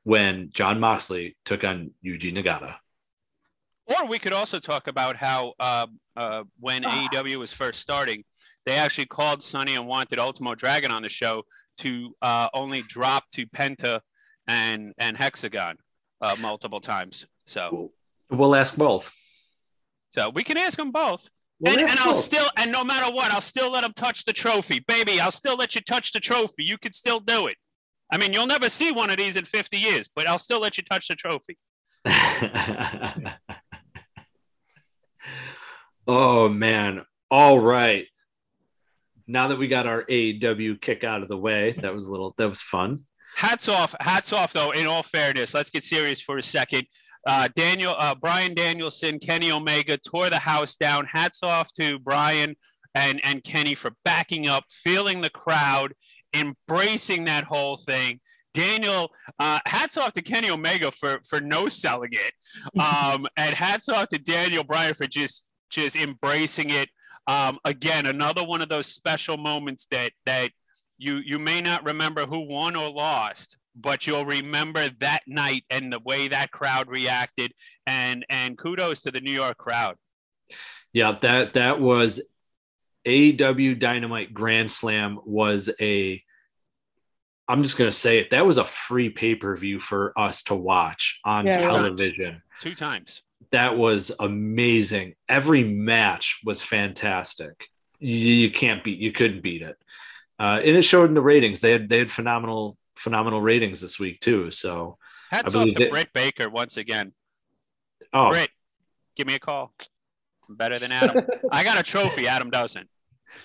when 0.05 0.49
Jon 0.51 0.81
Moxley 0.81 1.37
took 1.45 1.63
on 1.63 1.91
Yuji 2.03 2.33
Nagata. 2.33 2.77
Or 3.85 4.07
we 4.07 4.19
could 4.19 4.33
also 4.33 4.59
talk 4.59 4.87
about 4.89 5.17
how 5.17 5.53
uh, 5.61 5.87
uh, 6.17 6.45
when 6.61 6.83
AEW 6.83 7.37
was 7.37 7.53
first 7.53 7.83
starting, 7.83 8.25
they 8.65 8.77
actually 8.77 9.05
called 9.05 9.43
Sonny 9.43 9.75
and 9.75 9.87
wanted 9.87 10.19
Ultimo 10.19 10.55
Dragon 10.55 10.91
on 10.91 11.03
the 11.03 11.11
show 11.11 11.43
to 11.81 12.17
uh, 12.23 12.49
only 12.55 12.81
drop 12.81 13.25
to 13.33 13.45
Penta 13.49 14.01
and 14.47 14.95
and 14.97 15.15
Hexagon 15.19 15.77
uh, 16.23 16.37
multiple 16.41 16.81
times. 16.81 17.27
So 17.47 17.91
We'll 18.31 18.55
ask 18.55 18.79
both. 18.79 19.13
so 20.17 20.31
we 20.31 20.43
can 20.43 20.57
ask 20.57 20.79
them 20.79 20.91
both. 20.91 21.29
We'll 21.61 21.79
and, 21.79 21.89
and 21.89 21.99
I'll 22.01 22.15
still 22.15 22.47
and 22.57 22.73
no 22.73 22.83
matter 22.85 23.13
what, 23.13 23.31
I'll 23.33 23.43
still 23.43 23.71
let 23.71 23.83
them 23.83 23.93
touch 23.95 24.25
the 24.25 24.33
trophy, 24.33 24.81
baby. 24.81 25.21
I'll 25.21 25.31
still 25.31 25.57
let 25.57 25.75
you 25.75 25.83
touch 25.83 26.13
the 26.13 26.21
trophy. 26.21 26.65
You 26.65 26.79
can 26.79 26.93
still 26.93 27.21
do 27.21 27.47
it. 27.49 27.57
I 28.11 28.17
mean, 28.17 28.33
you'll 28.33 28.47
never 28.47 28.71
see 28.71 28.91
one 28.91 29.11
of 29.11 29.19
these 29.19 29.37
in 29.37 29.45
50 29.45 29.77
years, 29.77 30.09
but 30.15 30.27
I'll 30.27 30.39
still 30.39 30.59
let 30.61 30.79
you 30.79 30.83
touch 30.83 31.09
the 31.09 31.15
trophy. 31.15 31.59
oh 36.09 36.49
man. 36.49 37.03
All 37.31 37.61
right. 37.61 38.07
Now 39.27 39.49
that 39.49 39.59
we 39.59 39.69
got 39.69 39.87
our 39.87 40.05
AEW 40.05 40.81
kick 40.81 41.05
out 41.05 41.23
of 41.23 41.29
the 41.29 41.37
way, 41.37 41.73
that 41.73 41.95
was 41.95 42.07
a 42.07 42.11
little 42.11 42.35
that 42.39 42.49
was 42.49 42.63
fun. 42.63 43.05
hats 43.37 43.69
off 43.69 43.95
hats 44.01 44.33
off 44.33 44.53
though 44.55 44.71
in 44.71 44.87
all 44.87 45.05
fairness 45.05 45.55
let's 45.55 45.71
get 45.71 45.85
serious 45.85 46.21
for 46.21 46.37
a 46.39 46.43
second 46.43 46.85
uh, 47.27 47.49
daniel 47.55 47.95
uh, 47.99 48.15
brian 48.15 48.55
danielson 48.55 49.19
kenny 49.19 49.51
omega 49.51 49.97
tore 49.99 50.31
the 50.31 50.39
house 50.39 50.77
down. 50.77 51.07
Hats 51.07 51.43
off 51.43 51.73
to 51.75 51.99
brian 51.99 52.57
and 52.95 53.21
and 53.25 53.45
kenny 53.45 53.75
for 53.75 53.93
backing 54.05 54.49
up 54.49 54.65
feeling 54.71 55.21
the 55.21 55.31
crowd 55.31 55.95
embracing 56.35 57.25
that 57.25 57.45
whole 57.45 57.77
thing. 57.77 58.21
Daniel 58.53 59.11
uh, 59.39 59.61
hats 59.67 59.97
off 59.97 60.13
to 60.15 60.23
kenny 60.23 60.51
omega 60.51 60.91
for 60.91 61.21
for 61.29 61.41
no 61.41 61.69
selling 61.69 62.11
it. 62.13 62.33
Um, 62.81 63.29
and 63.37 63.55
hats 63.55 63.89
off 63.89 64.09
to 64.09 64.19
daniel 64.19 64.65
bryan 64.65 64.95
for 64.95 65.07
just 65.07 65.45
just 65.71 65.95
embracing 65.95 66.71
it. 66.71 66.89
Um, 67.29 67.59
again 67.65 68.07
another 68.07 68.45
one 68.45 68.61
of 68.61 68.69
those 68.69 68.87
special 68.87 69.37
moments 69.37 69.87
that 69.93 70.11
that 70.27 70.51
you 70.99 71.19
you 71.25 71.39
may 71.39 71.61
not 71.61 71.85
remember 71.85 72.27
who 72.27 72.41
won 72.49 72.75
or 72.75 72.91
lost 72.91 73.57
but 73.75 74.07
you'll 74.07 74.27
remember 74.27 74.89
that 75.01 75.21
night 75.27 75.65
and 75.71 75.93
the 75.93 76.01
way 76.01 76.29
that 76.29 76.51
crowd 76.51 76.89
reacted 76.89 77.53
and 77.87 78.25
and 78.29 78.59
kudos 78.59 79.03
to 79.03 79.11
the 79.11 79.21
new 79.21 79.31
york 79.33 79.57
crowd 79.57 79.97
Yeah, 80.93 81.13
that 81.21 81.53
that 81.55 81.81
was 81.81 82.21
AW 83.07 83.75
Dynamite 83.79 84.35
Grand 84.35 84.71
Slam 84.71 85.19
was 85.25 85.71
a 85.81 86.23
I'm 87.49 87.63
just 87.63 87.77
gonna 87.79 87.91
say 87.93 88.19
it. 88.19 88.31
That 88.31 88.47
was 88.47 88.59
a 88.59 88.65
free 88.65 89.09
pay-per-view 89.11 89.81
for 89.81 90.13
us 90.19 90.43
to 90.45 90.55
watch 90.55 91.21
on 91.25 91.47
Yeah, 91.47 91.61
yeah. 91.61 91.69
television. 91.69 92.43
two 92.61 92.75
times 92.75 93.23
That 93.53 93.77
was 93.79 94.13
amazing. 94.21 95.15
Every 95.29 95.65
match 95.65 96.41
was 96.45 96.63
fantastic. 96.63 97.67
You, 97.99 98.15
you 98.15 98.51
can't 98.51 98.85
beat 98.85 98.99
you 98.99 99.13
couldn't 99.13 99.43
beat 99.43 99.63
it. 99.63 99.77
Uh, 100.39 100.59
and 100.65 100.77
it 100.77 100.83
showed 100.83 101.09
in 101.09 101.15
the 101.15 101.23
ratings. 101.23 101.61
They 101.61 101.73
had 101.73 101.89
they 101.89 101.99
had 101.99 102.11
phenomenal 102.13 102.77
phenomenal 103.01 103.41
ratings 103.41 103.81
this 103.81 103.99
week 103.99 104.21
too. 104.21 104.51
So 104.51 104.99
hats 105.31 105.55
off 105.55 105.63
believe 105.65 105.77
to 105.77 105.85
it- 105.85 105.93
britt 105.93 106.13
baker 106.13 106.49
once 106.51 106.77
again 106.77 107.13
oh 108.13 108.31
britt 108.31 108.51
give 109.17 109.27
me 109.27 109.35
a 109.35 109.39
call 109.39 109.73
I'm 110.49 110.57
better 110.57 110.79
than 110.79 110.91
adam 110.91 111.25
i 111.53 111.63
got 111.63 111.79
a 111.79 111.83
trophy 111.85 112.27
adam 112.27 112.51
doesn't 112.51 112.89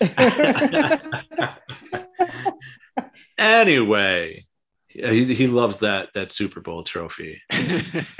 anyway, 3.38 4.46
he, 4.88 5.34
he 5.34 5.46
loves 5.46 5.80
that 5.80 6.12
that 6.14 6.32
Super 6.32 6.60
Bowl 6.60 6.82
trophy. 6.82 7.40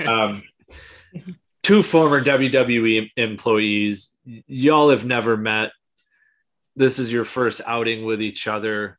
Um, 0.07 0.43
two 1.63 1.83
former 1.83 2.23
WWE 2.23 3.09
employees, 3.17 4.11
y'all 4.25 4.89
have 4.89 5.03
never 5.03 5.35
met. 5.35 5.71
This 6.77 6.99
is 6.99 7.11
your 7.11 7.25
first 7.25 7.59
outing 7.65 8.05
with 8.05 8.21
each 8.21 8.47
other. 8.47 8.97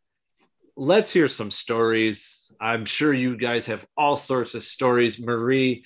Let's 0.81 1.13
hear 1.13 1.29
some 1.29 1.51
stories. 1.51 2.53
I'm 2.61 2.85
sure 2.85 3.13
you 3.13 3.37
guys 3.37 3.67
have 3.67 3.87
all 3.97 4.17
sorts 4.17 4.55
of 4.55 4.63
stories. 4.63 5.21
Marie, 5.21 5.85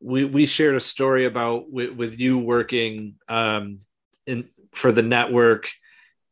we, 0.00 0.24
we 0.24 0.46
shared 0.46 0.76
a 0.76 0.80
story 0.80 1.24
about 1.24 1.70
with, 1.70 1.90
with 1.90 2.20
you 2.20 2.38
working 2.38 3.16
um, 3.28 3.80
in 4.26 4.48
for 4.72 4.92
the 4.92 5.02
network, 5.02 5.68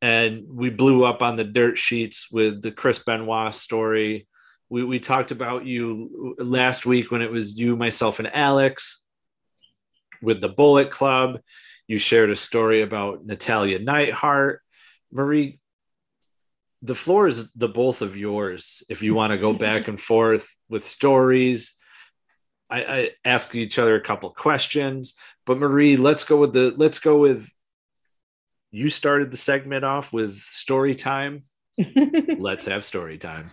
and 0.00 0.44
we 0.48 0.70
blew 0.70 1.04
up 1.04 1.20
on 1.20 1.36
the 1.36 1.44
dirt 1.44 1.78
sheets 1.78 2.30
with 2.30 2.62
the 2.62 2.70
Chris 2.70 3.00
Benoit 3.00 3.52
story 3.52 4.28
we, 4.68 4.84
we 4.84 4.98
talked 4.98 5.30
about 5.30 5.64
you 5.64 6.34
last 6.38 6.86
week 6.86 7.10
when 7.10 7.22
it 7.22 7.30
was 7.30 7.58
you, 7.58 7.76
myself, 7.76 8.18
and 8.18 8.28
Alex 8.32 9.04
with 10.22 10.40
the 10.40 10.48
Bullet 10.48 10.90
Club. 10.90 11.40
You 11.86 11.98
shared 11.98 12.30
a 12.30 12.36
story 12.36 12.82
about 12.82 13.24
Natalya 13.24 13.78
Neidhart. 13.78 14.60
Marie, 15.12 15.60
the 16.82 16.94
floor 16.94 17.26
is 17.26 17.52
the 17.52 17.68
both 17.68 18.02
of 18.02 18.16
yours 18.16 18.82
if 18.88 19.02
you 19.02 19.14
want 19.14 19.32
to 19.32 19.38
go 19.38 19.52
back 19.52 19.88
and 19.88 20.00
forth 20.00 20.56
with 20.68 20.84
stories. 20.84 21.74
I, 22.68 22.84
I 22.84 23.10
ask 23.24 23.54
each 23.54 23.78
other 23.78 23.94
a 23.94 24.00
couple 24.00 24.28
questions, 24.30 25.14
but 25.44 25.58
Marie, 25.58 25.96
let's 25.96 26.24
go 26.24 26.36
with 26.38 26.52
the 26.52 26.74
let's 26.76 26.98
go 26.98 27.18
with 27.18 27.48
you 28.70 28.90
started 28.90 29.30
the 29.30 29.36
segment 29.36 29.84
off 29.84 30.12
with 30.12 30.38
story 30.38 30.94
time. 30.94 31.44
let's 32.38 32.66
have 32.66 32.84
story 32.84 33.18
time. 33.18 33.50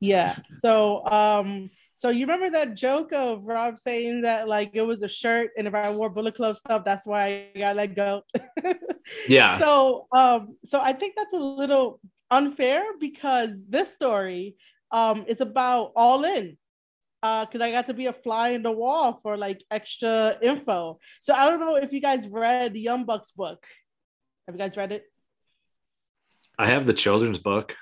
Yeah. 0.00 0.36
So 0.50 1.06
um 1.06 1.70
so 1.94 2.10
you 2.10 2.26
remember 2.26 2.50
that 2.50 2.74
joke 2.74 3.12
of 3.12 3.44
Rob 3.44 3.78
saying 3.78 4.22
that 4.22 4.48
like 4.48 4.70
it 4.74 4.82
was 4.82 5.02
a 5.02 5.08
shirt 5.08 5.50
and 5.56 5.68
if 5.68 5.74
I 5.74 5.90
wore 5.90 6.10
Bullet 6.10 6.34
Club 6.34 6.56
stuff, 6.56 6.84
that's 6.84 7.06
why 7.06 7.50
I 7.54 7.58
got 7.58 7.76
let 7.76 7.94
go. 7.94 8.22
yeah. 9.28 9.58
So 9.58 10.06
um 10.12 10.56
so 10.64 10.80
I 10.80 10.92
think 10.92 11.14
that's 11.16 11.32
a 11.34 11.38
little 11.38 12.00
unfair 12.32 12.82
because 12.98 13.52
this 13.68 13.92
story 13.92 14.56
um 14.90 15.24
is 15.28 15.40
about 15.40 15.92
all 15.94 16.24
in. 16.24 16.56
Uh, 17.22 17.44
because 17.44 17.60
I 17.60 17.70
got 17.70 17.86
to 17.86 17.94
be 17.94 18.06
a 18.06 18.12
fly 18.12 18.48
in 18.48 18.64
the 18.64 18.72
wall 18.72 19.20
for 19.22 19.36
like 19.36 19.62
extra 19.70 20.36
info. 20.42 20.98
So 21.20 21.32
I 21.32 21.48
don't 21.48 21.60
know 21.60 21.76
if 21.76 21.92
you 21.92 22.00
guys 22.00 22.26
read 22.26 22.72
the 22.72 22.80
Young 22.80 23.04
Bucks 23.04 23.30
book. 23.30 23.64
Have 24.46 24.56
you 24.56 24.58
guys 24.58 24.76
read 24.76 24.90
it? 24.90 25.04
I 26.58 26.68
have 26.70 26.84
the 26.84 26.92
children's 26.92 27.38
book. 27.38 27.76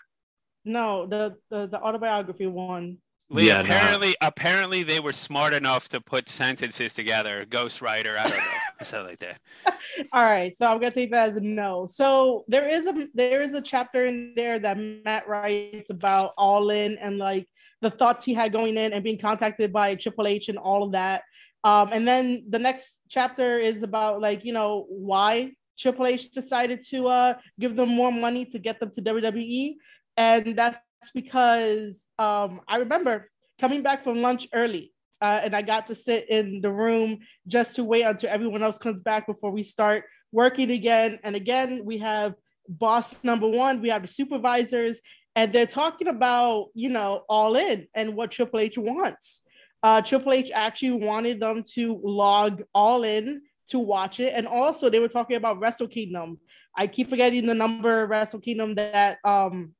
No, 0.64 1.07
the 1.07 1.36
the, 1.51 1.68
the 1.68 1.80
autobiography 1.80 2.46
one. 2.46 2.98
Lee, 3.30 3.46
yeah, 3.46 3.61
apparently, 3.61 4.11
no. 4.20 4.26
apparently 4.26 4.82
they 4.82 4.98
were 4.98 5.12
smart 5.12 5.55
enough 5.55 5.88
to 5.90 6.01
put 6.01 6.28
sentences 6.28 6.92
together. 6.94 7.46
Ghostwriter, 7.48 8.18
I 8.18 8.24
don't 8.24 8.36
know, 8.36 8.70
something 8.85 9.09
like 9.11 9.18
that. 9.20 9.41
All 10.12 10.24
right, 10.24 10.57
so 10.57 10.66
I'm 10.66 10.78
gonna 10.78 10.91
take 10.91 11.11
that 11.12 11.31
as 11.31 11.37
a 11.37 11.41
no. 11.41 11.87
So 11.87 12.45
there 12.49 12.68
is 12.68 12.87
a 12.87 13.09
there 13.14 13.43
is 13.43 13.55
a 13.55 13.61
chapter 13.61 14.05
in 14.05 14.35
there 14.37 14.59
that 14.59 14.78
Matt 14.78 15.28
writes 15.28 15.91
about 15.91 16.33
All 16.37 16.70
In 16.70 16.99
and 16.99 17.18
like 17.18 17.49
the 17.81 17.91
thoughts 17.91 18.24
he 18.24 18.35
had 18.35 18.53
going 18.53 18.76
in 18.76 18.93
and 18.93 19.05
being 19.05 19.18
contacted 19.18 19.72
by 19.72 19.95
Triple 19.95 20.26
H 20.26 20.49
and 20.49 20.59
all 20.59 20.83
of 20.83 20.93
that. 20.93 21.22
Um, 21.64 21.91
and 21.93 22.09
then 22.09 22.45
the 22.49 22.59
next 22.59 23.01
chapter 23.09 23.59
is 23.59 23.83
about 23.83 24.20
like 24.20 24.45
you 24.45 24.53
know 24.53 24.87
why 24.89 25.53
Triple 25.78 26.07
H 26.07 26.31
decided 26.31 26.83
to 26.91 27.09
uh, 27.09 27.35
give 27.59 27.76
them 27.76 27.89
more 27.89 28.12
money 28.12 28.45
to 28.47 28.59
get 28.59 28.81
them 28.81 28.91
to 28.93 29.03
WWE 29.03 29.76
and 30.20 30.57
that's 30.57 30.78
because 31.14 32.09
um, 32.18 32.61
I 32.68 32.76
remember 32.76 33.31
coming 33.59 33.83
back 33.83 34.05
from 34.05 34.20
lunch 34.20 34.49
early, 34.53 34.93
uh, 35.21 35.41
and 35.45 35.55
I 35.55 35.62
got 35.62 35.87
to 35.89 35.95
sit 35.95 36.29
in 36.29 36.61
the 36.61 36.73
room 36.73 37.18
just 37.47 37.77
to 37.77 37.85
wait 37.85 38.03
until 38.03 38.31
everyone 38.31 38.62
else 38.62 38.79
comes 38.79 39.01
back 39.01 39.27
before 39.27 39.51
we 39.51 39.62
start 39.62 40.05
working 40.33 40.71
again. 40.71 41.18
And 41.23 41.37
again, 41.37 41.83
we 41.85 41.99
have 41.99 42.35
boss 42.68 43.23
number 43.25 43.49
one, 43.49 43.83
we 43.83 43.89
have 43.89 44.03
the 44.03 44.09
supervisors, 44.09 45.01
and 45.37 45.53
they're 45.53 45.66
talking 45.66 46.09
about 46.09 46.68
you 46.75 46.89
know 46.89 47.25
all 47.29 47.57
in 47.57 47.87
and 47.95 48.16
what 48.16 48.31
Triple 48.31 48.61
H 48.61 48.79
wants. 48.79 49.43
Uh, 49.83 50.03
Triple 50.03 50.33
H 50.33 50.51
actually 50.55 51.05
wanted 51.05 51.41
them 51.41 51.62
to 51.75 52.01
log 52.03 52.62
all 52.75 53.05
in 53.05 53.43
to 53.68 53.79
watch 53.79 54.21
it, 54.21 54.33
and 54.35 54.47
also 54.47 54.91
they 54.91 54.99
were 54.99 55.09
talking 55.09 55.37
about 55.37 55.59
Wrestle 55.59 55.89
Kingdom. 55.89 56.39
I 56.77 56.87
keep 56.87 57.11
forgetting 57.11 57.47
the 57.47 57.55
number 57.55 58.07
Wrestle 58.07 58.41
Kingdom 58.41 58.77
that 58.77 59.18
um, 59.25 59.75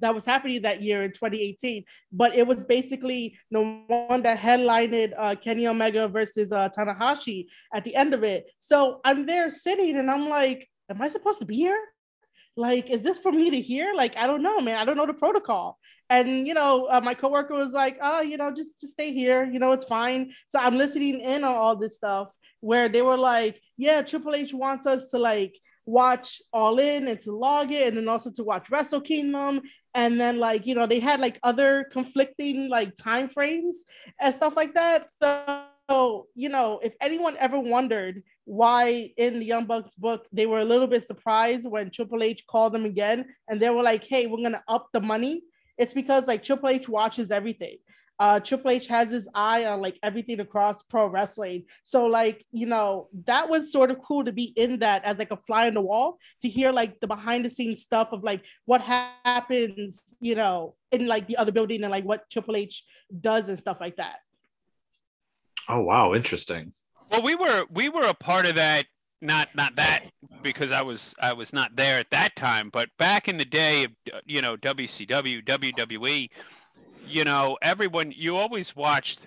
that 0.00 0.14
was 0.14 0.24
happening 0.24 0.62
that 0.62 0.82
year 0.82 1.04
in 1.04 1.12
2018. 1.12 1.84
But 2.12 2.34
it 2.34 2.46
was 2.46 2.64
basically 2.64 3.38
the 3.50 3.60
one 3.86 4.22
that 4.22 4.38
headlined 4.38 5.14
uh, 5.16 5.34
Kenny 5.36 5.66
Omega 5.66 6.08
versus 6.08 6.52
uh, 6.52 6.68
Tanahashi 6.70 7.46
at 7.72 7.84
the 7.84 7.94
end 7.94 8.14
of 8.14 8.24
it. 8.24 8.46
So 8.58 9.00
I'm 9.04 9.26
there 9.26 9.50
sitting 9.50 9.96
and 9.96 10.10
I'm 10.10 10.28
like, 10.28 10.68
am 10.90 11.00
I 11.00 11.08
supposed 11.08 11.38
to 11.40 11.46
be 11.46 11.56
here? 11.56 11.78
Like, 12.56 12.90
is 12.90 13.02
this 13.02 13.18
for 13.18 13.32
me 13.32 13.50
to 13.50 13.60
hear? 13.60 13.94
Like, 13.94 14.16
I 14.16 14.26
don't 14.26 14.42
know, 14.42 14.60
man. 14.60 14.76
I 14.76 14.84
don't 14.84 14.96
know 14.96 15.06
the 15.06 15.14
protocol. 15.14 15.78
And 16.10 16.46
you 16.46 16.54
know, 16.54 16.86
uh, 16.90 17.00
my 17.00 17.14
coworker 17.14 17.54
was 17.54 17.72
like, 17.72 17.96
"Oh, 18.02 18.20
you 18.20 18.36
know, 18.36 18.50
just 18.50 18.80
just 18.80 18.94
stay 18.94 19.12
here. 19.12 19.44
You 19.44 19.60
know, 19.60 19.72
it's 19.72 19.84
fine." 19.84 20.32
So 20.48 20.58
I'm 20.58 20.76
listening 20.76 21.20
in 21.20 21.44
on 21.44 21.54
all 21.54 21.76
this 21.76 21.96
stuff 21.96 22.28
where 22.60 22.88
they 22.88 23.02
were 23.02 23.16
like, 23.16 23.60
"Yeah, 23.76 24.02
Triple 24.02 24.34
H 24.34 24.52
wants 24.52 24.86
us 24.86 25.10
to 25.10 25.18
like." 25.18 25.54
Watch 25.90 26.40
All 26.52 26.78
In 26.78 27.08
and 27.08 27.20
to 27.20 27.32
log 27.32 27.72
it, 27.72 27.88
and 27.88 27.96
then 27.96 28.08
also 28.08 28.30
to 28.32 28.44
watch 28.44 28.70
Wrestle 28.70 29.00
Kingdom. 29.00 29.62
And 29.94 30.20
then 30.20 30.38
like 30.38 30.66
you 30.66 30.74
know 30.74 30.86
they 30.86 31.00
had 31.00 31.20
like 31.20 31.38
other 31.42 31.86
conflicting 31.92 32.68
like 32.68 32.94
time 32.96 33.28
frames 33.28 33.84
and 34.20 34.34
stuff 34.34 34.54
like 34.56 34.74
that. 34.74 35.08
So 35.90 36.28
you 36.34 36.48
know 36.48 36.80
if 36.82 36.94
anyone 37.00 37.36
ever 37.38 37.58
wondered 37.58 38.22
why 38.44 39.12
in 39.16 39.40
the 39.40 39.44
Young 39.44 39.66
Bucks 39.66 39.94
book 39.94 40.26
they 40.32 40.46
were 40.46 40.60
a 40.60 40.64
little 40.64 40.86
bit 40.86 41.04
surprised 41.04 41.68
when 41.68 41.90
Triple 41.90 42.22
H 42.22 42.44
called 42.46 42.72
them 42.72 42.84
again 42.84 43.26
and 43.48 43.60
they 43.60 43.70
were 43.70 43.82
like, 43.82 44.04
"Hey, 44.04 44.26
we're 44.26 44.42
gonna 44.42 44.62
up 44.68 44.88
the 44.92 45.00
money." 45.00 45.42
It's 45.76 45.92
because 45.92 46.28
like 46.28 46.44
Triple 46.44 46.68
H 46.68 46.88
watches 46.88 47.30
everything 47.30 47.78
uh, 48.20 48.38
Triple 48.38 48.70
H 48.70 48.86
has 48.88 49.10
his 49.10 49.26
eye 49.34 49.64
on 49.64 49.80
like 49.80 49.98
everything 50.02 50.40
across 50.40 50.82
pro 50.82 51.06
wrestling. 51.06 51.64
So 51.84 52.04
like 52.04 52.44
you 52.52 52.66
know 52.66 53.08
that 53.24 53.48
was 53.48 53.72
sort 53.72 53.90
of 53.90 54.02
cool 54.02 54.24
to 54.26 54.32
be 54.32 54.52
in 54.56 54.80
that 54.80 55.02
as 55.04 55.18
like 55.18 55.30
a 55.30 55.38
fly 55.38 55.66
on 55.68 55.74
the 55.74 55.80
wall 55.80 56.18
to 56.42 56.48
hear 56.48 56.70
like 56.70 57.00
the 57.00 57.06
behind 57.06 57.46
the 57.46 57.50
scenes 57.50 57.80
stuff 57.80 58.08
of 58.12 58.22
like 58.22 58.42
what 58.66 58.82
happens 58.82 60.02
you 60.20 60.34
know 60.34 60.74
in 60.92 61.06
like 61.06 61.28
the 61.28 61.38
other 61.38 61.50
building 61.50 61.82
and 61.82 61.90
like 61.90 62.04
what 62.04 62.28
Triple 62.30 62.56
H 62.56 62.84
does 63.22 63.48
and 63.48 63.58
stuff 63.58 63.78
like 63.80 63.96
that. 63.96 64.16
Oh 65.66 65.80
wow, 65.80 66.14
interesting. 66.14 66.72
Well, 67.10 67.22
we 67.22 67.34
were 67.34 67.64
we 67.70 67.88
were 67.88 68.04
a 68.04 68.14
part 68.14 68.44
of 68.44 68.54
that. 68.56 68.84
Not 69.22 69.54
not 69.54 69.76
that 69.76 70.04
because 70.42 70.72
I 70.72 70.82
was 70.82 71.14
I 71.20 71.32
was 71.32 71.54
not 71.54 71.76
there 71.76 71.98
at 71.98 72.10
that 72.10 72.36
time, 72.36 72.68
but 72.70 72.90
back 72.98 73.28
in 73.28 73.38
the 73.38 73.44
day 73.46 73.84
of 73.84 73.92
you 74.26 74.42
know 74.42 74.58
WCW 74.58 75.42
WWE 75.44 76.28
you 77.10 77.24
know, 77.24 77.58
everyone 77.62 78.12
you 78.16 78.36
always 78.36 78.74
watched 78.76 79.26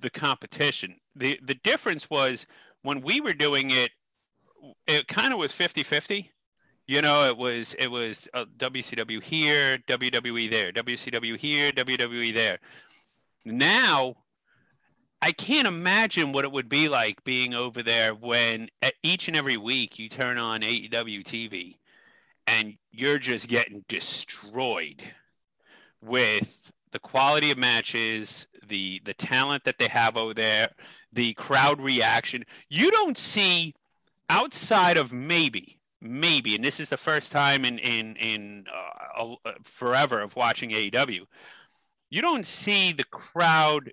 the 0.00 0.10
competition. 0.10 0.96
The 1.14 1.38
the 1.42 1.54
difference 1.54 2.08
was 2.10 2.46
when 2.82 3.00
we 3.00 3.20
were 3.20 3.32
doing 3.32 3.70
it, 3.70 3.90
it 4.86 5.08
kind 5.08 5.32
of 5.32 5.38
was 5.38 5.52
50-50. 5.52 6.30
You 6.86 7.00
know, 7.00 7.24
it 7.24 7.36
was 7.36 7.74
it 7.78 7.88
was 7.88 8.28
uh, 8.34 8.44
WCW 8.58 9.22
here, 9.22 9.78
WWE 9.88 10.50
there, 10.50 10.72
WCW 10.72 11.36
here, 11.36 11.72
WWE 11.72 12.34
there. 12.34 12.58
Now, 13.46 14.16
I 15.22 15.32
can't 15.32 15.66
imagine 15.66 16.32
what 16.32 16.44
it 16.44 16.52
would 16.52 16.68
be 16.68 16.88
like 16.88 17.24
being 17.24 17.54
over 17.54 17.82
there 17.82 18.14
when 18.14 18.68
each 19.02 19.28
and 19.28 19.36
every 19.36 19.56
week 19.56 19.98
you 19.98 20.10
turn 20.10 20.36
on 20.36 20.60
AEW 20.60 21.24
TV 21.24 21.78
and 22.46 22.74
you're 22.92 23.18
just 23.18 23.48
getting 23.48 23.84
destroyed 23.88 25.02
with 26.02 26.72
the 26.94 27.00
quality 27.00 27.50
of 27.50 27.58
matches, 27.58 28.46
the 28.66 29.02
the 29.04 29.12
talent 29.12 29.64
that 29.64 29.76
they 29.78 29.88
have 29.88 30.16
over 30.16 30.32
there, 30.32 30.70
the 31.12 31.34
crowd 31.34 31.80
reaction. 31.80 32.44
You 32.70 32.90
don't 32.90 33.18
see 33.18 33.74
outside 34.30 34.96
of 34.96 35.12
maybe 35.12 35.80
maybe, 36.00 36.54
and 36.54 36.64
this 36.64 36.78
is 36.78 36.88
the 36.88 36.96
first 36.96 37.32
time 37.32 37.64
in 37.64 37.78
in 37.80 38.16
in 38.16 38.64
uh, 39.18 39.34
forever 39.64 40.20
of 40.20 40.36
watching 40.36 40.70
AEW. 40.70 41.22
You 42.10 42.22
don't 42.22 42.46
see 42.46 42.92
the 42.92 43.04
crowd 43.04 43.90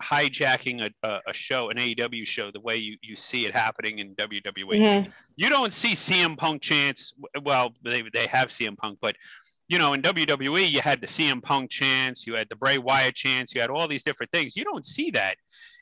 hijacking 0.00 0.82
a, 0.82 1.08
a, 1.08 1.20
a, 1.28 1.32
show, 1.32 1.70
an 1.70 1.78
AEW 1.78 2.26
show, 2.26 2.50
the 2.50 2.60
way 2.60 2.76
you, 2.76 2.98
you 3.02 3.16
see 3.16 3.46
it 3.46 3.56
happening 3.56 3.98
in 3.98 4.14
WWE. 4.14 4.54
Mm-hmm. 4.54 5.10
You 5.36 5.48
don't 5.48 5.72
see 5.72 5.92
CM 5.92 6.36
Punk 6.36 6.60
chants. 6.60 7.14
Well, 7.42 7.72
they, 7.82 8.02
they 8.12 8.26
have 8.26 8.48
CM 8.48 8.76
Punk, 8.76 8.98
but 9.00 9.16
you 9.68 9.78
know, 9.78 9.92
in 9.92 10.02
WWE, 10.02 10.70
you 10.70 10.80
had 10.80 11.00
the 11.00 11.06
CM 11.06 11.42
Punk 11.42 11.70
chance, 11.70 12.26
you 12.26 12.34
had 12.34 12.48
the 12.48 12.56
Bray 12.56 12.78
Wyatt 12.78 13.14
chance, 13.14 13.54
you 13.54 13.60
had 13.60 13.70
all 13.70 13.88
these 13.88 14.04
different 14.04 14.30
things. 14.32 14.56
You 14.56 14.64
don't 14.64 14.84
see 14.84 15.10
that 15.12 15.36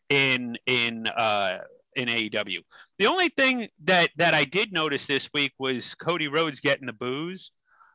in 0.08 0.56
in 0.66 1.06
uh, 1.06 1.58
in 1.96 2.08
AEW. 2.08 2.60
The 2.98 3.06
only 3.06 3.28
thing 3.28 3.68
that 3.84 4.10
that 4.16 4.34
I 4.34 4.44
did 4.44 4.72
notice 4.72 5.06
this 5.06 5.28
week 5.34 5.52
was 5.58 5.94
Cody 5.94 6.28
Rhodes 6.28 6.60
getting 6.60 6.86
the 6.86 6.92
boos. 6.92 7.52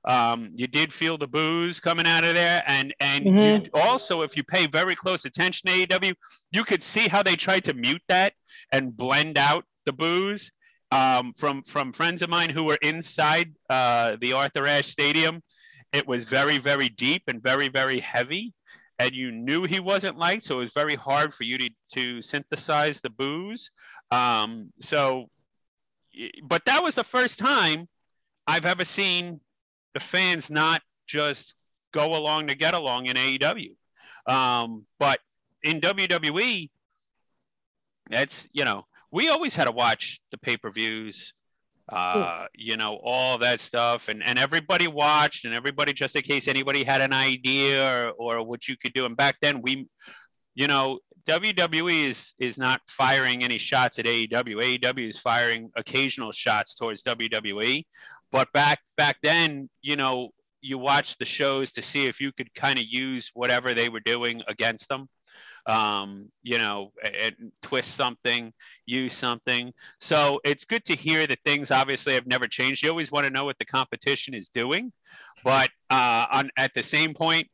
Um, 0.08 0.52
you 0.56 0.68
did 0.68 0.94
feel 0.94 1.18
the 1.18 1.28
boos 1.28 1.80
coming 1.80 2.06
out 2.06 2.24
of 2.24 2.36
there, 2.36 2.64
and 2.68 2.94
and 3.00 3.26
mm-hmm. 3.26 3.68
also 3.74 4.22
if 4.22 4.38
you 4.38 4.44
pay 4.44 4.68
very 4.68 4.96
close 4.96 5.26
attention 5.26 5.70
to 5.70 5.88
AEW, 5.88 6.14
you 6.52 6.64
could 6.64 6.84
see 6.84 7.08
how 7.08 7.24
they 7.24 7.36
tried 7.36 7.64
to 7.66 7.74
mute 7.74 8.04
that 8.08 8.34
and 8.72 8.96
blend 8.96 9.38
out 9.38 9.66
the 9.86 9.94
boos 9.94 10.52
um, 10.92 11.34
from 11.34 11.64
from 11.64 11.92
friends 11.92 12.22
of 12.22 12.30
mine 12.30 12.52
who 12.52 12.64
were 12.64 12.78
inside 12.82 13.56
uh, 13.70 14.16
the 14.22 14.34
Arthur 14.34 14.66
Ashe 14.68 14.88
Stadium 14.88 15.42
it 15.94 16.08
was 16.08 16.24
very, 16.24 16.58
very 16.58 16.90
deep 16.90 17.24
and 17.28 17.42
very, 17.42 17.68
very 17.68 18.00
heavy. 18.00 18.54
And 18.98 19.14
you 19.14 19.32
knew 19.32 19.64
he 19.64 19.80
wasn't 19.80 20.18
liked, 20.18 20.44
so 20.44 20.60
it 20.60 20.64
was 20.64 20.74
very 20.74 20.96
hard 20.96 21.34
for 21.34 21.44
you 21.44 21.58
to, 21.58 21.70
to 21.96 22.22
synthesize 22.22 23.00
the 23.02 23.10
boos. 23.10 23.72
Um, 24.12 24.74
so, 24.82 25.30
but 26.44 26.66
that 26.66 26.84
was 26.84 26.96
the 26.96 27.04
first 27.04 27.40
time 27.40 27.88
I've 28.46 28.66
ever 28.66 28.84
seen 28.84 29.40
the 29.94 30.00
fans 30.00 30.50
not 30.50 30.82
just 31.08 31.56
go 31.92 32.16
along 32.16 32.48
to 32.48 32.56
get 32.56 32.74
along 32.74 33.06
in 33.06 33.16
AEW. 33.16 33.76
Um, 34.28 34.86
but 35.00 35.20
in 35.64 35.82
WWE, 35.82 36.70
that's 38.10 38.50
you 38.52 38.66
know 38.66 38.86
we 39.12 39.30
always 39.30 39.56
had 39.56 39.66
to 39.66 39.72
watch 39.72 40.20
the 40.32 40.38
pay 40.38 40.58
per 40.58 40.72
views, 40.72 41.34
uh, 41.92 42.46
you 42.54 42.78
know 42.78 43.00
all 43.04 43.38
that 43.40 43.60
stuff, 43.60 44.10
and 44.10 44.24
and 44.24 44.38
everybody 44.38 44.88
watched, 44.88 45.46
and 45.46 45.54
everybody 45.54 45.94
just 45.94 46.16
in 46.16 46.22
case 46.22 46.48
anybody 46.48 46.84
had 46.84 47.02
an 47.02 47.14
idea 47.14 48.12
or 48.18 48.38
or 48.38 48.44
what 48.44 48.68
you 48.68 48.78
could 48.78 48.94
do. 48.94 49.06
And 49.06 49.18
back 49.18 49.40
then 49.42 49.62
we, 49.62 49.88
you 50.56 50.68
know, 50.68 51.00
WWE 51.26 52.10
is 52.10 52.34
is 52.40 52.58
not 52.58 52.82
firing 52.88 53.44
any 53.44 53.58
shots 53.58 54.00
at 54.00 54.06
AEW. 54.06 54.80
AEW 54.80 55.10
is 55.10 55.20
firing 55.20 55.72
occasional 55.76 56.32
shots 56.32 56.76
towards 56.76 57.04
WWE. 57.04 57.84
But 58.32 58.52
back 58.54 58.80
back 58.98 59.18
then, 59.24 59.70
you 59.82 59.96
know, 59.96 60.30
you 60.62 60.78
watch 60.78 61.18
the 61.18 61.26
shows 61.26 61.72
to 61.74 61.82
see 61.82 62.06
if 62.06 62.20
you 62.20 62.32
could 62.32 62.54
kind 62.54 62.78
of 62.78 62.86
use 62.86 63.32
whatever 63.34 63.74
they 63.74 63.90
were 63.90 64.00
doing 64.00 64.42
against 64.48 64.90
them. 64.90 65.10
Um, 65.70 66.32
you 66.42 66.58
know, 66.58 66.92
twist 67.62 67.96
something, 67.96 68.54
use 68.88 69.14
something. 69.14 69.72
So 70.00 70.42
it's 70.44 70.66
good 70.66 70.84
to 70.86 70.96
hear 70.96 71.28
that 71.28 71.38
things 71.46 71.70
obviously 71.70 72.16
have 72.16 72.26
never 72.26 72.48
changed. 72.48 72.82
You 72.82 72.90
always 72.90 73.12
want 73.12 73.28
to 73.28 73.32
know 73.32 73.46
what 73.46 73.60
the 73.60 73.66
competition 73.66 74.34
is 74.34 74.50
doing, 74.50 74.92
but 75.44 75.70
uh, 75.92 76.26
on 76.32 76.50
at 76.58 76.74
the 76.74 76.82
same 76.82 77.14
point, 77.14 77.50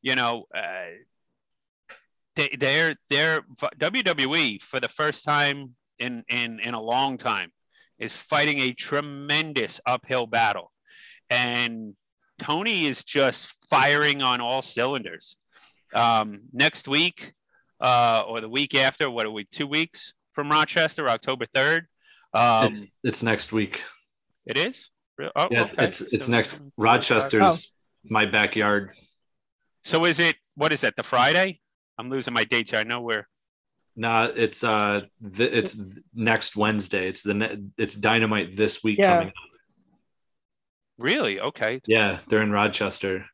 you 0.00 0.14
know, 0.14 0.46
uh, 0.54 0.96
they, 2.36 2.56
they're 2.58 2.96
they're 3.10 3.42
WWE 3.78 4.62
for 4.62 4.80
the 4.80 4.88
first 4.88 5.24
time 5.24 5.74
in 5.98 6.24
in 6.30 6.60
in 6.60 6.72
a 6.72 6.80
long 6.80 7.18
time 7.18 7.52
is 7.98 8.14
fighting 8.14 8.60
a 8.60 8.72
tremendous 8.72 9.78
uphill 9.84 10.26
battle, 10.26 10.72
and 11.28 11.94
Tony 12.38 12.86
is 12.86 13.04
just 13.04 13.52
firing 13.68 14.22
on 14.22 14.40
all 14.40 14.62
cylinders. 14.62 15.36
Um, 15.94 16.42
next 16.52 16.86
week 16.86 17.32
uh, 17.80 18.24
or 18.26 18.40
the 18.40 18.48
week 18.48 18.74
after, 18.74 19.10
what 19.10 19.26
are 19.26 19.30
we? 19.30 19.44
Two 19.44 19.66
weeks 19.66 20.14
from 20.32 20.50
Rochester, 20.50 21.08
October 21.08 21.46
third. 21.46 21.86
Um, 22.34 22.74
it's, 22.74 22.94
it's 23.02 23.22
next 23.22 23.52
week. 23.52 23.82
It 24.46 24.56
is. 24.56 24.90
Oh, 25.34 25.48
yeah, 25.50 25.62
okay. 25.64 25.86
it's 25.86 26.00
it's 26.00 26.26
so, 26.26 26.32
next. 26.32 26.62
Rochester's 26.76 27.72
oh. 27.72 28.08
my 28.08 28.24
backyard. 28.24 28.92
So 29.82 30.04
is 30.04 30.20
it? 30.20 30.36
What 30.54 30.72
is 30.72 30.82
that? 30.82 30.96
The 30.96 31.02
Friday? 31.02 31.60
I'm 31.98 32.08
losing 32.08 32.34
my 32.34 32.44
dates 32.44 32.70
here. 32.70 32.80
I 32.80 32.84
know 32.84 33.00
where. 33.00 33.28
No, 33.96 34.26
nah, 34.26 34.32
it's 34.34 34.62
uh, 34.62 35.00
th- 35.36 35.52
it's 35.52 35.74
th- 35.74 36.04
next 36.14 36.56
Wednesday. 36.56 37.08
It's 37.08 37.22
the 37.22 37.34
ne- 37.34 37.64
it's 37.76 37.96
Dynamite 37.96 38.56
this 38.56 38.84
week 38.84 38.98
yeah. 38.98 39.08
coming 39.08 39.28
up. 39.28 39.34
Really? 40.98 41.40
Okay. 41.40 41.80
Yeah, 41.86 42.20
they're 42.28 42.42
in 42.42 42.52
Rochester. 42.52 43.26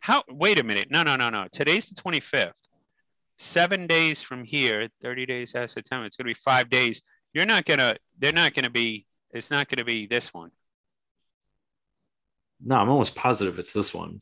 How? 0.00 0.22
Wait 0.28 0.58
a 0.58 0.62
minute. 0.62 0.90
No, 0.90 1.02
no, 1.02 1.16
no, 1.16 1.30
no. 1.30 1.46
Today's 1.50 1.86
the 1.86 1.94
25th. 1.94 2.52
Seven 3.36 3.86
days 3.86 4.22
from 4.22 4.44
here, 4.44 4.88
30 5.02 5.26
days 5.26 5.54
after 5.54 5.68
September. 5.68 6.06
It's 6.06 6.16
going 6.16 6.26
to 6.26 6.30
be 6.30 6.34
five 6.34 6.70
days. 6.70 7.02
You're 7.32 7.46
not 7.46 7.64
gonna. 7.64 7.96
They're 8.18 8.32
not 8.32 8.54
going 8.54 8.64
to 8.64 8.70
be. 8.70 9.06
It's 9.32 9.50
not 9.50 9.68
going 9.68 9.78
to 9.78 9.84
be 9.84 10.06
this 10.06 10.32
one. 10.32 10.50
No, 12.64 12.76
I'm 12.76 12.88
almost 12.88 13.14
positive 13.16 13.58
it's 13.58 13.72
this 13.72 13.92
one. 13.92 14.20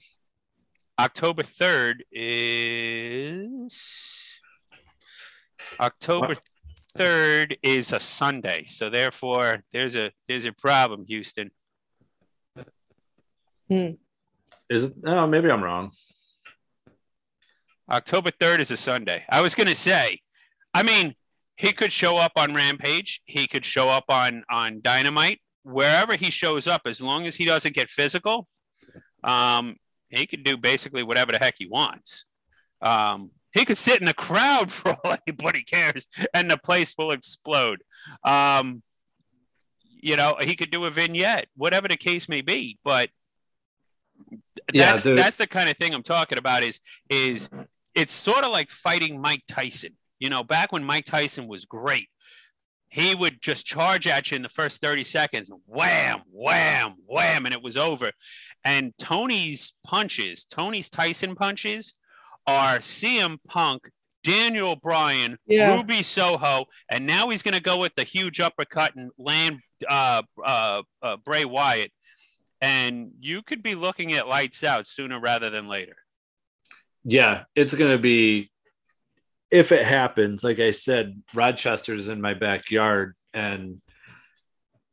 October 0.99 1.43
3rd 1.43 2.01
is 2.11 3.79
October 5.81 6.35
3rd 6.99 7.57
is 7.63 7.93
a 7.93 8.01
Sunday. 8.01 8.65
So 8.67 8.91
therefore 8.91 9.63
there's 9.73 9.97
a 9.97 10.13
there's 10.29 10.45
a 10.45 10.53
problem, 10.53 11.05
Houston. 11.07 11.51
Hmm. 13.69 13.93
Is 14.69 14.85
it 14.85 14.93
oh 15.07 15.27
maybe 15.27 15.51
I'm 15.51 15.63
wrong. 15.63 15.93
October 17.91 18.31
3rd 18.31 18.61
is 18.61 18.71
a 18.71 18.77
Sunday. 18.77 19.25
I 19.29 19.41
was 19.41 19.55
gonna 19.55 19.75
say, 19.75 20.21
I 20.75 20.83
mean, 20.83 21.15
he 21.57 21.73
could 21.73 21.93
show 21.93 22.17
up 22.17 22.33
on 22.37 22.55
Rampage, 22.55 23.21
he 23.25 23.47
could 23.47 23.65
show 23.65 23.89
up 23.89 24.05
on 24.09 24.45
on 24.51 24.81
Dynamite, 24.83 25.41
wherever 25.63 26.15
he 26.15 26.31
shows 26.31 26.67
up, 26.67 26.83
as 26.87 27.01
long 27.01 27.27
as 27.27 27.37
he 27.37 27.45
doesn't 27.45 27.75
get 27.75 27.91
physical. 27.91 28.49
Um, 29.25 29.77
he 30.11 30.27
could 30.27 30.45
do 30.45 30.57
basically 30.57 31.03
whatever 31.03 31.33
the 31.33 31.39
heck 31.39 31.55
he 31.59 31.67
wants. 31.67 32.25
Um, 32.81 33.31
he 33.53 33.65
could 33.65 33.77
sit 33.77 34.01
in 34.01 34.07
the 34.07 34.15
crowd 34.15 34.73
for 34.73 34.97
all 35.05 35.17
anybody 35.27 35.63
cares, 35.63 36.07
and 36.35 36.51
the 36.51 36.59
place 36.59 36.95
will 36.97 37.11
explode. 37.11 37.83
Um, 38.25 38.83
you 39.85 40.17
know, 40.17 40.37
he 40.41 40.57
could 40.57 40.71
do 40.71 40.85
a 40.85 40.91
vignette, 40.91 41.47
whatever 41.57 41.87
the 41.87 41.97
case 41.97 42.29
may 42.29 42.41
be. 42.41 42.79
But 42.85 43.11
that's 44.73 45.07
yeah, 45.07 45.15
that's 45.15 45.37
the 45.37 45.47
kind 45.47 45.71
of 45.71 45.77
thing 45.77 45.95
I'm 45.95 46.03
talking 46.03 46.39
about. 46.39 46.63
Is 46.63 46.81
is 47.09 47.49
it's 47.95 48.13
sort 48.13 48.45
of 48.45 48.53
like 48.53 48.71
fighting 48.71 49.21
Mike 49.21 49.43
Tyson. 49.49 49.97
You 50.19 50.31
know, 50.31 50.45
back 50.45 50.73
when 50.73 50.85
Mike 50.85 51.05
Tyson 51.05 51.49
was 51.49 51.65
great, 51.65 52.09
he 52.93 53.15
would 53.15 53.41
just 53.41 53.65
charge 53.65 54.07
at 54.07 54.31
you 54.31 54.37
in 54.37 54.43
the 54.43 54.51
first 54.51 54.83
30 54.83 55.03
seconds, 55.05 55.51
wham, 55.67 56.23
wham, 56.31 56.97
wham, 57.07 57.47
and 57.47 57.55
it 57.55 57.63
was 57.63 57.77
over. 57.77 58.13
And 58.65 58.93
Tony's 58.99 59.75
punches, 59.83 60.45
Tony's 60.45 60.91
Tyson 60.91 61.35
punches, 61.35 61.95
are 62.47 62.81
CM 62.81 63.39
Punk, 63.49 63.89
Daniel 64.23 64.77
Bryan, 64.77 65.39
yeah. 65.47 65.75
Ruby 65.75 66.03
Soho, 66.03 66.67
and 66.91 67.07
now 67.07 67.31
he's 67.31 67.43
going 67.43 67.55
to 67.55 67.63
go 67.63 67.79
with 67.79 67.95
the 67.97 68.05
huge 68.05 68.41
uppercut 68.41 68.95
and 68.95 69.11
land 69.19 69.61
uh, 69.89 70.23
uh, 70.45 70.83
uh, 71.03 71.17
Bray 71.25 71.47
Wyatt. 71.47 71.93
And 72.61 73.13
you 73.21 73.43
could 73.43 73.63
be 73.63 73.75
looking 73.75 74.13
at 74.13 74.29
lights 74.29 74.63
out 74.63 74.87
sooner 74.87 75.19
rather 75.19 75.49
than 75.51 75.67
later. 75.67 75.97
Yeah, 77.05 77.45
it's 77.55 77.75
going 77.75 77.93
to 77.93 77.99
be 77.99 78.51
if 79.53 79.71
it 79.71 79.85
happens, 79.85 80.43
like 80.43 80.59
I 80.59 80.71
said, 80.71 81.23
Rochester's 81.35 82.09
in 82.09 82.23
my 82.23 82.33
backyard 82.33 83.15
and 83.35 83.83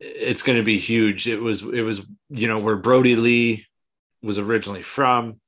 it's 0.02 0.42
going 0.42 0.58
to 0.58 0.66
be 0.66 0.78
huge. 0.78 1.28
It 1.28 1.40
was, 1.40 1.64
it 1.64 1.82
was, 1.82 2.02
you 2.30 2.48
know, 2.50 2.60
where 2.60 2.76
Brodie 2.76 3.16
Lee 3.16 3.66
was 4.22 4.38
originally 4.38 4.82
from 4.82 5.40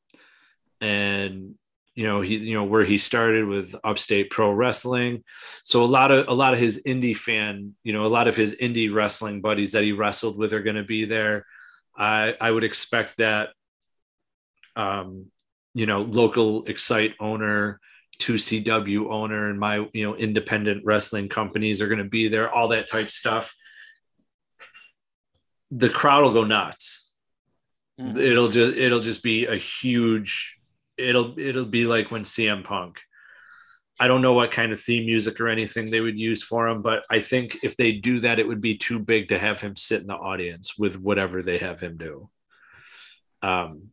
and, 0.79 1.55
you 1.93 2.07
know, 2.07 2.21
he, 2.21 2.37
you 2.37 2.53
know, 2.53 2.63
where 2.63 2.85
he 2.85 2.97
started 2.97 3.45
with 3.45 3.75
upstate 3.83 4.29
pro 4.29 4.49
wrestling. 4.49 5.25
So 5.65 5.83
a 5.83 5.85
lot 5.85 6.11
of, 6.11 6.29
a 6.29 6.33
lot 6.33 6.53
of 6.53 6.59
his 6.59 6.81
indie 6.87 7.15
fan, 7.15 7.75
you 7.83 7.91
know, 7.91 8.05
a 8.05 8.07
lot 8.07 8.29
of 8.29 8.37
his 8.37 8.55
indie 8.55 8.93
wrestling 8.93 9.41
buddies 9.41 9.73
that 9.73 9.83
he 9.83 9.91
wrestled 9.91 10.37
with 10.37 10.53
are 10.53 10.63
going 10.63 10.77
to 10.77 10.83
be 10.83 11.03
there. 11.03 11.45
I, 11.97 12.33
I 12.39 12.49
would 12.49 12.63
expect 12.63 13.17
that, 13.17 13.49
um, 14.77 15.30
you 15.73 15.85
know, 15.85 16.01
local 16.01 16.65
excite 16.65 17.15
owner, 17.19 17.79
2CW 18.19 19.11
owner 19.11 19.49
and 19.49 19.59
my, 19.59 19.87
you 19.93 20.03
know, 20.03 20.15
independent 20.15 20.83
wrestling 20.85 21.29
companies 21.29 21.81
are 21.81 21.87
going 21.87 22.03
to 22.03 22.09
be 22.09 22.27
there, 22.27 22.49
all 22.49 22.67
that 22.69 22.87
type 22.87 23.09
stuff. 23.09 23.55
The 25.71 25.89
crowd 25.89 26.23
will 26.23 26.33
go 26.33 26.43
nuts. 26.43 27.15
Mm-hmm. 27.99 28.17
It'll 28.17 28.49
just 28.49 28.77
it'll 28.77 28.99
just 28.99 29.23
be 29.23 29.45
a 29.45 29.55
huge 29.55 30.59
it'll 30.97 31.37
it'll 31.37 31.65
be 31.65 31.85
like 31.85 32.11
when 32.11 32.23
CM 32.23 32.63
Punk. 32.63 32.99
I 33.99 34.07
don't 34.07 34.21
know 34.21 34.33
what 34.33 34.51
kind 34.51 34.71
of 34.71 34.79
theme 34.79 35.05
music 35.05 35.39
or 35.39 35.47
anything 35.47 35.89
they 35.89 35.99
would 35.99 36.19
use 36.19 36.41
for 36.41 36.67
him, 36.67 36.81
but 36.81 37.03
I 37.09 37.19
think 37.19 37.57
if 37.63 37.77
they 37.77 37.91
do 37.91 38.19
that, 38.21 38.39
it 38.39 38.47
would 38.47 38.61
be 38.61 38.75
too 38.75 38.97
big 38.97 39.27
to 39.27 39.37
have 39.37 39.61
him 39.61 39.75
sit 39.75 40.01
in 40.01 40.07
the 40.07 40.15
audience 40.15 40.75
with 40.77 40.99
whatever 40.99 41.43
they 41.43 41.59
have 41.59 41.79
him 41.81 41.97
do. 41.97 42.29
Um, 43.43 43.89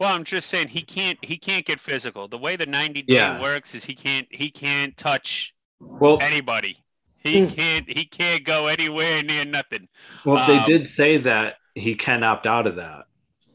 well, 0.00 0.16
I'm 0.16 0.24
just 0.24 0.48
saying 0.48 0.68
he 0.68 0.80
can't 0.80 1.22
he 1.22 1.36
can't 1.36 1.66
get 1.66 1.78
physical. 1.78 2.26
The 2.26 2.38
way 2.38 2.56
the 2.56 2.64
90 2.64 3.02
day 3.02 3.14
yeah. 3.14 3.40
works 3.40 3.74
is 3.74 3.84
he 3.84 3.94
can't 3.94 4.26
he 4.30 4.50
can't 4.50 4.96
touch 4.96 5.54
well 5.78 6.18
anybody. 6.22 6.78
He 7.18 7.44
hmm. 7.44 7.54
can't 7.54 7.88
he 7.88 8.06
can't 8.06 8.42
go 8.42 8.66
anywhere 8.66 9.22
near 9.22 9.44
nothing. 9.44 9.88
Well, 10.24 10.38
um, 10.38 10.46
they 10.46 10.64
did 10.64 10.88
say 10.88 11.18
that 11.18 11.56
he 11.74 11.94
can 11.94 12.22
opt 12.22 12.46
out 12.46 12.66
of 12.66 12.76
that. 12.76 13.04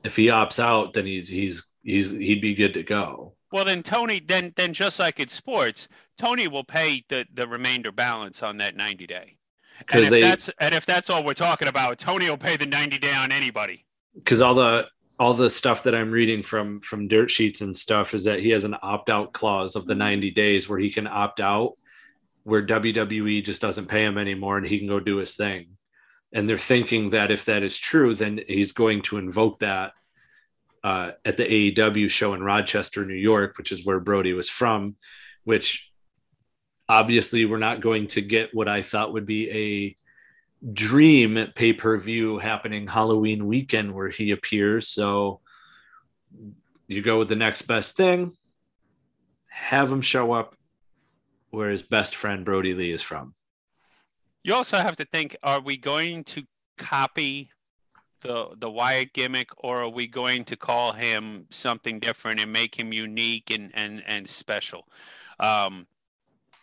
If 0.03 0.15
he 0.15 0.27
opts 0.27 0.59
out, 0.59 0.93
then 0.93 1.07
he's 1.07 1.27
he's 1.27 1.71
he's 1.81 2.11
he'd 2.11 2.41
be 2.41 2.53
good 2.53 2.75
to 2.75 2.83
go. 2.83 3.33
Well, 3.51 3.65
then 3.65 3.81
Tony, 3.81 4.19
then 4.19 4.53
then 4.55 4.71
just 4.73 4.99
like 4.99 5.19
in 5.19 5.29
sports, 5.29 5.87
Tony 6.15 6.47
will 6.47 6.63
pay 6.63 7.03
the 7.09 7.25
the 7.33 7.47
remainder 7.47 7.91
balance 7.91 8.43
on 8.43 8.57
that 8.57 8.75
90 8.75 9.07
day. 9.07 9.37
And 9.91 10.03
if 10.03 10.09
they, 10.11 10.21
that's 10.21 10.49
and 10.59 10.75
if 10.75 10.85
that's 10.85 11.09
all 11.09 11.23
we're 11.23 11.33
talking 11.33 11.67
about, 11.67 11.97
Tony 11.97 12.29
will 12.29 12.37
pay 12.37 12.55
the 12.55 12.67
90 12.67 12.99
day 12.99 13.15
on 13.15 13.31
anybody. 13.31 13.85
Because 14.13 14.41
all 14.41 14.53
the 14.53 14.87
all 15.17 15.33
the 15.33 15.49
stuff 15.49 15.83
that 15.83 15.95
I'm 15.95 16.11
reading 16.11 16.43
from 16.43 16.81
from 16.81 17.07
dirt 17.07 17.31
sheets 17.31 17.61
and 17.61 17.75
stuff 17.75 18.13
is 18.13 18.25
that 18.25 18.39
he 18.39 18.49
has 18.49 18.65
an 18.65 18.75
opt 18.81 19.09
out 19.09 19.33
clause 19.33 19.75
of 19.75 19.85
the 19.85 19.95
90 19.95 20.31
days 20.31 20.67
where 20.67 20.79
he 20.79 20.91
can 20.91 21.07
opt 21.07 21.39
out 21.39 21.73
where 22.43 22.65
WWE 22.65 23.43
just 23.43 23.61
doesn't 23.61 23.87
pay 23.87 24.03
him 24.03 24.17
anymore 24.17 24.57
and 24.57 24.67
he 24.67 24.77
can 24.77 24.87
go 24.87 24.99
do 24.99 25.17
his 25.17 25.35
thing. 25.35 25.77
And 26.31 26.47
they're 26.47 26.57
thinking 26.57 27.11
that 27.11 27.31
if 27.31 27.45
that 27.45 27.63
is 27.63 27.79
true, 27.79 28.13
then 28.13 28.41
he's 28.47 28.71
going 28.71 29.01
to 29.03 29.17
invoke 29.17 29.59
that 29.59 29.93
uh, 30.83 31.11
at 31.23 31.37
the 31.37 31.73
AEW 31.73 32.11
show 32.11 32.33
in 32.33 32.43
Rochester, 32.43 33.05
New 33.05 33.15
York, 33.15 33.57
which 33.57 33.71
is 33.71 33.85
where 33.85 33.99
Brodie 33.99 34.33
was 34.33 34.49
from, 34.49 34.95
which 35.43 35.91
obviously 36.87 37.45
we're 37.45 37.57
not 37.57 37.81
going 37.81 38.05
to 38.07 38.21
get 38.21 38.53
what 38.53 38.67
I 38.67 38.83
thought 38.83 39.13
would 39.13 39.25
be 39.25 39.49
a 39.49 39.97
dream 40.73 41.47
pay 41.55 41.73
per 41.73 41.97
view 41.97 42.37
happening 42.39 42.87
Halloween 42.87 43.47
weekend 43.47 43.93
where 43.93 44.09
he 44.09 44.31
appears. 44.31 44.87
So 44.87 45.41
you 46.87 47.01
go 47.01 47.19
with 47.19 47.29
the 47.29 47.35
next 47.35 47.63
best 47.63 47.95
thing, 47.95 48.35
have 49.47 49.91
him 49.91 50.01
show 50.01 50.31
up 50.33 50.55
where 51.49 51.69
his 51.69 51.81
best 51.81 52.15
friend 52.15 52.43
Brodie 52.45 52.75
Lee 52.75 52.91
is 52.91 53.01
from. 53.01 53.33
You 54.43 54.53
also 54.53 54.77
have 54.77 54.95
to 54.97 55.05
think: 55.05 55.35
Are 55.43 55.61
we 55.61 55.77
going 55.77 56.23
to 56.25 56.43
copy 56.77 57.51
the 58.21 58.49
the 58.57 58.69
Wyatt 58.69 59.13
gimmick, 59.13 59.49
or 59.57 59.83
are 59.83 59.89
we 59.89 60.07
going 60.07 60.45
to 60.45 60.55
call 60.55 60.93
him 60.93 61.47
something 61.49 61.99
different 61.99 62.39
and 62.39 62.51
make 62.51 62.77
him 62.77 62.93
unique 62.93 63.49
and 63.49 63.71
and 63.73 64.03
and 64.05 64.27
special? 64.27 64.87
Um, 65.39 65.87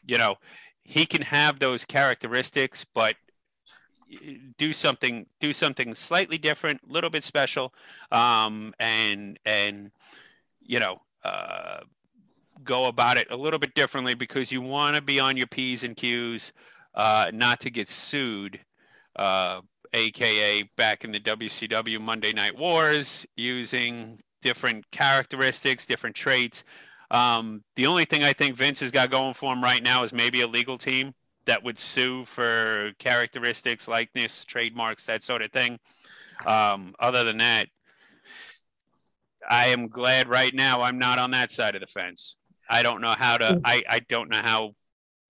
you 0.06 0.18
know, 0.18 0.36
he 0.82 1.06
can 1.06 1.22
have 1.22 1.58
those 1.58 1.84
characteristics, 1.84 2.84
but 2.84 3.16
do 4.58 4.72
something 4.72 5.26
do 5.40 5.52
something 5.52 5.94
slightly 5.94 6.38
different, 6.38 6.80
a 6.88 6.92
little 6.92 7.10
bit 7.10 7.24
special, 7.24 7.72
um, 8.10 8.74
and 8.78 9.38
and 9.44 9.92
you 10.60 10.80
know. 10.80 11.00
Uh, 11.24 11.80
go 12.64 12.86
about 12.86 13.16
it 13.16 13.26
a 13.30 13.36
little 13.36 13.58
bit 13.58 13.74
differently 13.74 14.14
because 14.14 14.52
you 14.52 14.60
want 14.60 14.94
to 14.96 15.02
be 15.02 15.18
on 15.18 15.36
your 15.36 15.46
P's 15.46 15.82
and 15.84 15.96
Q's, 15.96 16.52
uh, 16.94 17.30
not 17.32 17.60
to 17.60 17.70
get 17.70 17.88
sued, 17.88 18.60
uh, 19.16 19.60
aka 19.92 20.62
back 20.76 21.04
in 21.04 21.12
the 21.12 21.20
WCW 21.20 22.00
Monday 22.00 22.32
Night 22.32 22.56
Wars, 22.56 23.26
using 23.36 24.20
different 24.40 24.90
characteristics, 24.90 25.86
different 25.86 26.16
traits. 26.16 26.64
Um, 27.10 27.62
the 27.76 27.86
only 27.86 28.04
thing 28.04 28.24
I 28.24 28.32
think 28.32 28.56
Vince 28.56 28.80
has 28.80 28.90
got 28.90 29.10
going 29.10 29.34
for 29.34 29.52
him 29.52 29.62
right 29.62 29.82
now 29.82 30.02
is 30.02 30.12
maybe 30.12 30.40
a 30.40 30.46
legal 30.46 30.78
team 30.78 31.14
that 31.46 31.62
would 31.64 31.78
sue 31.78 32.24
for 32.24 32.92
characteristics, 32.98 33.88
likeness, 33.88 34.44
trademarks, 34.44 35.06
that 35.06 35.22
sort 35.22 35.42
of 35.42 35.50
thing. 35.50 35.78
Um, 36.46 36.94
other 36.98 37.24
than 37.24 37.38
that, 37.38 37.68
I 39.48 39.66
am 39.66 39.88
glad 39.88 40.28
right 40.28 40.54
now 40.54 40.82
I'm 40.82 40.98
not 40.98 41.18
on 41.18 41.32
that 41.32 41.50
side 41.50 41.74
of 41.74 41.80
the 41.80 41.86
fence. 41.86 42.36
I 42.70 42.82
don't 42.82 43.00
know 43.00 43.14
how 43.18 43.38
to. 43.38 43.60
I, 43.64 43.82
I 43.88 44.00
don't 44.08 44.30
know 44.30 44.40
how. 44.42 44.74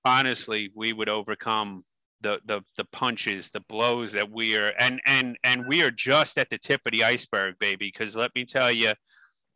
Honestly, 0.04 0.70
we 0.74 0.92
would 0.92 1.08
overcome 1.08 1.84
the 2.20 2.40
the 2.44 2.62
the 2.76 2.84
punches, 2.84 3.50
the 3.50 3.60
blows 3.60 4.12
that 4.12 4.30
we 4.30 4.56
are, 4.56 4.72
and 4.78 5.00
and 5.06 5.36
and 5.44 5.66
we 5.66 5.82
are 5.82 5.90
just 5.90 6.38
at 6.38 6.50
the 6.50 6.58
tip 6.58 6.80
of 6.84 6.92
the 6.92 7.04
iceberg, 7.04 7.58
baby. 7.58 7.90
Because 7.92 8.16
let 8.16 8.34
me 8.34 8.44
tell 8.44 8.70
you, 8.70 8.92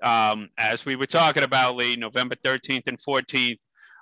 um, 0.03 0.49
as 0.59 0.87
we 0.87 0.97
were 0.97 1.07
talking 1.07 1.43
about, 1.43 1.77
Lee, 1.77 1.97
November 1.97 2.37
thirteenth 2.43 2.87
and 2.87 3.01
fourteenth, 3.01 3.59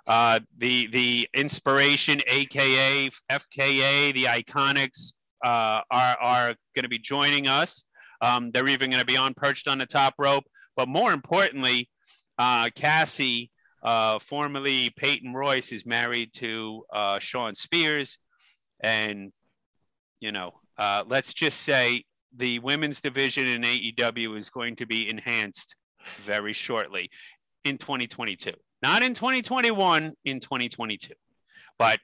uh, 0.06 0.40
the 0.58 0.86
the 0.88 1.28
inspiration, 1.34 2.20
aka 2.26 3.10
FKA, 3.30 4.12
the 4.12 4.24
Iconics, 4.24 5.14
uh, 5.44 5.80
are 5.90 6.16
are 6.20 6.54
going 6.74 6.82
to 6.82 6.88
be 6.88 6.98
joining 6.98 7.48
us. 7.48 7.84
Um, 8.20 8.50
they're 8.50 8.68
even 8.68 8.90
going 8.90 9.00
to 9.00 9.06
be 9.06 9.16
on 9.16 9.34
perched 9.34 9.68
on 9.68 9.78
the 9.78 9.86
top 9.86 10.14
rope. 10.18 10.44
But 10.76 10.88
more 10.88 11.12
importantly, 11.12 11.88
uh, 12.38 12.70
Cassie 12.74 13.50
uh, 13.84 14.18
formerly, 14.18 14.90
Peyton 14.96 15.34
Royce 15.34 15.70
is 15.70 15.84
married 15.84 16.32
to 16.34 16.84
uh, 16.92 17.18
Shawn 17.18 17.54
Spears. 17.54 18.18
And, 18.80 19.32
you 20.20 20.32
know, 20.32 20.54
uh, 20.78 21.04
let's 21.06 21.34
just 21.34 21.60
say 21.60 22.04
the 22.34 22.58
women's 22.60 23.00
division 23.00 23.46
in 23.46 23.62
AEW 23.62 24.38
is 24.38 24.48
going 24.48 24.76
to 24.76 24.86
be 24.86 25.08
enhanced 25.08 25.76
very 26.22 26.54
shortly 26.54 27.10
in 27.64 27.78
2022. 27.78 28.52
Not 28.84 29.02
in 29.02 29.14
2021, 29.14 30.12
in 30.26 30.40
2022. 30.40 31.14
But 31.78 32.00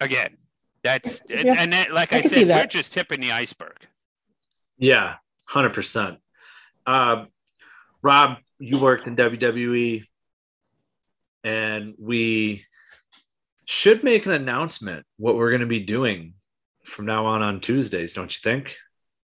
again, 0.00 0.36
that's, 0.84 1.20
yeah. 1.28 1.54
and 1.58 1.72
that, 1.72 1.92
like 1.92 2.12
I, 2.12 2.18
I 2.18 2.20
said, 2.20 2.46
we're 2.46 2.66
just 2.66 2.92
tipping 2.92 3.20
the 3.20 3.32
iceberg. 3.32 3.78
Yeah, 4.78 5.14
100%. 5.50 6.18
Uh, 6.86 7.24
Rob, 8.00 8.36
you 8.60 8.78
worked 8.78 9.08
in 9.08 9.16
WWE 9.16 10.04
and 11.42 11.94
we 11.98 12.64
should 13.64 14.04
make 14.04 14.24
an 14.26 14.32
announcement 14.32 15.06
what 15.16 15.34
we're 15.34 15.50
going 15.50 15.62
to 15.62 15.66
be 15.66 15.80
doing 15.80 16.34
from 16.84 17.06
now 17.06 17.26
on 17.26 17.42
on 17.42 17.60
Tuesdays, 17.60 18.12
don't 18.12 18.32
you 18.32 18.40
think? 18.40 18.76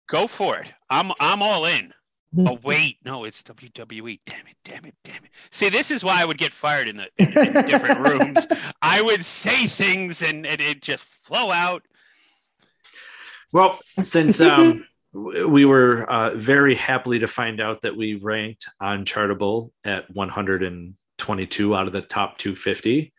Go 0.08 0.26
for 0.26 0.58
it. 0.58 0.72
I'm 0.90 1.12
I'm 1.20 1.42
all 1.42 1.64
in. 1.64 1.92
Oh 2.38 2.58
wait, 2.62 2.96
no, 3.04 3.24
it's 3.24 3.42
WWE. 3.42 4.20
Damn 4.24 4.46
it, 4.46 4.56
damn 4.64 4.84
it, 4.84 4.94
damn 5.04 5.24
it. 5.24 5.30
See, 5.50 5.68
this 5.68 5.90
is 5.90 6.02
why 6.02 6.22
I 6.22 6.24
would 6.24 6.38
get 6.38 6.52
fired 6.52 6.88
in 6.88 6.96
the 6.96 7.08
in, 7.18 7.56
in 7.56 7.66
different 7.66 8.00
rooms. 8.00 8.46
I 8.82 9.02
would 9.02 9.24
say 9.24 9.66
things 9.66 10.22
and, 10.22 10.46
and 10.46 10.60
it 10.60 10.80
just 10.80 11.02
flow 11.02 11.50
out. 11.50 11.82
Well, 13.52 13.78
since 14.00 14.40
um 14.40 14.86
we 15.12 15.64
were 15.66 16.10
uh, 16.10 16.34
very 16.34 16.74
happily 16.74 17.18
to 17.18 17.26
find 17.26 17.60
out 17.60 17.82
that 17.82 17.96
we 17.96 18.14
ranked 18.14 18.66
on 18.80 19.04
Chartable 19.04 19.70
at 19.84 20.10
122 20.14 21.76
out 21.76 21.86
of 21.86 21.92
the 21.92 22.00
top 22.00 22.38
250 22.38 23.12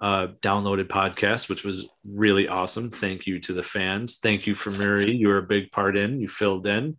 uh, 0.00 0.28
downloaded 0.42 0.88
podcast, 0.88 1.48
which 1.48 1.64
was 1.64 1.86
really 2.04 2.48
awesome. 2.48 2.90
Thank 2.90 3.26
you 3.26 3.40
to 3.40 3.52
the 3.52 3.62
fans. 3.62 4.18
Thank 4.18 4.46
you 4.46 4.54
for 4.54 4.70
Murray. 4.70 5.14
You 5.14 5.28
were 5.28 5.38
a 5.38 5.42
big 5.42 5.72
part 5.72 5.96
in, 5.96 6.20
you 6.20 6.28
filled 6.28 6.66
in. 6.66 6.96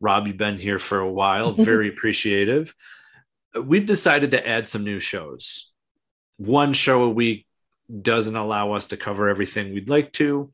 Rob, 0.00 0.26
you've 0.26 0.36
been 0.36 0.58
here 0.58 0.78
for 0.78 0.98
a 0.98 1.10
while. 1.10 1.52
Very 1.52 1.88
appreciative. 1.88 2.74
We've 3.60 3.86
decided 3.86 4.32
to 4.32 4.46
add 4.46 4.68
some 4.68 4.84
new 4.84 5.00
shows. 5.00 5.72
One 6.36 6.72
show 6.72 7.04
a 7.04 7.10
week 7.10 7.46
doesn't 8.02 8.36
allow 8.36 8.72
us 8.72 8.88
to 8.88 8.96
cover 8.96 9.28
everything 9.28 9.72
we'd 9.72 9.88
like 9.88 10.12
to. 10.12 10.52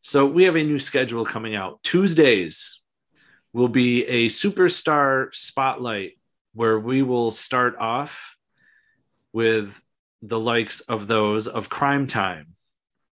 So 0.00 0.26
we 0.26 0.44
have 0.44 0.56
a 0.56 0.64
new 0.64 0.78
schedule 0.78 1.24
coming 1.24 1.54
out. 1.54 1.82
Tuesdays 1.82 2.80
will 3.52 3.68
be 3.68 4.04
a 4.06 4.28
superstar 4.28 5.34
spotlight 5.34 6.18
where 6.54 6.78
we 6.78 7.02
will 7.02 7.30
start 7.30 7.76
off 7.78 8.36
with 9.32 9.80
the 10.22 10.38
likes 10.38 10.80
of 10.80 11.06
those 11.06 11.48
of 11.48 11.68
Crime 11.68 12.06
Time. 12.06 12.54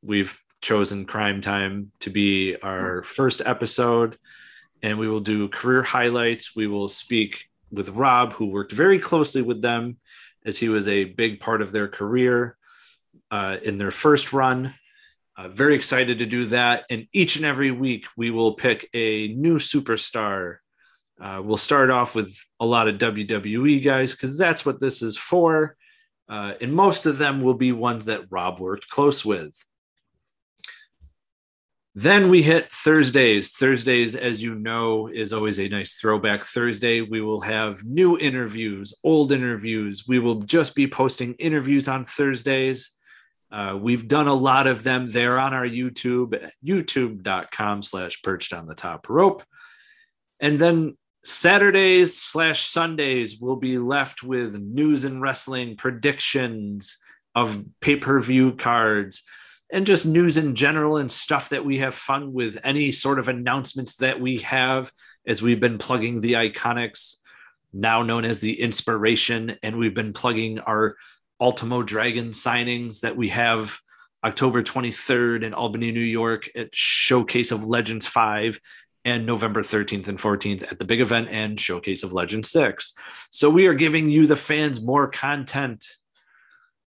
We've 0.02 0.40
chosen 0.61 1.04
Crime 1.04 1.40
Time 1.40 1.92
to 2.00 2.11
be 2.11 2.56
our 2.56 3.02
first 3.02 3.42
episode, 3.44 4.18
and 4.83 4.99
we 4.99 5.09
will 5.09 5.20
do 5.20 5.49
career 5.49 5.83
highlights. 5.83 6.57
We 6.57 6.66
will 6.66 6.89
speak 6.89 7.45
with 7.70 7.91
Rob, 7.91 8.33
who 8.33 8.47
worked 8.47 8.72
very 8.72 8.99
closely 8.99 9.43
with 9.43 9.62
them 9.62 9.99
as 10.45 10.59
he 10.59 10.68
was 10.68 10.89
a 10.89 11.05
big 11.05 11.41
part 11.41 11.62
of 11.62 11.72
their 11.72 11.89
career 11.89 12.57
uh, 13.31 13.59
in 13.62 13.78
their 13.78 13.91
first 13.91 14.33
run. 14.33 14.74
Uh, 15.37 15.49
very 15.49 15.74
excited 15.74 16.18
to 16.18 16.26
do 16.26 16.47
that. 16.47 16.85
And 16.91 17.07
each 17.12 17.37
and 17.37 17.45
every 17.45 17.70
week, 17.70 18.07
we 18.16 18.31
will 18.31 18.55
pick 18.55 18.89
a 18.95 19.28
new 19.28 19.57
superstar. 19.57 20.57
Uh, 21.20 21.41
we'll 21.43 21.57
start 21.57 21.91
off 21.91 22.14
with 22.14 22.35
a 22.59 22.66
lot 22.66 22.89
of 22.89 22.99
WWE 22.99 23.83
guys 23.83 24.12
because 24.12 24.37
that's 24.37 24.66
what 24.66 24.81
this 24.81 25.03
is 25.03 25.16
for. 25.16 25.76
Uh, 26.28 26.55
and 26.61 26.72
most 26.72 27.07
of 27.07 27.18
them 27.18 27.43
will 27.43 27.55
be 27.55 27.72
ones 27.72 28.07
that 28.07 28.26
Rob 28.31 28.61
worked 28.61 28.89
close 28.89 29.24
with. 29.24 29.64
Then 31.95 32.30
we 32.30 32.43
hit 32.43 32.72
Thursdays. 32.72 33.53
Thursdays, 33.53 34.14
as 34.14 34.41
you 34.41 34.55
know, 34.55 35.09
is 35.09 35.32
always 35.32 35.59
a 35.59 35.68
nice 35.68 35.95
throwback 35.95 36.41
Thursday. 36.41 37.01
We 37.01 37.20
will 37.20 37.41
have 37.41 37.84
new 37.84 38.16
interviews, 38.16 38.95
old 39.03 39.32
interviews. 39.32 40.05
We 40.07 40.20
will 40.20 40.41
just 40.41 40.76
be 40.76 40.86
posting 40.86 41.34
interviews 41.34 41.88
on 41.88 42.05
Thursdays. 42.05 42.93
Uh, 43.51 43.76
we've 43.80 44.07
done 44.07 44.28
a 44.28 44.34
lot 44.34 44.68
of 44.68 44.84
them 44.84 45.11
there 45.11 45.41
on 45.41 45.53
our 45.53 45.66
YouTube, 45.66 46.49
youtube.com 46.64 47.82
slash 47.82 48.22
perched 48.22 48.53
on 48.53 48.66
the 48.66 48.76
top 48.76 49.09
rope. 49.09 49.43
And 50.38 50.57
then 50.57 50.97
Saturdays 51.24 52.16
slash 52.16 52.62
Sundays 52.62 53.38
we'll 53.41 53.57
be 53.57 53.78
left 53.78 54.22
with 54.22 54.59
news 54.61 55.05
and 55.05 55.20
wrestling 55.20 55.76
predictions 55.76 56.99
of 57.34 57.64
pay 57.80 57.97
per 57.97 58.20
view 58.20 58.53
cards 58.53 59.24
and 59.73 59.87
just 59.87 60.07
news 60.07 60.37
in 60.37 60.55
general 60.55 60.97
and 60.97 61.11
stuff 61.11 61.51
that 61.51 61.64
we 61.64 61.79
have 61.79 61.95
fun 61.95 62.33
with. 62.33 62.59
Any 62.64 62.93
sort 62.93 63.18
of 63.18 63.29
announcements 63.29 63.97
that 63.97 64.21
we 64.21 64.39
have 64.39 64.91
as 65.27 65.43
we've 65.43 65.61
been 65.61 65.79
plugging 65.79 66.21
the 66.21 66.35
Iconics, 66.35 67.16
now 67.73 68.03
known 68.03 68.25
as 68.25 68.41
the 68.41 68.61
Inspiration, 68.61 69.57
and 69.62 69.79
we've 69.79 69.95
been 69.95 70.12
plugging 70.12 70.59
our 70.59 70.97
Ultimo 71.41 71.83
Dragon 71.83 72.31
signings 72.31 73.01
that 73.01 73.16
we 73.16 73.29
have 73.29 73.79
October 74.25 74.62
23rd 74.62 75.45
in 75.45 75.55
Albany, 75.55 75.93
New 75.93 76.01
York 76.01 76.51
at 76.55 76.75
Showcase 76.75 77.53
of 77.53 77.64
Legends 77.64 78.07
5 78.07 78.61
and 79.05 79.25
November 79.25 79.62
13th 79.62 80.09
and 80.09 80.18
14th 80.18 80.71
at 80.71 80.79
the 80.79 80.85
big 80.85 81.01
event 81.01 81.29
and 81.31 81.59
showcase 81.59 82.03
of 82.03 82.12
Legend 82.12 82.45
6. 82.45 82.93
So 83.31 83.49
we 83.49 83.66
are 83.66 83.75
giving 83.75 84.11
you, 84.11 84.27
the 84.27 84.37
fans, 84.37 84.83
more 84.83 85.09
content. 85.09 85.87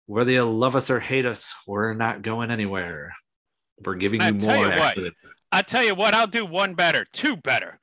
Whether 0.07 0.33
you 0.33 0.45
love 0.45 0.77
us 0.77 0.91
or 0.91 1.01
hate 1.01 1.27
us, 1.27 1.55
we're 1.67 1.95
not 1.95 2.23
going 2.23 2.51
anywhere. 2.51 3.13
We're 3.85 3.95
giving 3.95 4.21
you 4.21 4.35
more. 4.35 4.57
You 4.57 4.71
what, 4.71 4.99
I 5.51 5.63
tell 5.63 5.85
you 5.85 5.95
what, 5.95 6.15
I'll 6.15 6.27
do 6.27 6.45
one 6.45 6.75
better, 6.75 7.05
two 7.13 7.37
better. 7.37 7.79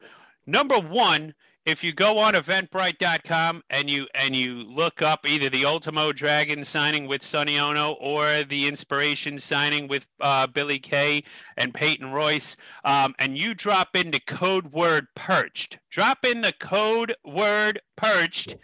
Number 0.46 0.80
one, 0.80 1.34
if 1.66 1.84
you 1.84 1.94
go 1.94 2.18
on 2.18 2.34
eventbrite.com 2.34 3.62
and 3.70 3.90
you 3.90 4.08
and 4.16 4.36
you 4.36 4.64
look 4.64 5.02
up 5.02 5.28
either 5.28 5.50
the 5.50 5.66
Ultimo 5.66 6.12
Dragon 6.12 6.66
signing 6.66 7.08
with 7.08 7.22
Sonny 7.22 7.60
Ono 7.60 7.92
or 7.92 8.44
the 8.44 8.68
Inspiration 8.68 9.38
signing 9.40 9.88
with 9.88 10.08
uh, 10.20 10.48
Billie 10.48 10.80
Kay 10.80 11.24
and 11.56 11.74
Peyton 11.74 12.12
Royce, 12.12 12.56
um, 12.84 13.14
and 13.20 13.38
you 13.38 13.54
drop 13.54 13.96
in 13.96 14.12
the 14.12 14.20
code 14.20 14.72
word 14.72 15.08
perched, 15.16 15.78
drop 15.92 16.26
in 16.26 16.42
the 16.42 16.54
code 16.54 17.16
word 17.24 17.82
perched 17.96 18.56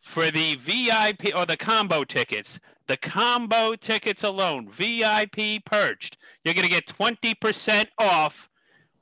for 0.00 0.30
the 0.30 0.56
VIP 0.56 1.34
or 1.34 1.46
the 1.46 1.56
combo 1.56 2.04
tickets, 2.04 2.58
the 2.90 2.96
combo 2.96 3.76
tickets 3.76 4.24
alone, 4.24 4.68
VIP 4.68 5.64
perched, 5.64 6.18
you're 6.44 6.54
going 6.54 6.66
to 6.66 6.70
get 6.70 6.86
20% 6.86 7.86
off 7.98 8.50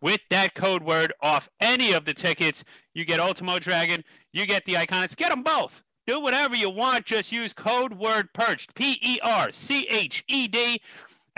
with 0.03 0.20
that 0.28 0.55
code 0.55 0.82
word 0.82 1.14
off 1.22 1.49
any 1.59 1.95
of 1.95 2.05
the 2.05 2.12
tickets. 2.12 2.64
You 2.93 3.07
get 3.07 3.18
Ultimo 3.18 3.59
Dragon, 3.59 4.05
you 4.30 4.45
get 4.45 4.66
the 4.66 4.74
Iconics, 4.74 5.16
get 5.16 5.30
them 5.30 5.43
both. 5.43 5.82
Do 6.07 6.20
whatever 6.20 6.55
you 6.55 6.68
want. 6.68 7.07
Just 7.07 7.32
use 7.32 7.55
code 7.55 7.95
word 7.95 8.34
perched, 8.34 8.74
P 8.74 8.99
E 9.01 9.20
R 9.22 9.53
C 9.53 9.86
H 9.89 10.22
E 10.28 10.49
D, 10.49 10.82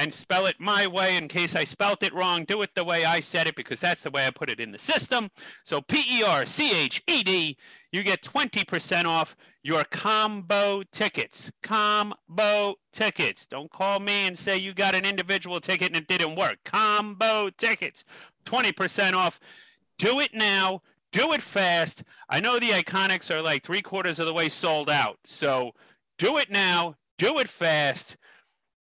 and 0.01 0.15
spell 0.15 0.47
it 0.47 0.57
my 0.59 0.87
way 0.87 1.19
in 1.19 1.29
case 1.29 1.55
I 1.55 1.65
spelt 1.65 2.03
it 2.03 2.15
wrong. 2.15 2.45
Do 2.45 2.63
it 2.63 2.71
the 2.75 2.85
way 2.85 3.05
I 3.05 3.21
said 3.21 3.47
it 3.47 3.55
because 3.55 3.81
that's 3.81 4.03
the 4.03 4.11
way 4.11 4.27
I 4.27 4.31
put 4.31 4.49
it 4.49 4.59
in 4.59 4.73
the 4.73 4.79
system. 4.79 5.29
So 5.63 5.83
P 5.83 6.03
E 6.21 6.23
R 6.23 6.47
C 6.47 6.73
H 6.75 7.03
E 7.07 7.23
D, 7.23 7.59
you 7.93 8.03
get 8.03 8.23
20% 8.23 9.05
off 9.05 9.37
your 9.63 9.85
combo 9.85 10.83
tickets. 10.91 11.53
Combo 11.63 12.77
tickets. 12.95 13.45
Don't 13.45 13.71
call 13.71 14.01
me 14.01 14.27
and 14.27 14.39
say 14.39 14.57
you 14.57 14.73
got 14.73 14.95
an 14.95 15.05
individual 15.05 15.61
ticket 15.61 15.89
and 15.89 15.97
it 15.97 16.09
didn't 16.09 16.35
work. 16.35 16.57
Combo 16.65 17.51
tickets. 17.51 18.03
20% 18.47 19.13
off. 19.13 19.39
Do 19.99 20.19
it 20.19 20.31
now. 20.33 20.81
Do 21.13 21.35
it 21.35 21.43
fast. 21.43 22.05
I 22.31 22.41
know 22.41 22.59
the 22.59 22.71
Iconics 22.71 23.31
are 23.31 23.43
like 23.43 23.63
three 23.63 23.83
quarters 23.83 24.19
of 24.19 24.27
the 24.27 24.33
way 24.33 24.49
sold 24.49 24.89
out. 24.89 25.19
So 25.27 25.73
do 26.17 26.39
it 26.39 26.51
now. 26.51 26.95
Do 27.19 27.39
it 27.39 27.51
fast. 27.51 28.17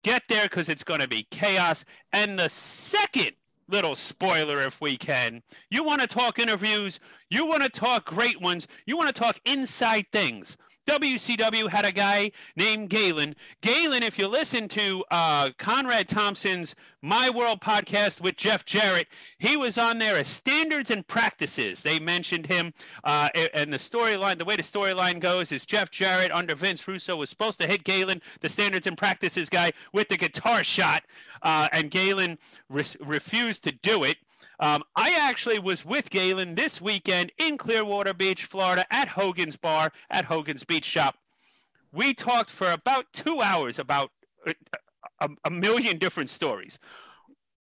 Get 0.02 0.22
there 0.28 0.44
because 0.44 0.68
it's 0.68 0.84
going 0.84 1.00
to 1.00 1.08
be 1.08 1.26
chaos. 1.30 1.84
And 2.12 2.38
the 2.38 2.48
second 2.48 3.32
little 3.68 3.94
spoiler, 3.94 4.62
if 4.62 4.80
we 4.80 4.96
can, 4.96 5.42
you 5.70 5.84
want 5.84 6.00
to 6.00 6.06
talk 6.06 6.38
interviews, 6.38 6.98
you 7.28 7.46
want 7.46 7.62
to 7.62 7.68
talk 7.68 8.06
great 8.06 8.40
ones, 8.40 8.66
you 8.86 8.96
want 8.96 9.14
to 9.14 9.20
talk 9.20 9.38
inside 9.44 10.06
things. 10.10 10.56
WCW 10.86 11.68
had 11.68 11.84
a 11.84 11.92
guy 11.92 12.32
named 12.56 12.90
Galen. 12.90 13.36
Galen, 13.60 14.02
if 14.02 14.18
you 14.18 14.26
listen 14.26 14.66
to 14.68 15.04
uh, 15.10 15.50
Conrad 15.58 16.08
Thompson's 16.08 16.74
My 17.02 17.30
World 17.30 17.62
podcast 17.62 18.20
with 18.20 18.36
Jeff 18.36 18.66
Jarrett, 18.66 19.08
he 19.38 19.56
was 19.56 19.78
on 19.78 19.98
there 19.98 20.18
as 20.18 20.28
standards 20.28 20.90
and 20.90 21.06
practices. 21.06 21.82
They 21.82 21.98
mentioned 21.98 22.46
him, 22.46 22.74
uh, 23.02 23.30
and 23.54 23.72
the 23.72 23.78
storyline, 23.78 24.36
the 24.36 24.44
way 24.44 24.56
the 24.56 24.62
storyline 24.62 25.18
goes 25.18 25.50
is 25.50 25.64
Jeff 25.64 25.90
Jarrett 25.90 26.30
under 26.30 26.54
Vince 26.54 26.86
Russo 26.86 27.16
was 27.16 27.30
supposed 27.30 27.58
to 27.60 27.66
hit 27.66 27.84
Galen, 27.84 28.20
the 28.40 28.50
standards 28.50 28.86
and 28.86 28.98
practices 28.98 29.48
guy, 29.48 29.72
with 29.94 30.08
the 30.08 30.18
guitar 30.18 30.62
shot, 30.62 31.04
uh, 31.42 31.68
and 31.72 31.90
Galen 31.90 32.36
re- 32.68 32.84
refused 33.00 33.64
to 33.64 33.72
do 33.72 34.04
it. 34.04 34.18
Um, 34.58 34.82
I 34.94 35.16
actually 35.18 35.58
was 35.58 35.86
with 35.86 36.10
Galen 36.10 36.54
this 36.54 36.82
weekend 36.82 37.32
in 37.38 37.56
Clearwater 37.56 38.12
Beach, 38.12 38.44
Florida, 38.44 38.84
at 38.90 39.08
Hogan's 39.08 39.56
Bar 39.56 39.90
at 40.10 40.26
Hogan's 40.26 40.64
Beach 40.64 40.84
Shop. 40.84 41.16
We 41.92 42.12
talked 42.12 42.50
for 42.50 42.70
about 42.70 43.06
two 43.14 43.40
hours 43.40 43.78
about 43.78 44.10
a, 45.20 45.28
a, 45.44 45.50
million 45.50 45.98
different 45.98 46.30
stories. 46.30 46.78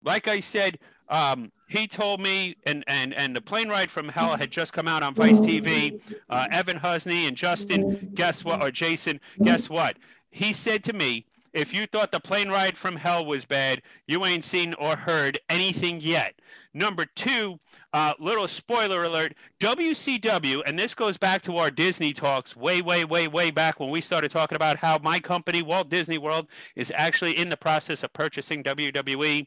Like 0.02 0.28
I 0.28 0.40
said, 0.40 0.78
um, 1.08 1.52
he 1.68 1.86
told 1.86 2.20
me, 2.20 2.56
and, 2.64 2.84
and, 2.86 3.14
and 3.14 3.34
the 3.34 3.40
plane 3.40 3.68
ride 3.68 3.90
from 3.90 4.08
hell 4.08 4.36
had 4.36 4.50
just 4.50 4.72
come 4.72 4.88
out 4.88 5.02
on 5.02 5.14
Vice 5.14 5.40
TV. 5.40 6.00
Uh, 6.28 6.46
Evan 6.50 6.78
Husney 6.78 7.26
and 7.26 7.36
Justin, 7.36 8.10
guess 8.14 8.44
what? 8.44 8.62
Or 8.62 8.70
Jason, 8.70 9.20
guess 9.42 9.68
what? 9.68 9.96
He 10.30 10.52
said 10.52 10.84
to 10.84 10.92
me, 10.92 11.26
if 11.52 11.74
you 11.74 11.86
thought 11.86 12.12
the 12.12 12.20
plane 12.20 12.48
ride 12.48 12.76
from 12.76 12.96
hell 12.96 13.24
was 13.24 13.44
bad, 13.44 13.82
you 14.06 14.24
ain't 14.24 14.44
seen 14.44 14.74
or 14.74 14.96
heard 14.96 15.38
anything 15.48 16.00
yet. 16.00 16.34
Number 16.74 17.04
two, 17.06 17.58
uh, 17.92 18.14
little 18.18 18.46
spoiler 18.46 19.02
alert 19.04 19.34
WCW, 19.58 20.62
and 20.66 20.78
this 20.78 20.94
goes 20.94 21.18
back 21.18 21.42
to 21.42 21.56
our 21.56 21.70
Disney 21.70 22.12
talks 22.12 22.56
way, 22.56 22.80
way, 22.82 23.04
way, 23.04 23.26
way 23.26 23.50
back 23.50 23.80
when 23.80 23.90
we 23.90 24.00
started 24.00 24.30
talking 24.30 24.56
about 24.56 24.76
how 24.76 24.98
my 25.02 25.18
company, 25.18 25.62
Walt 25.62 25.88
Disney 25.88 26.18
World, 26.18 26.46
is 26.76 26.92
actually 26.96 27.36
in 27.36 27.48
the 27.48 27.56
process 27.56 28.02
of 28.02 28.12
purchasing 28.12 28.62
WWE. 28.62 29.46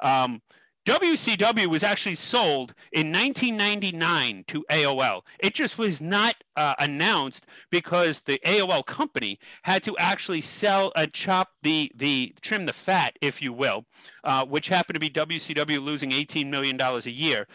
Um, 0.00 0.42
WCW 0.84 1.66
was 1.66 1.84
actually 1.84 2.16
sold 2.16 2.74
in 2.90 3.12
1999 3.12 4.44
to 4.48 4.64
AOL. 4.68 5.22
It 5.38 5.54
just 5.54 5.78
was 5.78 6.00
not 6.00 6.34
uh, 6.56 6.74
announced 6.80 7.46
because 7.70 8.20
the 8.20 8.40
AOL 8.44 8.84
company 8.84 9.38
had 9.62 9.84
to 9.84 9.96
actually 9.98 10.40
sell 10.40 10.92
a 10.96 11.02
uh, 11.02 11.06
chop 11.12 11.50
the 11.62 11.92
the 11.94 12.34
trim 12.40 12.66
the 12.66 12.72
fat, 12.72 13.16
if 13.20 13.40
you 13.40 13.52
will, 13.52 13.84
uh, 14.24 14.44
which 14.44 14.68
happened 14.68 14.94
to 14.94 15.00
be 15.00 15.08
WCW 15.08 15.80
losing 15.80 16.10
18 16.10 16.50
million 16.50 16.76
dollars 16.76 17.06
a 17.06 17.12
year. 17.12 17.46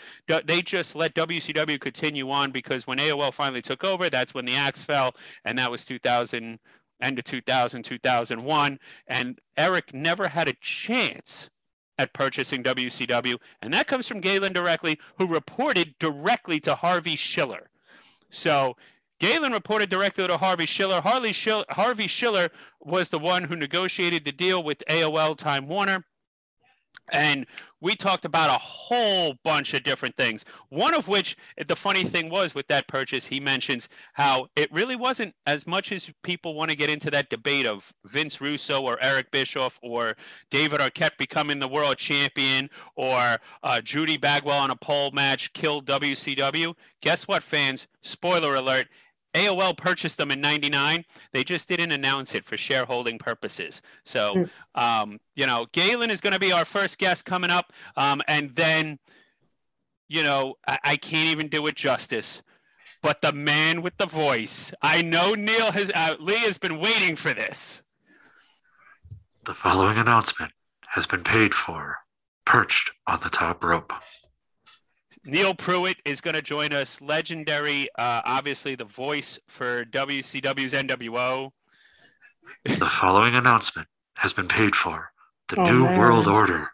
They 0.46 0.62
just 0.62 0.96
let 0.96 1.14
WCW 1.14 1.82
continue 1.82 2.32
on 2.32 2.52
because 2.52 2.88
when 2.88 2.98
AOL 2.98 3.34
finally 3.34 3.62
took 3.62 3.84
over, 3.84 4.10
that's 4.10 4.34
when 4.34 4.46
the 4.46 4.56
axe 4.56 4.84
fell, 4.84 5.16
and 5.44 5.60
that 5.60 5.70
was 5.70 5.84
2000 5.84 6.60
end 7.00 7.20
of 7.20 7.26
2000 7.26 7.84
2001 7.84 8.80
and 9.08 9.40
Eric 9.56 9.94
never 9.94 10.30
had 10.30 10.48
a 10.48 10.54
chance 10.54 11.52
at 11.98 12.14
purchasing 12.14 12.64
WCW, 12.64 13.38
and 13.62 13.74
that 13.74 13.88
comes 13.88 14.08
from 14.08 14.22
Galen 14.22 14.54
directly, 14.54 15.00
who 15.18 15.28
reported 15.28 15.96
directly 16.00 16.60
to 16.62 16.76
Harvey 16.76 17.16
Schiller. 17.16 17.70
So 18.30 18.76
Galen 19.20 19.52
reported 19.52 19.90
directly 19.90 20.28
to 20.28 20.38
Harvey 20.38 20.66
Schiller. 20.66 21.02
Harvey 21.02 21.34
Schiller, 21.34 21.66
Harvey 21.70 22.08
Schiller 22.08 22.50
was 22.80 23.10
the 23.10 23.20
one 23.20 23.46
who 23.46 23.56
negotiated 23.56 24.26
the 24.26 24.32
deal 24.32 24.62
with 24.62 24.84
AOL 24.90 25.38
Time 25.38 25.68
Warner. 25.68 26.06
And 27.12 27.46
we 27.80 27.96
talked 27.96 28.26
about 28.26 28.50
a 28.50 28.60
whole 28.60 29.36
bunch 29.44 29.74
of 29.74 29.84
different 29.84 30.18
things. 30.18 30.44
One 30.70 30.94
of 30.94 31.08
which, 31.08 31.38
the 31.68 31.76
funny 31.76 32.04
thing 32.04 32.30
was 32.30 32.56
with 32.56 32.68
that 32.68 32.88
purchase, 32.88 33.28
he 33.28 33.40
mentions 33.40 33.88
how 34.14 34.48
it 34.56 34.72
really 34.72 34.96
wasn't 34.96 35.36
as 35.46 35.68
much 35.68 35.92
as 35.92 36.12
people 36.24 36.54
want 36.54 36.72
to 36.72 36.76
get 36.76 36.90
into 36.90 37.12
that 37.12 37.30
debate 37.30 37.66
of 37.66 37.94
Vince 38.04 38.42
Russo 38.42 38.82
or 38.82 38.98
Eric 39.02 39.32
Bischoff 39.32 39.80
or 39.82 40.16
David 40.50 40.80
Arquette 40.80 41.18
becoming 41.18 41.60
the 41.60 41.68
world 41.68 41.98
champion 41.98 42.70
or 42.96 43.38
uh, 43.64 43.82
Judy 43.82 44.18
Bagwell 44.18 44.58
on 44.58 44.72
a 44.72 44.76
pole 44.76 45.12
match 45.12 45.54
killed 45.54 45.86
WCW. 45.86 46.74
Guess 47.02 47.28
what, 47.28 47.44
fans? 47.44 47.88
Spoiler 48.02 48.56
alert 48.56 48.88
AOL 49.34 49.78
purchased 49.78 50.18
them 50.18 50.32
in 50.32 50.42
99. 50.42 51.06
They 51.32 51.44
just 51.44 51.68
didn't 51.68 51.92
announce 51.92 52.34
it 52.34 52.46
for 52.46 52.58
shareholding 52.58 53.18
purposes. 53.18 53.82
So, 54.04 54.34
hmm. 54.34 54.44
um, 54.82 55.20
you 55.36 55.46
know, 55.46 55.68
Galen 55.72 56.10
is 56.10 56.22
going 56.22 56.34
to 56.34 56.40
be 56.40 56.52
our 56.52 56.66
first 56.66 56.98
guest 56.98 57.26
coming 57.26 57.50
up. 57.50 57.72
Um, 57.96 58.22
and 58.28 58.56
then, 58.56 59.00
you 60.08 60.24
know, 60.24 60.56
I, 60.68 60.80
I, 60.84 60.98
can't 60.98 61.30
even 61.30 61.50
do 61.50 61.68
it 61.68 61.76
justice. 61.76 62.42
But 63.02 63.22
the 63.22 63.32
man 63.32 63.82
with 63.82 63.98
the 63.98 64.08
voice, 64.08 64.74
I 64.82 65.02
know 65.02 65.34
Neil 65.34 65.72
has, 65.72 65.92
uh, 65.94 66.16
Lee 66.20 66.38
has 66.40 66.58
been 66.58 66.80
waiting 66.80 67.16
for 67.16 67.34
this. 67.34 67.84
The 69.46 69.54
following 69.54 69.98
announcement 69.98 70.52
has 70.90 71.06
been 71.06 71.24
paid 71.24 71.54
for, 71.54 71.98
perched 72.46 72.92
on 73.06 73.20
the 73.22 73.30
top 73.30 73.64
rope. 73.64 73.94
Neil 75.28 75.54
Pruitt 75.54 75.98
is 76.06 76.22
going 76.22 76.36
to 76.36 76.42
join 76.42 76.72
us. 76.72 77.02
Legendary, 77.02 77.90
uh, 78.00 78.22
obviously 78.26 78.76
the 78.76 78.86
voice 78.86 79.38
for 79.48 79.84
WCW's 79.86 80.74
NWO. 80.74 81.52
The 82.64 82.86
following 82.86 83.36
announcement 83.36 83.90
has 84.16 84.32
been 84.32 84.48
paid 84.48 84.76
for. 84.76 85.12
The 85.50 85.60
oh, 85.60 85.66
New 85.66 85.84
man. 85.84 85.98
World 85.98 86.28
Order. 86.28 86.72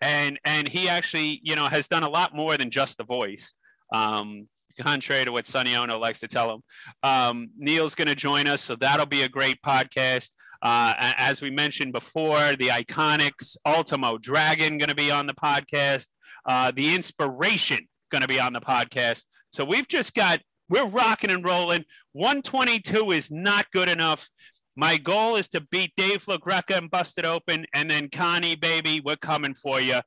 And 0.00 0.38
and 0.44 0.68
he 0.68 0.88
actually, 0.88 1.40
you 1.42 1.56
know, 1.56 1.66
has 1.66 1.88
done 1.88 2.02
a 2.02 2.08
lot 2.08 2.34
more 2.34 2.56
than 2.56 2.70
just 2.70 2.98
the 2.98 3.04
voice. 3.04 3.54
Um, 3.92 4.48
contrary 4.80 5.24
to 5.24 5.32
what 5.32 5.46
Sonny 5.46 5.74
Ono 5.74 5.98
likes 5.98 6.20
to 6.20 6.28
tell 6.28 6.52
him. 6.52 6.62
Um, 7.02 7.48
Neil's 7.56 7.94
going 7.94 8.08
to 8.08 8.14
join 8.14 8.46
us, 8.46 8.60
so 8.60 8.76
that'll 8.76 9.06
be 9.06 9.22
a 9.22 9.28
great 9.28 9.60
podcast. 9.62 10.30
Uh, 10.62 10.94
as 10.98 11.40
we 11.40 11.50
mentioned 11.50 11.92
before, 11.92 12.56
the 12.56 12.68
Iconics, 12.68 13.56
Ultimo 13.66 14.18
Dragon, 14.18 14.78
going 14.78 14.88
to 14.88 14.94
be 14.94 15.10
on 15.10 15.26
the 15.26 15.34
podcast. 15.34 16.08
Uh, 16.46 16.70
the 16.70 16.94
inspiration 16.94 17.88
going 18.10 18.22
to 18.22 18.28
be 18.28 18.40
on 18.40 18.52
the 18.52 18.60
podcast. 18.60 19.24
So 19.52 19.64
we've 19.64 19.88
just 19.88 20.14
got, 20.14 20.40
we're 20.68 20.86
rocking 20.86 21.30
and 21.30 21.44
rolling. 21.44 21.84
122 22.12 23.10
is 23.10 23.30
not 23.30 23.70
good 23.72 23.88
enough. 23.88 24.28
My 24.76 24.98
goal 24.98 25.36
is 25.36 25.48
to 25.48 25.60
beat 25.70 25.92
Dave 25.96 26.24
LaGreca 26.26 26.76
and 26.76 26.90
bust 26.90 27.18
it 27.18 27.24
open. 27.24 27.66
And 27.72 27.90
then 27.90 28.08
Connie, 28.10 28.56
baby, 28.56 29.00
we're 29.04 29.16
coming 29.16 29.54
for 29.54 29.80
you. 29.80 29.98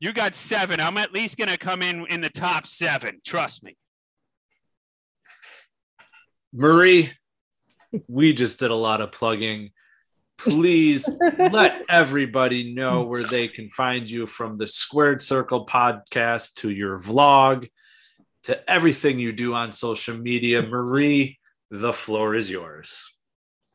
You 0.00 0.12
got 0.12 0.34
seven. 0.34 0.80
I'm 0.80 0.96
at 0.96 1.12
least 1.12 1.36
going 1.36 1.50
to 1.50 1.58
come 1.58 1.82
in 1.82 2.06
in 2.06 2.20
the 2.20 2.30
top 2.30 2.66
seven. 2.66 3.20
Trust 3.24 3.62
me. 3.62 3.76
Marie, 6.52 7.12
we 8.08 8.32
just 8.32 8.58
did 8.58 8.70
a 8.70 8.76
lot 8.76 9.00
of 9.00 9.12
plugging 9.12 9.70
please 10.38 11.08
let 11.38 11.82
everybody 11.88 12.74
know 12.74 13.02
where 13.02 13.24
they 13.24 13.48
can 13.48 13.70
find 13.70 14.08
you 14.08 14.26
from 14.26 14.56
the 14.56 14.66
Squared 14.66 15.20
Circle 15.20 15.66
podcast 15.66 16.54
to 16.54 16.70
your 16.70 16.98
vlog 16.98 17.68
to 18.44 18.70
everything 18.70 19.18
you 19.18 19.32
do 19.32 19.54
on 19.54 19.72
social 19.72 20.16
media. 20.16 20.62
Marie, 20.62 21.38
the 21.70 21.92
floor 21.92 22.34
is 22.34 22.50
yours. 22.50 23.13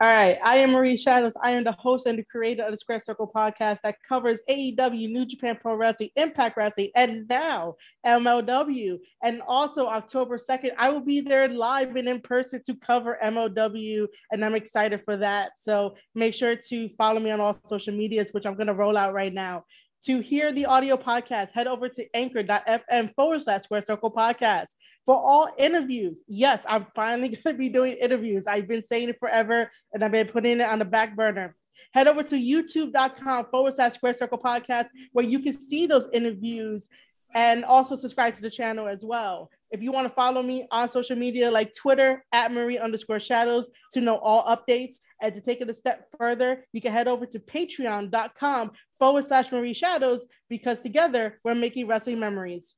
All 0.01 0.07
right, 0.07 0.39
I 0.41 0.59
am 0.59 0.71
Marie 0.71 0.95
Shadows. 0.95 1.33
I 1.43 1.51
am 1.51 1.65
the 1.65 1.73
host 1.73 2.05
and 2.05 2.17
the 2.17 2.23
creator 2.23 2.63
of 2.63 2.71
the 2.71 2.77
Square 2.77 3.01
Circle 3.01 3.29
podcast 3.35 3.81
that 3.81 4.01
covers 4.01 4.39
AEW, 4.49 5.09
New 5.11 5.25
Japan 5.25 5.57
Pro 5.61 5.75
Wrestling, 5.75 6.07
Impact 6.15 6.55
Wrestling, 6.55 6.89
and 6.95 7.27
now 7.27 7.75
MLW. 8.05 8.97
And 9.21 9.41
also 9.45 9.87
October 9.87 10.37
2nd, 10.37 10.71
I 10.77 10.89
will 10.89 11.01
be 11.01 11.19
there 11.19 11.49
live 11.49 11.97
and 11.97 12.07
in 12.07 12.21
person 12.21 12.63
to 12.67 12.75
cover 12.75 13.19
MLW, 13.21 14.07
and 14.31 14.45
I'm 14.45 14.55
excited 14.55 15.01
for 15.03 15.17
that. 15.17 15.51
So 15.57 15.95
make 16.15 16.33
sure 16.33 16.55
to 16.55 16.89
follow 16.97 17.19
me 17.19 17.31
on 17.31 17.41
all 17.41 17.59
social 17.65 17.93
medias, 17.93 18.31
which 18.31 18.45
I'm 18.45 18.55
going 18.55 18.67
to 18.67 18.73
roll 18.73 18.95
out 18.95 19.13
right 19.13 19.33
now. 19.33 19.65
To 20.05 20.21
hear 20.21 20.53
the 20.53 20.65
audio 20.65 20.95
podcast, 20.95 21.51
head 21.51 21.67
over 21.67 21.89
to 21.89 22.05
anchor.fm 22.15 23.13
forward 23.15 23.41
slash 23.41 23.63
square 23.63 23.81
circle 23.81 24.09
podcast 24.09 24.67
for 25.05 25.17
all 25.17 25.49
interviews. 25.57 26.23
Yes, 26.27 26.63
I'm 26.69 26.87
finally 26.95 27.29
going 27.43 27.55
to 27.55 27.59
be 27.59 27.67
doing 27.67 27.93
interviews. 27.93 28.47
I've 28.47 28.67
been 28.67 28.81
saying 28.81 29.09
it 29.09 29.19
forever 29.19 29.69
and 29.93 30.03
I've 30.03 30.11
been 30.11 30.27
putting 30.27 30.61
it 30.61 30.63
on 30.63 30.79
the 30.79 30.85
back 30.85 31.17
burner. 31.17 31.53
Head 31.93 32.07
over 32.07 32.23
to 32.23 32.35
youtube.com 32.35 33.47
forward 33.51 33.73
slash 33.73 33.95
square 33.95 34.13
circle 34.13 34.37
podcast 34.37 34.87
where 35.11 35.25
you 35.25 35.39
can 35.39 35.53
see 35.53 35.85
those 35.85 36.07
interviews 36.13 36.87
and 37.35 37.65
also 37.65 37.95
subscribe 37.95 38.35
to 38.35 38.41
the 38.41 38.49
channel 38.49 38.87
as 38.87 39.03
well. 39.03 39.49
If 39.69 39.81
you 39.81 39.91
want 39.91 40.07
to 40.07 40.13
follow 40.13 40.41
me 40.41 40.67
on 40.71 40.89
social 40.89 41.17
media 41.17 41.51
like 41.51 41.75
Twitter 41.75 42.23
at 42.31 42.51
Marie 42.51 42.77
underscore 42.77 43.19
shadows 43.19 43.69
to 43.93 44.01
know 44.01 44.17
all 44.17 44.45
updates 44.45 44.97
and 45.22 45.34
to 45.36 45.41
take 45.41 45.61
it 45.61 45.70
a 45.70 45.74
step 45.74 46.07
further, 46.17 46.65
you 46.74 46.82
can 46.82 46.91
head 46.91 47.07
over 47.07 47.26
to 47.26 47.39
patreon.com 47.39 48.72
forward 48.97 49.26
slash 49.26 49.51
Marie 49.51 49.74
shadows 49.74 50.26
because 50.49 50.80
together 50.82 51.39
we're 51.43 51.55
making 51.55 51.88
wrestling 51.88 52.20
memories. 52.20 52.76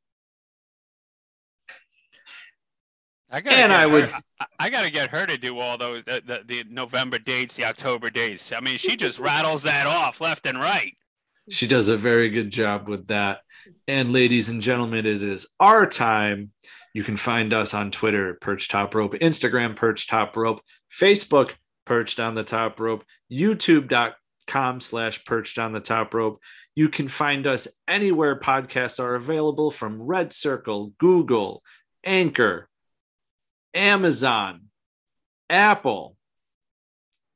I 3.30 3.39
gotta 3.39 3.56
And 3.56 3.70
get 3.72 3.80
I 3.80 3.82
her- 3.84 3.89
would- 3.89 4.12
I, 4.42 4.46
I 4.60 4.70
gotta 4.70 4.89
get 4.92 5.10
her 5.12 5.26
to 5.26 5.38
do 5.38 5.58
all 5.60 5.78
those 5.78 6.04
the, 6.06 6.22
the, 6.26 6.42
the 6.46 6.64
November 6.70 7.18
dates, 7.18 7.56
the 7.56 7.66
October 7.66 8.10
dates. 8.10 8.52
I 8.52 8.60
mean, 8.60 8.78
she 8.78 8.96
just 8.98 9.20
rattles 9.20 9.64
that 9.64 9.88
off 9.88 10.20
left 10.20 10.46
and 10.46 10.60
right. 10.60 10.96
She 11.50 11.66
does 11.68 11.88
a 11.88 11.98
very 11.98 12.30
good 12.30 12.50
job 12.52 12.88
with 12.89 13.08
that. 13.08 13.39
And 13.88 14.12
ladies 14.12 14.50
and 14.50 14.62
gentlemen, 14.62 15.06
it 15.06 15.24
is 15.24 15.48
our 15.60 15.86
time. 15.86 16.52
You 16.94 17.04
can 17.04 17.16
find 17.16 17.54
us 17.54 17.74
on 17.74 17.89
Twitter, 17.89 18.34
Perch 18.42 18.68
Top 18.68 18.94
Rope, 18.94 19.14
Instagram, 19.14 19.76
Perch 19.78 20.08
Top 20.08 20.36
Rope, 20.36 20.62
Facebook, 21.00 21.52
Perched 21.86 22.20
on 22.20 22.36
the 22.36 22.44
Top 22.44 22.80
Rope, 22.80 23.04
YouTube.com 23.32 24.82
slash 24.82 25.26
Perched 25.26 25.60
on 25.60 25.74
the 25.74 25.80
Top 25.80 26.14
Rope. 26.14 26.40
You 26.76 26.90
can 26.90 27.08
find 27.08 27.48
us 27.48 27.68
anywhere 27.88 28.40
podcasts 28.40 29.00
are 29.00 29.16
available 29.16 29.72
from 29.72 30.02
Red 30.02 30.32
Circle, 30.32 30.94
Google, 30.98 31.64
Anchor, 32.04 32.70
Amazon, 33.74 34.64
Apple, 35.50 36.16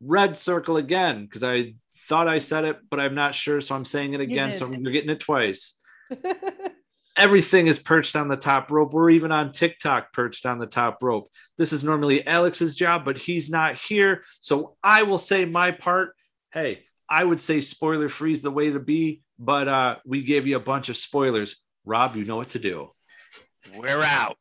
Red 0.01 0.37
Circle 0.37 0.77
again, 0.77 1.25
because 1.25 1.43
I 1.43 1.75
thought 1.97 2.27
I 2.27 2.37
said 2.37 2.65
it, 2.65 2.77
but 2.89 2.99
I'm 2.99 3.15
not 3.15 3.35
sure. 3.35 3.61
So 3.61 3.75
I'm 3.75 3.85
saying 3.85 4.13
it 4.13 4.21
again. 4.21 4.53
So 4.53 4.71
you're 4.71 4.91
getting 4.91 5.09
it 5.09 5.19
twice. 5.19 5.75
Everything 7.17 7.67
is 7.67 7.79
perched 7.79 8.15
on 8.15 8.27
the 8.27 8.35
top 8.35 8.69
rope. 8.69 8.93
We're 8.93 9.11
even 9.11 9.31
on 9.31 9.51
TikTok 9.51 10.11
perched 10.11 10.45
on 10.45 10.59
the 10.59 10.65
top 10.65 11.01
rope. 11.01 11.31
This 11.57 11.71
is 11.71 11.83
normally 11.83 12.25
Alex's 12.27 12.75
job, 12.75 13.05
but 13.05 13.17
he's 13.17 13.49
not 13.49 13.75
here. 13.75 14.23
So 14.41 14.75
I 14.83 15.03
will 15.03 15.17
say 15.17 15.45
my 15.45 15.71
part. 15.71 16.13
Hey, 16.51 16.83
I 17.09 17.23
would 17.23 17.39
say 17.39 17.61
spoiler 17.61 18.09
free 18.09 18.33
is 18.33 18.41
the 18.41 18.51
way 18.51 18.71
to 18.71 18.79
be, 18.79 19.21
but 19.39 19.67
uh, 19.67 19.95
we 20.05 20.23
gave 20.23 20.47
you 20.47 20.57
a 20.57 20.61
bunch 20.61 20.89
of 20.89 20.97
spoilers. 20.97 21.55
Rob, 21.85 22.15
you 22.15 22.25
know 22.25 22.37
what 22.37 22.49
to 22.49 22.59
do. 22.59 22.89
We're 23.75 24.01
out. 24.01 24.37